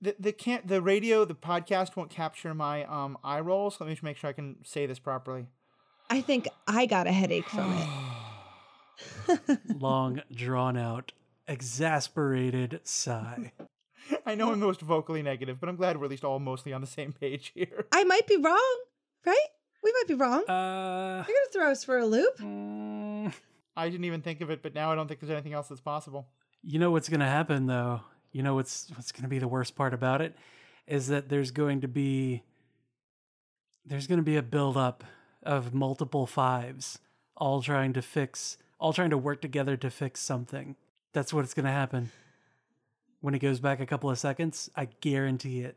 The 0.00 0.14
the 0.18 0.32
can't 0.32 0.66
the 0.68 0.80
radio 0.80 1.24
the 1.24 1.34
podcast 1.34 1.96
won't 1.96 2.10
capture 2.10 2.54
my 2.54 2.84
um 2.84 3.18
eye 3.24 3.40
rolls. 3.40 3.80
Let 3.80 3.88
me 3.88 3.94
just 3.94 4.02
make 4.04 4.16
sure 4.16 4.30
I 4.30 4.32
can 4.32 4.56
say 4.64 4.86
this 4.86 4.98
properly. 5.00 5.46
I 6.08 6.20
think 6.20 6.48
I 6.66 6.86
got 6.86 7.06
a 7.06 7.12
headache 7.12 7.48
from 7.48 7.72
it. 7.72 9.58
Long, 9.80 10.22
drawn 10.32 10.76
out, 10.76 11.12
exasperated 11.50 12.80
sigh. 12.84 13.52
I 14.26 14.34
know 14.34 14.52
I'm 14.52 14.60
most 14.60 14.80
vocally 14.80 15.22
negative, 15.22 15.58
but 15.60 15.68
I'm 15.68 15.76
glad 15.76 15.98
we're 15.98 16.04
at 16.06 16.10
least 16.10 16.24
all 16.24 16.38
mostly 16.38 16.72
on 16.72 16.80
the 16.80 16.86
same 16.86 17.12
page 17.12 17.52
here. 17.54 17.86
I 17.92 18.04
might 18.04 18.26
be 18.26 18.36
wrong, 18.36 18.76
right? 19.26 19.36
We 19.82 19.92
might 19.92 20.08
be 20.08 20.14
wrong. 20.14 20.44
Uh, 20.48 21.24
You're 21.26 21.36
gonna 21.36 21.52
throw 21.52 21.70
us 21.70 21.84
for 21.84 21.98
a 21.98 22.06
loop. 22.06 22.38
mm, 22.38 23.32
I 23.76 23.88
didn't 23.88 24.04
even 24.04 24.22
think 24.22 24.40
of 24.40 24.50
it, 24.50 24.62
but 24.62 24.74
now 24.74 24.90
I 24.92 24.94
don't 24.94 25.06
think 25.08 25.20
there's 25.20 25.30
anything 25.30 25.52
else 25.52 25.68
that's 25.68 25.80
possible. 25.80 26.28
you 26.62 26.78
know 26.78 26.90
what's 26.90 27.08
gonna 27.08 27.28
happen 27.28 27.66
though. 27.66 28.00
You 28.32 28.42
know 28.42 28.54
what's 28.54 28.90
what's 28.94 29.12
gonna 29.12 29.28
be 29.28 29.38
the 29.38 29.48
worst 29.48 29.74
part 29.74 29.92
about 29.94 30.20
it 30.20 30.36
is 30.86 31.08
that 31.08 31.28
there's 31.28 31.50
going 31.50 31.80
to 31.82 31.88
be 31.88 32.42
there's 33.86 34.06
going 34.06 34.18
to 34.18 34.24
be 34.24 34.36
a 34.36 34.42
buildup 34.42 35.02
of 35.42 35.72
multiple 35.72 36.26
fives, 36.26 36.98
all 37.36 37.62
trying 37.62 37.92
to 37.94 38.02
fix, 38.02 38.58
all 38.78 38.92
trying 38.92 39.10
to 39.10 39.18
work 39.18 39.40
together 39.40 39.76
to 39.78 39.90
fix 39.90 40.20
something. 40.20 40.76
That's 41.12 41.32
what 41.32 41.44
it's 41.44 41.54
going 41.54 41.66
to 41.66 41.72
happen. 41.72 42.10
When 43.20 43.34
it 43.34 43.40
goes 43.40 43.60
back 43.60 43.80
a 43.80 43.86
couple 43.86 44.08
of 44.10 44.18
seconds, 44.18 44.70
I 44.74 44.88
guarantee 45.00 45.60
it. 45.60 45.76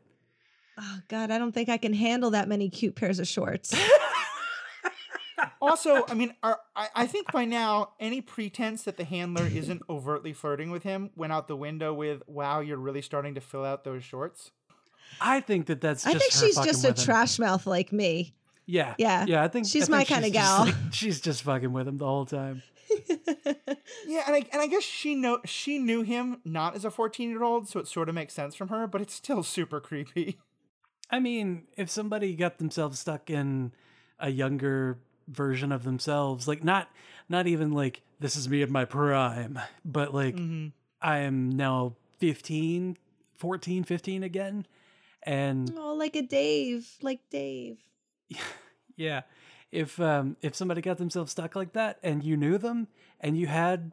Oh 0.78 0.98
God, 1.08 1.30
I 1.30 1.38
don't 1.38 1.52
think 1.52 1.68
I 1.68 1.76
can 1.76 1.92
handle 1.92 2.30
that 2.30 2.48
many 2.48 2.68
cute 2.68 2.94
pairs 2.96 3.18
of 3.18 3.28
shorts. 3.28 3.74
also, 5.60 6.04
I 6.08 6.14
mean, 6.14 6.34
are, 6.42 6.58
I, 6.74 6.88
I 6.94 7.06
think 7.06 7.30
by 7.32 7.44
now 7.44 7.90
any 8.00 8.20
pretense 8.20 8.82
that 8.84 8.96
the 8.96 9.04
handler 9.04 9.44
isn't 9.46 9.82
overtly 9.88 10.32
flirting 10.32 10.70
with 10.70 10.82
him 10.82 11.10
went 11.16 11.32
out 11.32 11.48
the 11.48 11.56
window 11.56 11.92
with 11.92 12.22
"Wow, 12.26 12.60
you're 12.60 12.78
really 12.78 13.02
starting 13.02 13.34
to 13.34 13.40
fill 13.40 13.64
out 13.64 13.84
those 13.84 14.02
shorts." 14.04 14.50
I 15.20 15.40
think 15.40 15.66
that 15.66 15.80
that's. 15.80 16.06
I 16.06 16.10
think 16.14 16.32
her 16.32 16.38
she's 16.46 16.56
just 16.56 16.84
a 16.84 16.88
with 16.88 16.98
him. 16.98 17.04
trash 17.04 17.38
mouth 17.38 17.66
like 17.66 17.92
me. 17.92 18.34
Yeah, 18.66 18.94
Yeah. 18.98 19.26
yeah. 19.28 19.42
I 19.44 19.48
think 19.48 19.66
She's 19.66 19.82
I 19.82 19.86
think 19.86 19.90
my 19.90 20.04
kinda 20.04 20.30
just, 20.30 20.32
gal. 20.32 20.64
like, 20.64 20.74
she's 20.90 21.20
just 21.20 21.42
fucking 21.42 21.72
with 21.72 21.86
him 21.86 21.98
the 21.98 22.06
whole 22.06 22.24
time. 22.24 22.62
Yeah, 24.06 24.22
and 24.26 24.36
I 24.36 24.46
and 24.52 24.60
I 24.60 24.66
guess 24.66 24.82
she 24.82 25.14
know 25.14 25.40
she 25.44 25.78
knew 25.78 26.02
him 26.02 26.40
not 26.44 26.74
as 26.74 26.84
a 26.84 26.90
14 26.90 27.30
year 27.30 27.42
old, 27.42 27.68
so 27.68 27.80
it 27.80 27.88
sort 27.88 28.08
of 28.08 28.14
makes 28.14 28.34
sense 28.34 28.54
from 28.54 28.68
her, 28.68 28.86
but 28.86 29.00
it's 29.00 29.14
still 29.14 29.42
super 29.42 29.80
creepy. 29.80 30.38
I 31.10 31.20
mean, 31.20 31.64
if 31.76 31.90
somebody 31.90 32.34
got 32.34 32.58
themselves 32.58 32.98
stuck 32.98 33.30
in 33.30 33.72
a 34.18 34.30
younger 34.30 34.98
version 35.28 35.72
of 35.72 35.84
themselves, 35.84 36.46
like 36.48 36.62
not 36.64 36.88
not 37.28 37.46
even 37.46 37.72
like 37.72 38.02
this 38.20 38.36
is 38.36 38.48
me 38.48 38.62
at 38.62 38.70
my 38.70 38.84
prime, 38.84 39.58
but 39.84 40.14
like 40.14 40.36
Mhm. 40.36 40.72
I 41.00 41.18
am 41.18 41.50
now 41.50 41.96
15, 42.18 42.96
14, 43.36 43.84
15 43.84 44.22
again. 44.22 44.66
And 45.22 45.72
oh, 45.76 45.94
like 45.94 46.16
a 46.16 46.22
Dave, 46.22 46.88
like 47.02 47.20
Dave. 47.30 47.78
yeah, 48.96 49.22
if 49.74 50.00
um 50.00 50.36
if 50.40 50.54
somebody 50.54 50.80
got 50.80 50.98
themselves 50.98 51.32
stuck 51.32 51.54
like 51.56 51.72
that 51.74 51.98
and 52.02 52.22
you 52.24 52.36
knew 52.36 52.56
them 52.58 52.88
and 53.20 53.36
you 53.36 53.46
had 53.46 53.90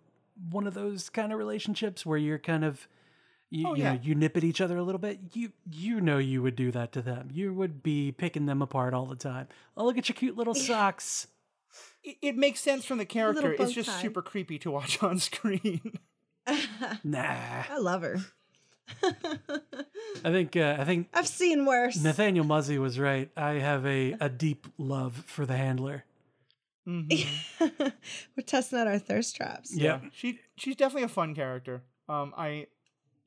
one 0.50 0.66
of 0.68 0.74
those 0.74 1.10
kind 1.10 1.32
of 1.34 1.38
relationships 1.38 2.06
where 2.06 2.18
you're 2.18 2.40
kind 2.40 2.64
of 2.64 2.88
you, 3.50 3.68
Oh, 3.68 3.74
you 3.76 3.84
yeah. 3.84 3.94
know 3.94 4.00
you 4.02 4.16
nip 4.16 4.38
at 4.38 4.44
each 4.44 4.62
other 4.62 4.78
a 4.78 4.84
little 4.84 5.00
bit 5.00 5.20
you 5.34 5.52
you 5.72 6.00
know 6.00 6.18
you 6.20 6.42
would 6.42 6.56
do 6.56 6.72
that 6.72 6.92
to 6.94 7.02
them 7.02 7.30
you 7.34 7.54
would 7.54 7.84
be 7.84 8.12
picking 8.12 8.46
them 8.46 8.62
apart 8.62 8.94
all 8.94 9.06
the 9.06 9.16
time 9.16 9.48
oh 9.76 9.84
look 9.86 9.98
at 9.98 10.08
your 10.08 10.16
cute 10.16 10.38
little 10.38 10.54
socks 10.56 11.28
It, 12.04 12.18
it 12.22 12.36
makes 12.38 12.60
sense 12.62 12.86
from 12.86 12.98
the 12.98 13.06
character. 13.06 13.54
It's 13.54 13.72
just 13.74 13.90
tie. 13.90 14.02
super 14.02 14.22
creepy 14.22 14.58
to 14.60 14.72
watch 14.72 15.02
on 15.10 15.20
screen. 15.20 15.94
nah 17.04 17.64
I 17.70 17.78
love 17.80 18.02
her. 18.02 18.18
I 19.04 20.32
think 20.32 20.56
uh, 20.56 20.76
i 20.80 20.84
think 20.86 21.08
I've 21.14 21.28
seen 21.28 21.66
worse. 21.66 22.02
nathaniel 22.02 22.46
muzzy 22.46 22.78
was 22.78 23.00
right 23.00 23.30
i 23.38 23.54
have 23.54 23.86
a 23.86 24.16
a 24.20 24.30
deep 24.30 24.68
love 24.78 25.24
for 25.28 25.46
the 25.46 25.58
handler 25.58 26.06
Mhm. 26.88 27.14
We're 28.36 28.44
testing 28.44 28.80
out 28.80 28.88
our 28.88 28.98
thirst 28.98 29.36
traps. 29.36 29.72
yeah 29.76 30.00
she 30.14 30.40
she's 30.58 30.76
definitely 30.76 31.04
a 31.04 31.10
fun 31.10 31.36
character. 31.36 31.84
Um, 32.10 32.34
I, 32.36 32.68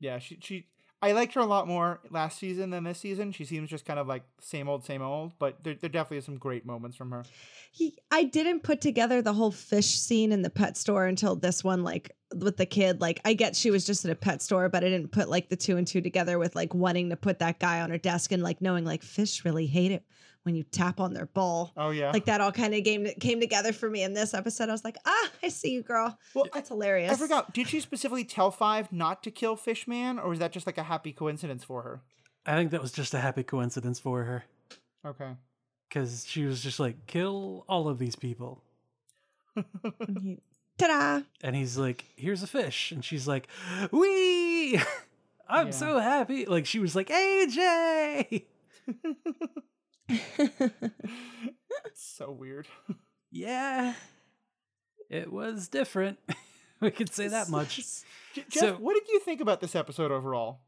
yeah, 0.01 0.19
she 0.19 0.37
she 0.41 0.67
I 1.05 1.11
liked 1.11 1.35
her 1.35 1.39
a 1.39 1.45
lot 1.45 1.67
more 1.67 1.99
last 2.09 2.39
season 2.39 2.71
than 2.71 2.83
this 2.83 2.97
season. 2.97 3.31
She 3.31 3.45
seems 3.45 3.69
just 3.69 3.85
kind 3.85 3.99
of 3.99 4.07
like 4.07 4.23
same 4.41 4.67
old, 4.67 4.83
same 4.83 5.03
old, 5.03 5.33
but 5.37 5.63
there 5.63 5.75
there 5.75 5.89
definitely 5.89 6.17
is 6.17 6.25
some 6.25 6.39
great 6.39 6.65
moments 6.65 6.97
from 6.97 7.11
her. 7.11 7.23
He, 7.71 7.95
I 8.09 8.23
didn't 8.23 8.63
put 8.63 8.81
together 8.81 9.21
the 9.21 9.31
whole 9.31 9.51
fish 9.51 9.99
scene 9.99 10.31
in 10.31 10.41
the 10.41 10.49
pet 10.49 10.77
store 10.77 11.05
until 11.05 11.35
this 11.35 11.63
one, 11.63 11.83
like 11.83 12.15
with 12.35 12.57
the 12.57 12.65
kid. 12.65 13.01
Like, 13.01 13.21
I 13.23 13.35
get 13.35 13.55
she 13.55 13.69
was 13.69 13.85
just 13.85 14.03
in 14.03 14.09
a 14.09 14.15
pet 14.15 14.41
store, 14.41 14.67
but 14.67 14.83
I 14.83 14.89
didn't 14.89 15.11
put 15.11 15.29
like 15.29 15.49
the 15.49 15.55
two 15.55 15.77
and 15.77 15.85
two 15.85 16.01
together 16.01 16.39
with 16.39 16.55
like 16.55 16.73
wanting 16.73 17.11
to 17.11 17.15
put 17.15 17.37
that 17.37 17.59
guy 17.59 17.81
on 17.81 17.91
her 17.91 17.99
desk 17.99 18.31
and 18.31 18.41
like 18.41 18.59
knowing 18.59 18.83
like 18.83 19.03
fish 19.03 19.45
really 19.45 19.67
hate 19.67 19.91
it 19.91 20.03
when 20.45 20.55
you 20.55 20.63
tap 20.63 20.99
on 20.99 21.13
their 21.13 21.25
ball. 21.25 21.71
Oh 21.75 21.89
yeah, 21.89 22.11
Like 22.11 22.25
that 22.25 22.39
all 22.39 22.51
kind 22.51 22.73
of 22.75 22.83
came 22.83 23.07
came 23.19 23.39
together 23.39 23.73
for 23.73 23.89
me 23.89 24.03
in 24.03 24.13
this 24.13 24.33
episode. 24.33 24.69
I 24.69 24.71
was 24.71 24.83
like, 24.83 24.97
ah, 25.05 25.29
I 25.43 25.49
see 25.49 25.71
you, 25.73 25.81
girl. 25.81 26.17
Well, 26.35 26.45
That's 26.53 26.69
hilarious. 26.69 27.11
I 27.11 27.15
forgot. 27.15 27.53
Did 27.53 27.67
she 27.67 27.79
specifically 27.79 28.23
tell 28.23 28.51
Five 28.51 28.91
not 28.91 29.23
to 29.23 29.31
kill 29.31 29.55
Fishman, 29.55 30.19
or 30.19 30.29
was 30.29 30.39
that 30.39 30.51
just 30.51 30.65
like 30.67 30.77
a 30.77 30.83
happy 30.83 31.11
coincidence 31.11 31.63
for 31.63 31.81
her? 31.81 32.01
i 32.47 32.55
think 32.55 32.69
that 32.69 32.79
was 32.81 32.91
just 32.91 33.11
a 33.15 33.19
happy 33.19 33.41
coincidence 33.41 33.99
for 33.99 34.23
her 34.23 34.43
Okay. 35.03 35.31
because 35.89 36.25
she 36.27 36.45
was 36.45 36.61
just 36.61 36.79
like 36.79 37.07
kill 37.07 37.65
all 37.67 37.87
of 37.87 37.97
these 37.97 38.15
people 38.15 38.61
And 39.55 40.19
he- 40.21 40.39
Ta-da! 40.77 41.21
and 41.41 41.55
he's 41.55 41.75
like, 41.77 42.03
"Here's 42.17 42.43
a 42.43 42.47
fish," 42.47 42.91
and 42.91 43.03
she's 43.03 43.27
like, 43.27 43.47
"Wee, 43.91 44.77
I'm 45.49 45.67
Yeah. 45.67 45.71
so 45.71 45.97
happy!" 45.99 46.45
Like 46.45 46.65
she 46.67 46.79
was 46.79 46.95
like, 46.95 47.07
"AJ, 47.09 48.43
so 51.93 52.31
weird. 52.31 52.67
yeah, 53.31 53.93
it 55.09 55.31
was 55.31 55.67
different." 55.67 56.17
we 56.81 56.91
could 56.91 57.13
say 57.13 57.27
that 57.27 57.49
much. 57.49 57.77
Jeff, 58.33 58.51
So- 58.51 58.73
what 58.75 58.93
did 58.93 59.07
you 59.11 59.19
think 59.19 59.41
about 59.41 59.61
this 59.61 59.75
episode 59.75 60.11
overall? 60.11 60.59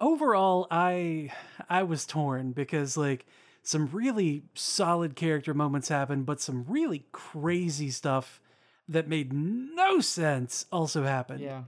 Overall, 0.00 0.66
I 0.70 1.30
I 1.68 1.84
was 1.84 2.06
torn 2.06 2.52
because 2.52 2.96
like 2.96 3.24
some 3.62 3.88
really 3.92 4.42
solid 4.54 5.14
character 5.14 5.54
moments 5.54 5.88
happened, 5.88 6.26
but 6.26 6.40
some 6.40 6.64
really 6.68 7.06
crazy 7.12 7.90
stuff 7.90 8.40
that 8.88 9.06
made 9.08 9.32
no 9.32 10.00
sense 10.00 10.66
also 10.72 11.04
happened. 11.04 11.40
Yeah. 11.40 11.62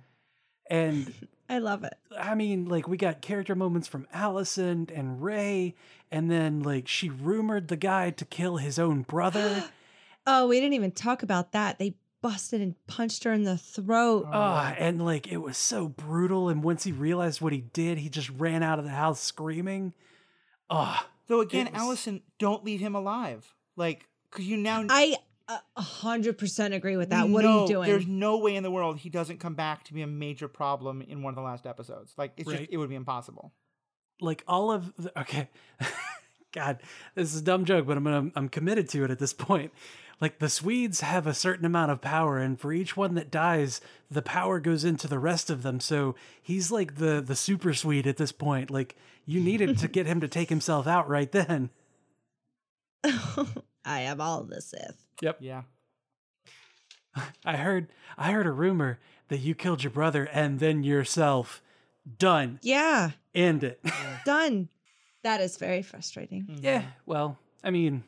And 0.69 1.15
I 1.49 1.59
love 1.59 1.85
it. 1.85 1.95
I 2.19 2.35
mean, 2.35 2.67
like 2.67 2.89
we 2.89 2.97
got 2.97 3.21
character 3.21 3.55
moments 3.55 3.87
from 3.89 4.07
Allison 4.13 4.89
and 4.95 5.23
Ray, 5.23 5.75
and 6.11 6.31
then 6.31 6.63
like 6.63 6.89
she 6.89 7.09
rumored 7.11 7.69
the 7.69 7.77
guy 7.77 8.11
to 8.11 8.25
kill 8.25 8.57
his 8.59 8.79
own 8.79 9.03
brother. 9.03 9.65
Oh, 10.27 10.49
we 10.49 10.59
didn't 10.59 10.73
even 10.73 10.91
talk 10.93 11.23
about 11.23 11.53
that. 11.53 11.79
They 11.79 11.97
busted 12.23 12.63
and 12.63 12.75
punched 12.87 13.25
her 13.25 13.33
in 13.35 13.45
the 13.45 13.59
throat. 13.59 14.27
Ah, 14.33 14.75
and 14.79 15.05
like 15.05 15.31
it 15.31 15.37
was 15.37 15.59
so 15.59 15.87
brutal. 15.87 16.49
And 16.49 16.65
once 16.65 16.83
he 16.85 16.93
realized 16.93 17.43
what 17.43 17.53
he 17.53 17.61
did, 17.61 17.99
he 17.99 18.09
just 18.09 18.31
ran 18.31 18.63
out 18.63 18.79
of 18.79 18.87
the 18.87 18.91
house 18.91 19.21
screaming. 19.21 19.93
Ah, 20.71 21.07
Though 21.27 21.43
again, 21.43 21.69
was- 21.73 21.79
Allison, 21.79 22.23
don't 22.39 22.65
leave 22.65 22.81
him 22.81 22.95
alive. 22.95 23.55
Like, 23.77 24.09
because 24.31 24.47
you 24.47 24.57
now 24.57 24.87
I 24.89 25.17
a 25.49 25.81
hundred 25.83 26.39
percent 26.39 26.73
agree 26.75 26.97
with 26.97 27.11
that. 27.11 27.29
What 27.29 27.45
are 27.45 27.63
you 27.63 27.67
doing? 27.69 27.89
There's 27.89 28.07
no 28.07 28.39
way 28.39 28.57
in 28.57 28.63
the 28.63 28.71
world 28.71 28.99
he 28.99 29.11
doesn't 29.11 29.41
come 29.41 29.55
back 29.55 29.85
to 29.85 29.93
be 29.95 30.03
a 30.03 30.07
major 30.07 30.49
problem 30.49 31.03
in 31.03 31.23
one 31.23 31.33
of 31.33 31.37
the 31.37 31.43
last 31.43 31.67
episodes. 31.67 32.15
Like, 32.17 32.33
it's 32.37 32.49
Right. 32.49 32.61
just 32.61 32.71
it 32.73 32.77
would 32.79 32.89
be 32.89 32.95
impossible. 32.95 33.53
like 34.21 34.43
all 34.49 34.71
of 34.73 34.93
the, 34.97 35.19
okay. 35.23 35.49
God, 36.53 36.81
this 37.15 37.35
is 37.35 37.41
a 37.41 37.45
dumb 37.45 37.65
joke, 37.65 37.87
but 37.87 37.97
I'm 37.97 38.05
gonna 38.05 38.31
I'm 38.37 38.49
committed 38.49 38.89
to 38.91 39.05
it 39.05 39.11
at 39.11 39.19
this 39.19 39.33
point. 39.33 39.73
Like 40.21 40.39
the 40.39 40.49
Swedes 40.49 41.01
have 41.01 41.27
a 41.27 41.35
certain 41.35 41.67
amount 41.67 41.91
of 41.91 42.01
power, 42.01 42.39
and 42.39 42.59
for 42.59 42.73
each 42.73 42.97
one 42.97 43.15
that 43.17 43.31
dies, 43.33 43.81
the 44.09 44.23
power 44.23 44.61
goes 44.61 44.85
into 44.85 45.09
the 45.09 45.19
rest 45.19 45.51
of 45.51 45.63
them. 45.65 45.81
So 45.81 46.15
he's 46.41 46.71
like 46.71 46.95
the 46.97 47.21
the 47.21 47.35
super 47.35 47.75
Swede 47.75 48.07
at 48.07 48.17
this 48.17 48.31
point. 48.33 48.71
Like 48.71 48.95
you 49.27 49.41
needed 49.41 49.77
to 49.79 49.89
get 49.97 50.07
him 50.07 50.21
to 50.21 50.29
take 50.29 50.49
himself 50.49 50.87
out 50.87 51.09
right 51.09 51.31
then. 51.33 51.71
I 53.85 54.01
am 54.01 54.21
all 54.21 54.43
the 54.45 54.61
Sith. 54.61 55.07
Yep. 55.21 55.39
Yeah. 55.41 55.63
I 57.45 57.57
heard 57.57 57.89
I 58.19 58.33
heard 58.33 58.47
a 58.47 58.53
rumor 58.53 58.99
that 59.29 59.39
you 59.39 59.55
killed 59.55 59.83
your 59.83 59.91
brother 59.91 60.29
and 60.33 60.61
then 60.61 60.83
yourself. 60.83 61.63
Done. 62.19 62.59
Yeah, 62.63 63.13
End 63.35 63.65
it. 63.65 63.81
done. 64.25 64.69
That 65.23 65.41
is 65.41 65.57
very 65.57 65.83
frustrating. 65.83 66.43
Mm-hmm. 66.43 66.65
Yeah, 66.65 66.83
well, 67.07 67.39
I 67.63 67.71
mean, 67.71 68.05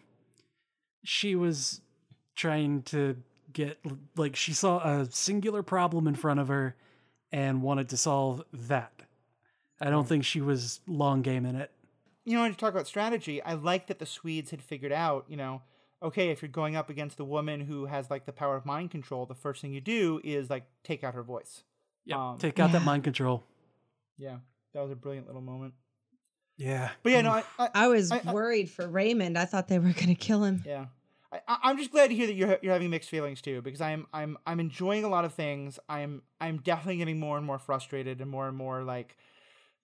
she 1.03 1.35
was 1.35 1.81
trying 2.35 2.83
to 2.83 3.17
get 3.53 3.79
like 4.17 4.37
she 4.37 4.53
saw 4.53 4.79
a 4.79 5.07
singular 5.11 5.63
problem 5.63 6.07
in 6.07 6.15
front 6.15 6.41
of 6.41 6.49
her 6.49 6.77
and 7.33 7.63
wanted 7.63 7.89
to 7.89 7.97
solve 7.97 8.45
that. 8.53 8.93
I 9.81 9.91
don't 9.91 10.05
mm. 10.05 10.09
think 10.09 10.25
she 10.25 10.41
was 10.41 10.81
long 10.87 11.23
game 11.23 11.45
in 11.45 11.57
it. 11.57 11.71
You 12.27 12.37
know, 12.37 12.49
to 12.49 12.55
talk 12.55 12.73
about 12.75 12.87
strategy, 12.87 13.41
I 13.43 13.55
like 13.55 13.87
that 13.87 13.99
the 13.99 14.05
Swedes 14.07 14.51
had 14.51 14.61
figured 14.61 14.93
out, 14.93 15.25
you 15.29 15.37
know, 15.37 15.63
okay, 16.03 16.29
if 16.31 16.43
you're 16.43 16.49
going 16.51 16.77
up 16.77 16.91
against 16.91 17.17
the 17.17 17.25
woman 17.25 17.61
who 17.61 17.87
has 17.87 18.11
like 18.11 18.27
the 18.27 18.33
power 18.33 18.57
of 18.57 18.67
mind 18.67 18.91
control, 18.91 19.25
the 19.27 19.35
first 19.35 19.63
thing 19.63 19.73
you 19.73 19.81
do 19.81 20.21
is 20.25 20.51
like 20.51 20.65
take 20.85 21.03
out 21.05 21.15
her 21.15 21.23
voice. 21.23 21.63
Yeah, 22.05 22.31
Um, 22.33 22.39
take 22.39 22.59
out 22.59 22.73
that 22.73 22.83
mind 22.85 23.05
control. 23.05 23.45
Yeah. 24.19 24.39
That 24.75 24.83
was 24.83 24.91
a 24.91 24.97
brilliant 24.97 25.27
little 25.27 25.41
moment. 25.41 25.73
Yeah, 26.59 26.91
But 27.03 27.13
yeah, 27.13 27.21
no, 27.23 27.31
I, 27.31 27.45
I, 27.59 27.69
I 27.75 27.89
was 27.89 28.11
I- 28.11 28.23
I- 28.27 28.33
worried 28.33 28.71
for 28.71 28.89
Raymond. 28.89 29.39
I 29.39 29.45
thought 29.45 29.69
they 29.69 29.79
were 29.79 29.93
going 29.93 30.09
to 30.09 30.15
kill 30.15 30.43
him. 30.43 30.63
Yeah, 30.67 30.87
I, 31.31 31.41
I- 31.47 31.59
I'm 31.65 31.77
just 31.79 31.91
glad 31.93 32.09
to 32.09 32.15
hear 32.15 32.27
that 32.27 32.33
you're 32.35 32.59
you're 32.63 32.73
having 32.73 32.89
mixed 32.91 33.11
feelings 33.11 33.43
too, 33.43 33.61
because 33.63 33.81
I'm 33.83 34.07
I'm 34.13 34.39
I'm 34.47 34.59
enjoying 34.59 35.05
a 35.05 35.09
lot 35.09 35.25
of 35.27 35.35
things. 35.35 35.79
I'm 35.89 36.23
I'm 36.41 36.59
definitely 36.59 36.97
getting 36.97 37.21
more 37.21 37.37
and 37.37 37.47
more 37.47 37.59
frustrated 37.59 38.21
and 38.23 38.31
more 38.31 38.49
and 38.49 38.57
more 38.57 38.83
like 38.85 39.17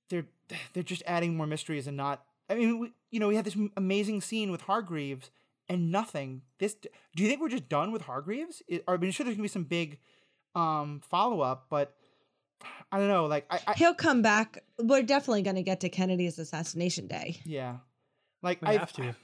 they're 0.09 0.25
they're 0.73 0.83
just 0.83 1.03
adding 1.07 1.37
more 1.37 1.47
mysteries 1.47 1.87
and 1.87 1.97
not. 1.97 2.25
I 2.53 2.57
mean, 2.57 2.79
we, 2.79 2.93
you 3.11 3.21
know, 3.21 3.29
we 3.29 3.37
had 3.37 3.45
this 3.45 3.57
amazing 3.77 4.21
scene 4.21 4.51
with 4.51 4.63
Hargreaves 4.63 5.31
and 5.69 5.91
nothing. 5.91 6.43
This 6.59 6.75
do 6.75 7.23
you 7.23 7.29
think 7.29 7.41
we're 7.41 7.49
just 7.49 7.69
done 7.69 7.93
with 7.93 8.03
Hargreaves? 8.03 8.63
It, 8.69 8.85
or, 8.87 8.95
I 8.95 8.97
mean, 8.99 9.11
sure, 9.11 9.25
there's 9.25 9.37
gonna 9.37 9.45
be 9.45 9.49
some 9.49 9.65
big 9.65 9.99
um 10.55 11.01
follow 11.09 11.41
up, 11.41 11.67
but 11.71 11.95
I 12.91 12.99
don't 12.99 13.09
know. 13.09 13.27
Like 13.27 13.47
I, 13.51 13.61
I 13.67 13.73
He'll 13.75 13.95
come 13.95 14.23
back. 14.23 14.63
We're 14.79 15.03
definitely 15.03 15.43
going 15.43 15.57
to 15.57 15.63
get 15.63 15.81
to 15.81 15.89
Kennedy's 15.89 16.39
assassination 16.39 17.07
day. 17.07 17.41
yeah, 17.45 17.77
like 18.43 18.61
we 18.63 18.69
I 18.69 18.73
have 18.77 18.93
to. 18.95 19.15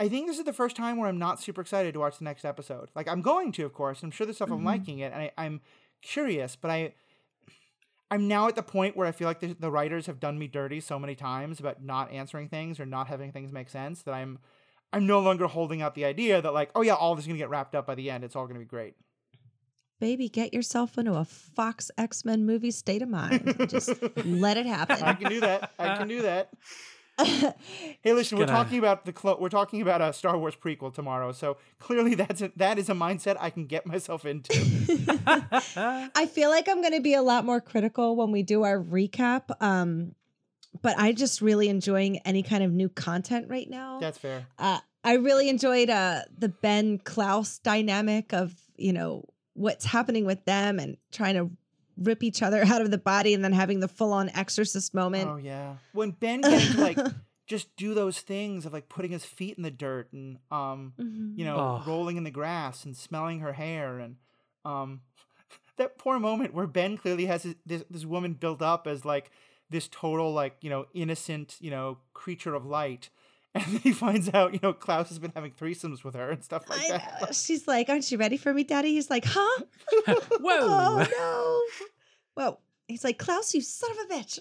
I 0.00 0.08
think 0.08 0.26
this 0.26 0.38
is 0.38 0.44
the 0.44 0.52
first 0.52 0.76
time 0.76 0.96
where 0.96 1.08
I'm 1.08 1.18
not 1.18 1.40
super 1.40 1.60
excited 1.60 1.94
to 1.94 2.00
watch 2.00 2.18
the 2.18 2.24
next 2.24 2.44
episode. 2.44 2.90
Like 2.94 3.06
I'm 3.08 3.22
going 3.22 3.52
to, 3.52 3.64
of 3.64 3.72
course. 3.72 4.02
I'm 4.02 4.10
sure 4.10 4.26
there's 4.26 4.36
stuff 4.36 4.50
I'm 4.50 4.64
liking 4.64 4.98
it, 5.00 5.12
and 5.12 5.22
I, 5.22 5.30
I'm 5.38 5.60
curious, 6.02 6.56
but 6.56 6.70
I 6.70 6.94
I'm 8.14 8.28
now 8.28 8.46
at 8.46 8.54
the 8.54 8.62
point 8.62 8.96
where 8.96 9.08
I 9.08 9.10
feel 9.10 9.26
like 9.26 9.40
the, 9.40 9.56
the 9.58 9.72
writers 9.72 10.06
have 10.06 10.20
done 10.20 10.38
me 10.38 10.46
dirty 10.46 10.78
so 10.78 11.00
many 11.00 11.16
times 11.16 11.58
about 11.58 11.82
not 11.82 12.12
answering 12.12 12.48
things 12.48 12.78
or 12.78 12.86
not 12.86 13.08
having 13.08 13.32
things 13.32 13.50
make 13.50 13.68
sense 13.68 14.02
that 14.02 14.14
I'm 14.14 14.38
I'm 14.92 15.04
no 15.04 15.18
longer 15.18 15.48
holding 15.48 15.82
out 15.82 15.96
the 15.96 16.04
idea 16.04 16.40
that 16.40 16.54
like, 16.54 16.70
oh 16.76 16.82
yeah, 16.82 16.94
all 16.94 17.16
this 17.16 17.24
is 17.24 17.26
gonna 17.26 17.38
get 17.38 17.50
wrapped 17.50 17.74
up 17.74 17.88
by 17.88 17.96
the 17.96 18.10
end. 18.10 18.22
It's 18.22 18.36
all 18.36 18.46
gonna 18.46 18.60
be 18.60 18.66
great. 18.66 18.94
Baby, 19.98 20.28
get 20.28 20.54
yourself 20.54 20.96
into 20.96 21.14
a 21.14 21.24
Fox 21.24 21.90
X 21.98 22.24
Men 22.24 22.46
movie 22.46 22.70
state 22.70 23.02
of 23.02 23.08
mind. 23.08 23.66
Just 23.68 23.92
let 24.24 24.58
it 24.58 24.66
happen. 24.66 25.02
I 25.02 25.14
can 25.14 25.28
do 25.28 25.40
that. 25.40 25.72
I 25.76 25.96
can 25.96 26.06
do 26.06 26.22
that. 26.22 26.50
Hey, 27.18 28.12
listen, 28.12 28.38
we're 28.38 28.46
gonna- 28.46 28.58
talking 28.58 28.78
about 28.78 29.04
the 29.04 29.12
clo- 29.12 29.38
we're 29.40 29.48
talking 29.48 29.80
about 29.82 30.00
a 30.00 30.12
Star 30.12 30.36
Wars 30.38 30.56
prequel 30.56 30.92
tomorrow, 30.92 31.32
so 31.32 31.56
clearly 31.78 32.14
that's 32.14 32.42
a, 32.42 32.50
that 32.56 32.78
is 32.78 32.88
a 32.88 32.94
mindset 32.94 33.36
I 33.38 33.50
can 33.50 33.66
get 33.66 33.86
myself 33.86 34.24
into. 34.24 34.52
I 36.14 36.26
feel 36.26 36.50
like 36.50 36.68
I'm 36.68 36.80
going 36.80 36.94
to 36.94 37.00
be 37.00 37.14
a 37.14 37.22
lot 37.22 37.44
more 37.44 37.60
critical 37.60 38.16
when 38.16 38.30
we 38.32 38.42
do 38.42 38.62
our 38.64 38.78
recap. 38.78 39.50
Um, 39.62 40.14
but 40.82 40.98
I 40.98 41.12
just 41.12 41.40
really 41.40 41.68
enjoying 41.68 42.18
any 42.20 42.42
kind 42.42 42.64
of 42.64 42.72
new 42.72 42.88
content 42.88 43.46
right 43.48 43.68
now. 43.70 44.00
That's 44.00 44.18
fair. 44.18 44.46
uh, 44.58 44.80
I 45.04 45.14
really 45.14 45.48
enjoyed 45.48 45.90
uh, 45.90 46.22
the 46.36 46.48
Ben 46.48 46.98
Klaus 46.98 47.58
dynamic 47.58 48.32
of 48.32 48.54
you 48.76 48.92
know 48.92 49.24
what's 49.52 49.84
happening 49.84 50.24
with 50.24 50.44
them 50.46 50.80
and 50.80 50.96
trying 51.12 51.34
to 51.36 51.50
rip 51.96 52.22
each 52.22 52.42
other 52.42 52.62
out 52.66 52.82
of 52.82 52.90
the 52.90 52.98
body 52.98 53.34
and 53.34 53.44
then 53.44 53.52
having 53.52 53.80
the 53.80 53.88
full 53.88 54.12
on 54.12 54.28
exorcist 54.30 54.94
moment. 54.94 55.28
Oh 55.30 55.36
yeah. 55.36 55.76
When 55.92 56.10
Ben 56.12 56.40
getting 56.40 56.72
to 56.74 56.80
like 56.80 56.98
just 57.46 57.74
do 57.76 57.92
those 57.94 58.20
things 58.20 58.64
of 58.66 58.72
like 58.72 58.88
putting 58.88 59.10
his 59.10 59.24
feet 59.24 59.56
in 59.56 59.62
the 59.62 59.70
dirt 59.70 60.12
and 60.12 60.38
um 60.50 60.94
Mhm. 60.98 61.38
you 61.38 61.44
know 61.44 61.56
Oh. 61.58 61.82
rolling 61.86 62.16
in 62.16 62.24
the 62.24 62.30
grass 62.30 62.84
and 62.84 62.96
smelling 62.96 63.40
her 63.40 63.52
hair 63.52 63.98
and 63.98 64.16
um 64.64 65.02
that 65.76 65.98
poor 65.98 66.18
moment 66.18 66.54
where 66.54 66.66
Ben 66.66 66.96
clearly 66.96 67.26
has 67.26 67.42
his, 67.42 67.54
this 67.66 67.84
this 67.90 68.04
woman 68.04 68.32
built 68.34 68.62
up 68.62 68.86
as 68.86 69.04
like 69.04 69.30
this 69.70 69.88
total 69.88 70.32
like 70.32 70.56
you 70.62 70.70
know 70.70 70.86
innocent 70.94 71.56
you 71.60 71.70
know 71.70 71.98
creature 72.14 72.54
of 72.54 72.64
light 72.64 73.10
and 73.64 73.64
then 73.66 73.80
he 73.82 73.92
finds 73.92 74.32
out 74.34 74.52
you 74.52 74.60
know 74.62 74.72
Klaus 74.72 75.08
has 75.10 75.18
been 75.18 75.32
having 75.34 75.52
threesomes 75.52 76.02
with 76.04 76.14
her 76.14 76.30
and 76.30 76.42
stuff 76.42 76.68
like 76.68 76.80
I 76.82 76.88
that. 76.88 77.18
know. 77.20 77.26
She's 77.32 77.68
like, 77.68 77.88
"Aren't 77.88 78.10
you 78.10 78.18
ready 78.18 78.36
for 78.36 78.52
me, 78.52 78.64
Daddy?" 78.64 78.94
He's 78.94 79.10
like, 79.10 79.24
"Huh? 79.26 79.62
Whoa. 80.40 80.40
Oh 80.42 81.06
no!" 82.36 82.42
Whoa. 82.42 82.58
He's 82.88 83.04
like, 83.04 83.18
"Klaus, 83.18 83.54
you 83.54 83.60
son 83.60 83.90
of 83.92 83.98
a 84.10 84.14
bitch." 84.14 84.38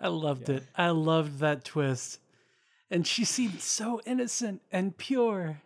I 0.00 0.08
loved 0.08 0.48
Yeah. 0.48 0.56
it. 0.56 0.64
I 0.74 0.88
loved 0.90 1.38
that 1.40 1.64
twist. 1.64 2.18
And 2.90 3.06
she 3.06 3.24
seemed 3.24 3.60
so 3.60 4.00
innocent 4.04 4.62
and 4.72 4.96
pure. 4.96 5.60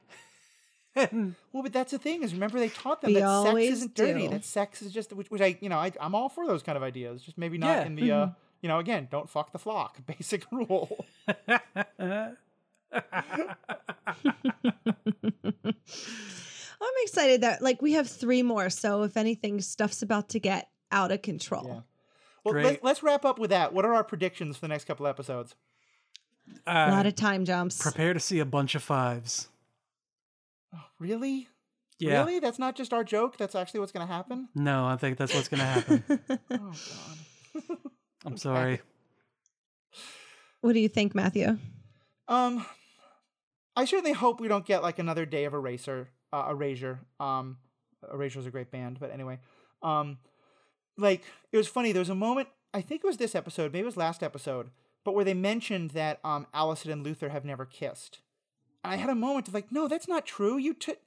and 0.95 1.35
Well, 1.53 1.63
but 1.63 1.73
that's 1.73 1.93
the 1.93 1.99
thing 1.99 2.23
is 2.23 2.35
remember 2.35 2.59
they 2.59 2.69
taught 2.69 3.01
them 3.01 3.15
We 3.15 3.21
that 3.21 3.43
sex 3.45 3.59
isn't 3.61 3.95
dirty. 3.95 4.23
do. 4.23 4.29
That 4.29 4.45
sex 4.45 4.83
is 4.83 4.93
just 4.93 5.13
which, 5.13 5.31
which 5.31 5.41
I 5.41 5.57
you 5.61 5.69
know 5.69 5.79
I 5.79 5.93
I'm 6.01 6.15
all 6.15 6.29
for 6.29 6.47
those 6.47 6.63
kind 6.63 6.77
of 6.77 6.83
ideas. 6.83 7.23
Just 7.23 7.39
maybe 7.39 7.57
not 7.57 7.69
Yeah. 7.79 7.87
in 7.87 7.95
the 7.95 8.13
uh 8.13 8.29
you 8.65 8.69
know 8.69 8.79
again 8.79 9.09
don't 9.11 9.29
fuck 9.29 9.53
the 9.53 9.59
flock 9.59 9.99
basic 10.07 10.51
rule. 10.51 11.05
I'm 11.49 12.37
excited 17.03 17.43
that 17.43 17.61
like 17.61 17.83
we 17.83 17.93
have 17.93 18.09
three 18.09 18.43
more. 18.43 18.71
So 18.71 19.03
if 19.03 19.19
anything, 19.19 19.61
stuff's 19.61 20.01
about 20.01 20.31
to 20.31 20.41
get 20.41 20.71
out 20.91 21.13
of 21.13 21.21
control. 21.21 21.67
Yeah. 21.67 21.81
Well, 22.43 22.53
Great. 22.55 22.65
let's, 22.65 22.83
let's 22.83 23.03
wrap 23.03 23.27
up 23.27 23.39
with 23.39 23.51
that. 23.51 23.75
What 23.75 23.85
are 23.85 23.95
our 23.95 24.05
predictions 24.05 24.57
for 24.57 24.63
the 24.63 24.69
next 24.69 24.85
couple 24.85 25.07
episodes? 25.07 25.55
A 26.67 26.91
lot 26.91 27.05
uh, 27.05 27.09
of 27.09 27.15
time 27.15 27.45
jumps. 27.45 27.83
prepare 27.83 28.15
to 28.15 28.21
see 28.21 28.39
a 28.39 28.45
bunch 28.45 28.75
of 28.75 28.83
fives. 28.83 29.49
Oh, 30.75 30.85
really? 30.99 31.49
Yeah. 31.99 32.21
Really? 32.21 32.39
That's 32.39 32.59
not 32.59 32.77
just 32.77 32.93
our 32.93 33.05
joke. 33.05 33.37
That's 33.37 33.55
actually 33.55 33.81
what's 33.81 33.93
going 33.93 34.07
to 34.07 34.13
happen. 34.13 34.49
No, 34.55 34.87
I 34.87 34.97
think 34.97 35.19
that's 35.19 35.35
what's 35.35 35.49
going 35.49 35.61
to 35.61 35.67
happen. 35.67 36.05
Oh 36.51 36.73
God. 37.69 37.79
I'm 38.25 38.37
sorry. 38.37 38.81
what 40.61 40.73
do 40.73 40.81
you 40.81 40.89
think, 40.89 41.15
Matthew? 41.15 41.59
Um, 42.29 42.65
I 43.77 43.85
certainly 43.85 44.13
hope 44.13 44.41
we 44.41 44.49
don't 44.49 44.65
get 44.67 44.83
like 44.83 44.99
another 44.99 45.27
day 45.27 45.45
of 45.45 45.53
Eraser, 45.55 46.09
uh, 46.33 46.47
Erasure. 46.51 47.01
Um, 47.21 47.59
Erasure 48.13 48.41
is 48.41 48.47
a 48.47 48.51
great 48.51 48.71
band, 48.71 48.99
but 49.01 49.11
anyway, 49.13 49.39
um, 49.83 50.19
like 50.97 51.23
it 51.53 51.57
was 51.57 51.69
funny. 51.69 51.93
There 51.93 52.01
was 52.01 52.09
a 52.11 52.15
moment. 52.15 52.49
I 52.73 52.81
think 52.81 53.03
it 53.05 53.07
was 53.07 53.19
this 53.19 53.35
episode, 53.35 53.73
maybe 53.73 53.83
it 53.83 53.87
was 53.87 53.97
last 53.97 54.23
episode, 54.23 54.71
but 55.05 55.15
where 55.15 55.25
they 55.25 55.35
mentioned 55.35 55.91
that 55.93 56.19
um, 56.25 56.47
Allison 56.53 56.91
and 56.91 57.05
Luther 57.05 57.29
have 57.29 57.45
never 57.45 57.65
kissed. 57.65 58.21
And 58.83 58.93
I 58.93 58.97
had 58.97 59.11
a 59.11 59.15
moment 59.15 59.47
of 59.49 59.55
like, 59.55 59.71
no, 59.71 59.87
that's 59.87 60.09
not 60.09 60.27
true. 60.27 60.57
You 60.57 60.75
took. 60.75 60.99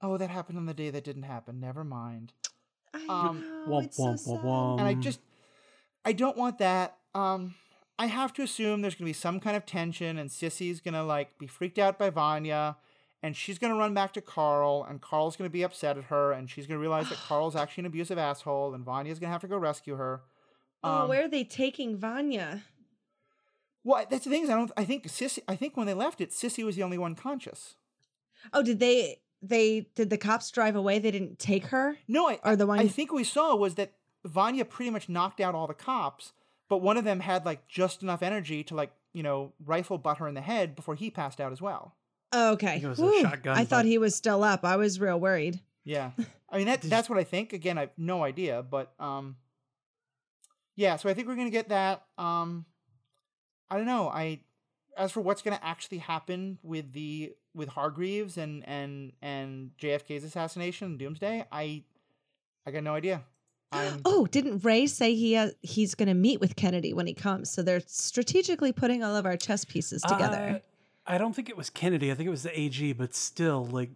Oh, 0.00 0.16
that 0.18 0.30
happened 0.30 0.58
on 0.58 0.66
the 0.66 0.74
day 0.74 0.90
that 0.90 1.04
didn't 1.04 1.22
happen. 1.24 1.60
Never 1.60 1.84
mind. 1.84 2.32
I 2.94 3.04
Um, 3.08 3.40
know, 3.66 3.72
Womp, 3.72 3.84
it's 3.84 3.96
so 3.96 4.02
womp, 4.04 4.18
sad. 4.18 4.34
womp, 4.38 4.44
womp. 4.44 4.78
and 4.78 4.88
I 4.88 4.94
just 4.94 5.20
I 6.04 6.12
don't 6.12 6.36
want 6.36 6.58
that. 6.58 6.96
Um, 7.14 7.54
I 7.98 8.06
have 8.06 8.32
to 8.34 8.42
assume 8.42 8.82
there's 8.82 8.94
gonna 8.94 9.08
be 9.08 9.12
some 9.12 9.40
kind 9.40 9.56
of 9.56 9.64
tension, 9.66 10.18
and 10.18 10.28
Sissy's 10.30 10.80
gonna 10.80 11.04
like 11.04 11.38
be 11.38 11.46
freaked 11.46 11.78
out 11.78 11.98
by 11.98 12.10
Vanya, 12.10 12.76
and 13.22 13.36
she's 13.36 13.58
gonna 13.58 13.76
run 13.76 13.94
back 13.94 14.12
to 14.14 14.20
Carl, 14.20 14.84
and 14.88 15.00
Carl's 15.00 15.36
gonna 15.36 15.50
be 15.50 15.62
upset 15.62 15.96
at 15.96 16.04
her, 16.04 16.32
and 16.32 16.50
she's 16.50 16.66
gonna 16.66 16.80
realize 16.80 17.08
that 17.08 17.18
Carl's 17.28 17.56
actually 17.56 17.82
an 17.82 17.86
abusive 17.86 18.18
asshole, 18.18 18.74
and 18.74 18.84
Vanya's 18.84 19.18
gonna 19.18 19.32
have 19.32 19.40
to 19.42 19.48
go 19.48 19.56
rescue 19.56 19.94
her. 19.96 20.22
oh, 20.82 21.02
Um, 21.02 21.08
where 21.08 21.24
are 21.24 21.28
they 21.28 21.44
taking 21.44 21.96
Vanya? 21.96 22.62
Well, 23.84 24.04
that's 24.10 24.24
the 24.24 24.30
thing 24.30 24.44
is 24.44 24.50
I 24.50 24.54
don't. 24.54 24.72
I 24.76 24.84
think 24.84 25.06
Sissy. 25.08 25.40
I 25.46 25.56
think 25.56 25.76
when 25.76 25.86
they 25.86 25.94
left 25.94 26.20
it, 26.20 26.30
Sissy 26.30 26.64
was 26.64 26.74
the 26.76 26.82
only 26.82 26.98
one 26.98 27.14
conscious. 27.14 27.76
Oh, 28.52 28.62
did 28.62 28.80
they? 28.80 29.20
They 29.42 29.90
did 29.94 30.08
the 30.08 30.16
cops 30.16 30.50
drive 30.50 30.74
away? 30.74 30.98
They 30.98 31.10
didn't 31.10 31.38
take 31.38 31.66
her. 31.66 31.98
No, 32.08 32.28
I, 32.30 32.40
Or 32.44 32.56
the 32.56 32.66
one- 32.66 32.78
I 32.78 32.88
think 32.88 33.12
we 33.12 33.24
saw 33.24 33.54
was 33.54 33.74
that 33.74 33.92
Vanya 34.24 34.64
pretty 34.64 34.90
much 34.90 35.08
knocked 35.08 35.40
out 35.40 35.54
all 35.54 35.66
the 35.66 35.74
cops, 35.74 36.32
but 36.68 36.78
one 36.78 36.96
of 36.96 37.04
them 37.04 37.20
had 37.20 37.44
like 37.44 37.68
just 37.68 38.02
enough 38.02 38.22
energy 38.22 38.64
to 38.64 38.74
like 38.74 38.92
you 39.12 39.22
know 39.22 39.52
rifle 39.64 39.98
butt 39.98 40.18
her 40.18 40.28
in 40.28 40.34
the 40.34 40.40
head 40.40 40.74
before 40.74 40.94
he 40.94 41.10
passed 41.10 41.40
out 41.40 41.52
as 41.52 41.60
well. 41.60 41.94
Oh, 42.32 42.52
okay. 42.52 42.80
think 42.80 42.84
it 42.84 42.88
was 42.88 43.00
a 43.00 43.20
shotgun, 43.20 43.56
I 43.56 43.64
thought 43.64 43.84
he 43.84 43.98
was 43.98 44.14
still 44.14 44.42
up. 44.42 44.64
I 44.64 44.76
was 44.76 44.98
real 44.98 45.20
worried. 45.20 45.60
Yeah, 45.84 46.12
I 46.50 46.58
mean 46.58 46.66
that 46.66 46.82
that's 46.82 47.08
what 47.08 47.18
I 47.18 47.24
think. 47.24 47.52
Again, 47.52 47.78
I 47.78 47.82
have 47.82 47.90
no 47.96 48.24
idea, 48.24 48.62
but 48.62 48.92
um, 48.98 49.36
yeah. 50.76 50.96
So 50.96 51.08
I 51.08 51.14
think 51.14 51.28
we're 51.28 51.36
gonna 51.36 51.50
get 51.50 51.68
that. 51.68 52.02
Um, 52.18 52.64
I 53.70 53.76
don't 53.76 53.86
know. 53.86 54.08
I 54.08 54.40
as 54.96 55.12
for 55.12 55.20
what's 55.20 55.42
gonna 55.42 55.60
actually 55.62 55.98
happen 55.98 56.58
with 56.62 56.92
the 56.92 57.34
with 57.54 57.68
Hargreaves 57.68 58.38
and 58.38 58.66
and 58.66 59.12
and 59.22 59.72
JFK's 59.80 60.24
assassination 60.24 60.88
and 60.88 60.98
Doomsday, 60.98 61.46
I 61.52 61.84
I 62.66 62.70
got 62.70 62.82
no 62.82 62.94
idea. 62.94 63.22
I'm, 63.74 64.00
Oh, 64.04 64.26
didn't 64.26 64.64
Ray 64.64 64.86
say 64.86 65.14
he 65.14 65.36
uh, 65.36 65.50
he's 65.62 65.94
going 65.94 66.08
to 66.08 66.14
meet 66.14 66.40
with 66.40 66.56
Kennedy 66.56 66.92
when 66.94 67.06
he 67.06 67.14
comes? 67.14 67.50
So 67.50 67.62
they're 67.62 67.82
strategically 67.86 68.72
putting 68.72 69.02
all 69.02 69.16
of 69.16 69.26
our 69.26 69.36
chess 69.36 69.64
pieces 69.64 70.02
together. 70.02 70.60
Uh, 71.06 71.12
I 71.12 71.18
don't 71.18 71.34
think 71.34 71.48
it 71.50 71.56
was 71.56 71.68
Kennedy. 71.70 72.10
I 72.10 72.14
think 72.14 72.26
it 72.26 72.30
was 72.30 72.42
the 72.44 72.58
AG, 72.58 72.92
but 72.94 73.14
still, 73.14 73.64
like 73.66 73.90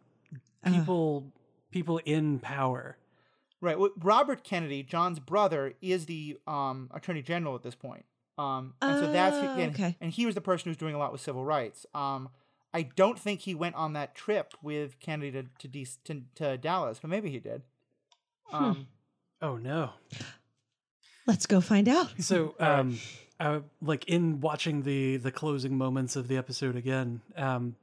Uh. 0.64 0.70
people, 0.72 1.32
people 1.70 1.98
in 2.04 2.38
power. 2.38 2.98
Right. 3.60 3.78
Well, 3.78 3.90
Robert 3.98 4.44
Kennedy, 4.44 4.82
John's 4.82 5.18
brother, 5.18 5.74
is 5.80 6.06
the 6.06 6.36
um, 6.46 6.90
attorney 6.94 7.22
general 7.22 7.54
at 7.54 7.62
this 7.62 7.74
point. 7.74 8.04
Um, 8.36 8.74
and 8.80 9.00
so 9.04 9.12
that's 9.12 9.36
Oh, 9.36 9.58
and, 9.58 9.74
okay. 9.74 9.96
and 10.00 10.12
he 10.12 10.24
was 10.26 10.34
the 10.36 10.40
person 10.40 10.70
who's 10.70 10.76
doing 10.76 10.94
a 10.94 10.98
lot 10.98 11.10
with 11.10 11.20
civil 11.20 11.44
rights. 11.44 11.84
Um, 11.92 12.28
I 12.72 12.82
don't 12.82 13.18
think 13.18 13.40
he 13.40 13.54
went 13.56 13.74
on 13.74 13.94
that 13.94 14.14
trip 14.14 14.54
with 14.62 15.00
Kennedy 15.00 15.32
to 15.32 15.44
to, 15.58 15.66
D- 15.68 15.86
to, 16.04 16.22
to 16.36 16.56
Dallas, 16.58 16.98
but 17.00 17.08
maybe 17.10 17.30
he 17.30 17.40
did. 17.40 17.62
Hmm. 18.44 18.64
Um, 18.64 18.86
Oh 19.40 19.56
no! 19.56 19.90
Let's 21.26 21.46
go 21.46 21.60
find 21.60 21.88
out. 21.88 22.10
So, 22.20 22.54
um, 22.60 22.98
I, 23.38 23.60
like 23.82 24.06
in 24.08 24.40
watching 24.40 24.82
the 24.82 25.16
the 25.18 25.30
closing 25.30 25.76
moments 25.76 26.16
of 26.16 26.28
the 26.28 26.36
episode 26.36 26.76
again, 26.76 27.20
um, 27.36 27.76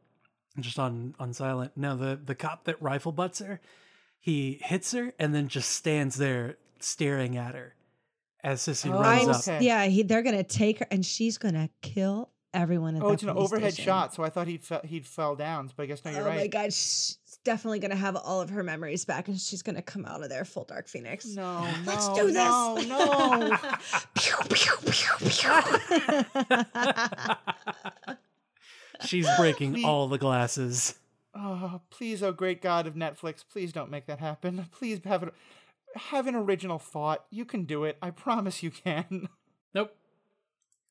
just 0.60 0.80
on 0.80 1.16
on 1.20 1.34
silent. 1.34 1.72
Now 1.76 1.96
the 1.96 2.20
the 2.24 2.36
cop 2.36 2.66
that 2.66 2.82
rifle 2.82 3.12
butts 3.12 3.40
her, 3.40 3.62
he 4.20 4.60
hits 4.64 4.92
her 4.94 5.14
and 5.20 5.34
then 5.34 5.48
just 5.48 5.70
stands 5.70 6.16
there 6.18 6.58
staring 6.80 7.38
at 7.38 7.56
her 7.56 7.76
as 8.44 8.62
Sissy 8.62 8.94
Oh, 8.94 9.00
runs 9.02 9.24
I'm, 9.24 9.30
up. 9.30 9.36
okay. 9.42 9.60
Yeah, 9.66 9.86
he, 9.86 10.04
they're 10.04 10.22
going 10.22 10.36
to 10.38 10.44
take 10.44 10.80
her 10.80 10.88
and 10.92 11.06
she's 11.06 11.38
going 11.38 11.56
to 11.56 11.70
kill 11.82 12.30
everyone. 12.54 12.96
At 12.96 13.02
oh, 13.02 13.08
that 13.08 13.14
it's 13.16 13.24
an 13.24 13.30
overhead 13.30 13.74
station. 13.74 13.86
shot, 13.86 14.14
so 14.14 14.24
I 14.24 14.30
thought 14.30 14.48
he'd 14.48 14.64
fe- 14.64 14.82
he'd 14.84 15.06
fell 15.08 15.36
down, 15.36 15.72
but 15.76 15.84
I 15.84 15.86
guess 15.88 16.04
no, 16.06 16.12
you're 16.12 16.22
oh 16.22 16.26
right. 16.26 16.38
my 16.38 16.48
god, 16.48 16.74
she's 16.74 17.18
definitely 17.46 17.80
gonna 17.80 17.96
have 17.96 18.18
all 18.18 18.42
of 18.42 18.50
her 18.50 18.64
memories 18.64 19.06
back, 19.06 19.30
and 19.30 19.40
she's 19.40 19.62
gonna 19.62 19.82
come 19.82 20.06
out 20.06 20.22
of 20.22 20.28
there 20.30 20.44
full 20.44 20.66
Dark 20.66 20.90
Phoenix. 20.90 21.26
No, 21.28 21.62
no, 21.64 21.72
Let's 21.86 22.10
do 22.10 22.26
this. 22.26 22.36
no, 22.36 22.76
no. 22.76 23.58
Pew, 24.16 24.36
pew, 24.50 24.74
pew, 24.92 25.30
pew. 25.30 25.52
She's 29.06 29.28
breaking 29.38 29.74
Please. 29.74 29.86
all 29.86 30.08
the 30.08 30.18
glasses. 30.18 30.96
Oh, 31.34 31.82
please, 31.90 32.24
oh 32.24 32.32
great 32.32 32.62
God 32.62 32.88
of 32.88 32.94
Netflix, 32.96 33.44
please 33.50 33.74
don't 33.74 33.92
make 33.92 34.06
that 34.06 34.20
happen. 34.20 34.68
Please 34.72 35.02
have 35.04 35.24
it. 35.24 35.34
Have 35.96 36.28
an 36.28 36.36
original 36.36 36.80
thought. 36.80 37.26
You 37.30 37.44
can 37.46 37.66
do 37.66 37.84
it. 37.84 37.98
I 38.02 38.10
promise 38.12 38.64
you 38.64 38.72
can. 38.72 39.28
Nope. 39.74 39.94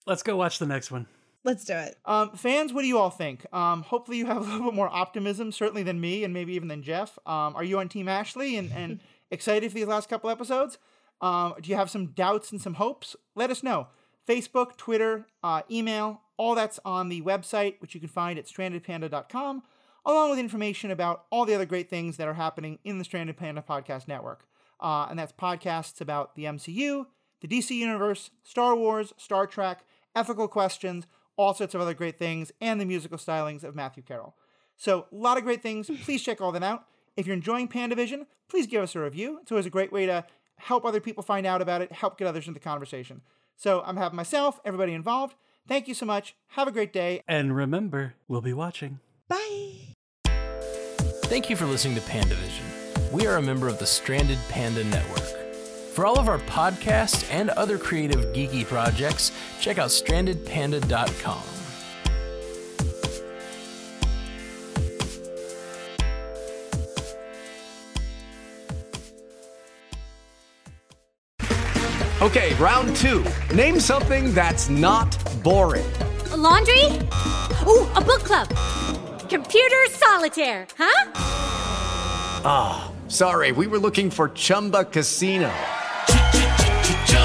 Let's 0.06 0.22
go 0.22 0.36
watch 0.36 0.58
the 0.58 0.66
next 0.66 0.90
one. 0.90 1.06
Let's 1.44 1.64
do 1.66 1.74
it. 1.74 1.98
Um, 2.06 2.30
fans, 2.30 2.72
what 2.72 2.80
do 2.80 2.88
you 2.88 2.98
all 2.98 3.10
think? 3.10 3.44
Um, 3.52 3.82
hopefully 3.82 4.16
you 4.16 4.26
have 4.26 4.36
a 4.38 4.40
little 4.40 4.64
bit 4.64 4.74
more 4.74 4.88
optimism, 4.88 5.52
certainly 5.52 5.82
than 5.82 6.00
me, 6.00 6.24
and 6.24 6.32
maybe 6.32 6.54
even 6.54 6.68
than 6.68 6.82
Jeff. 6.82 7.18
Um, 7.26 7.54
are 7.54 7.64
you 7.64 7.78
on 7.78 7.88
Team 7.88 8.08
Ashley 8.08 8.56
and, 8.56 8.72
and 8.72 9.00
excited 9.30 9.70
for 9.70 9.74
these 9.74 9.86
last 9.86 10.08
couple 10.08 10.30
episodes? 10.30 10.78
Um, 11.20 11.54
do 11.60 11.70
you 11.70 11.76
have 11.76 11.90
some 11.90 12.06
doubts 12.06 12.50
and 12.50 12.60
some 12.60 12.74
hopes? 12.74 13.14
Let 13.34 13.50
us 13.50 13.62
know. 13.62 13.88
Facebook, 14.26 14.76
Twitter, 14.76 15.26
uh, 15.42 15.62
email, 15.70 16.22
all 16.38 16.54
that's 16.54 16.80
on 16.84 17.10
the 17.10 17.20
website, 17.22 17.74
which 17.80 17.94
you 17.94 18.00
can 18.00 18.08
find 18.08 18.38
at 18.38 18.46
strandedpanda.com, 18.46 19.62
along 20.06 20.30
with 20.30 20.38
information 20.38 20.90
about 20.90 21.24
all 21.30 21.44
the 21.44 21.54
other 21.54 21.66
great 21.66 21.90
things 21.90 22.16
that 22.16 22.26
are 22.26 22.34
happening 22.34 22.78
in 22.84 22.98
the 22.98 23.04
Stranded 23.04 23.36
Panda 23.36 23.62
Podcast 23.66 24.08
Network. 24.08 24.46
Uh, 24.80 25.06
and 25.08 25.18
that's 25.18 25.32
podcasts 25.32 26.00
about 26.00 26.34
the 26.36 26.44
MCU, 26.44 27.06
the 27.40 27.48
DC 27.48 27.70
Universe, 27.70 28.30
Star 28.42 28.74
Wars, 28.74 29.12
Star 29.18 29.46
Trek, 29.46 29.84
ethical 30.16 30.48
questions, 30.48 31.06
all 31.36 31.54
sorts 31.54 31.74
of 31.74 31.80
other 31.80 31.94
great 31.94 32.18
things, 32.18 32.52
and 32.60 32.80
the 32.80 32.84
musical 32.84 33.18
stylings 33.18 33.64
of 33.64 33.74
Matthew 33.74 34.02
Carroll. 34.02 34.34
So, 34.76 35.06
a 35.12 35.14
lot 35.14 35.36
of 35.36 35.44
great 35.44 35.62
things. 35.62 35.90
Please 36.02 36.22
check 36.22 36.40
all 36.40 36.52
them 36.52 36.62
out. 36.62 36.86
If 37.16 37.26
you're 37.26 37.36
enjoying 37.36 37.68
PandaVision, 37.68 38.26
please 38.48 38.66
give 38.66 38.82
us 38.82 38.96
a 38.96 39.00
review. 39.00 39.38
It's 39.40 39.52
always 39.52 39.66
a 39.66 39.70
great 39.70 39.92
way 39.92 40.04
to 40.06 40.24
help 40.56 40.84
other 40.84 41.00
people 41.00 41.22
find 41.22 41.46
out 41.46 41.62
about 41.62 41.80
it, 41.80 41.92
help 41.92 42.18
get 42.18 42.26
others 42.26 42.48
into 42.48 42.58
the 42.58 42.64
conversation. 42.64 43.22
So, 43.56 43.82
I'm 43.86 43.96
having 43.96 44.16
myself, 44.16 44.60
everybody 44.64 44.94
involved. 44.94 45.36
Thank 45.66 45.88
you 45.88 45.94
so 45.94 46.06
much. 46.06 46.34
Have 46.48 46.68
a 46.68 46.72
great 46.72 46.92
day. 46.92 47.22
And 47.26 47.56
remember, 47.56 48.14
we'll 48.28 48.40
be 48.40 48.52
watching. 48.52 49.00
Bye. 49.28 49.94
Thank 51.24 51.48
you 51.48 51.56
for 51.56 51.64
listening 51.64 51.94
to 51.94 52.02
PandaVision. 52.02 53.12
We 53.12 53.26
are 53.26 53.36
a 53.36 53.42
member 53.42 53.68
of 53.68 53.78
the 53.78 53.86
Stranded 53.86 54.38
Panda 54.50 54.84
Network. 54.84 55.43
For 55.94 56.04
all 56.04 56.18
of 56.18 56.28
our 56.28 56.40
podcasts 56.40 57.24
and 57.30 57.50
other 57.50 57.78
creative 57.78 58.26
geeky 58.34 58.66
projects, 58.66 59.30
check 59.60 59.78
out 59.78 59.90
strandedpanda.com. 59.90 61.42
Okay, 72.20 72.54
round 72.54 72.96
two. 72.96 73.24
Name 73.54 73.78
something 73.78 74.34
that's 74.34 74.68
not 74.68 75.16
boring. 75.44 75.86
A 76.32 76.36
laundry? 76.36 76.86
Ooh, 77.68 77.86
a 77.94 78.00
book 78.00 78.24
club. 78.24 78.48
Computer 79.28 79.84
solitaire, 79.90 80.66
huh? 80.76 81.12
Ah, 82.44 82.90
sorry, 83.06 83.52
we 83.52 83.68
were 83.68 83.78
looking 83.78 84.10
for 84.10 84.30
Chumba 84.30 84.84
Casino. 84.86 85.52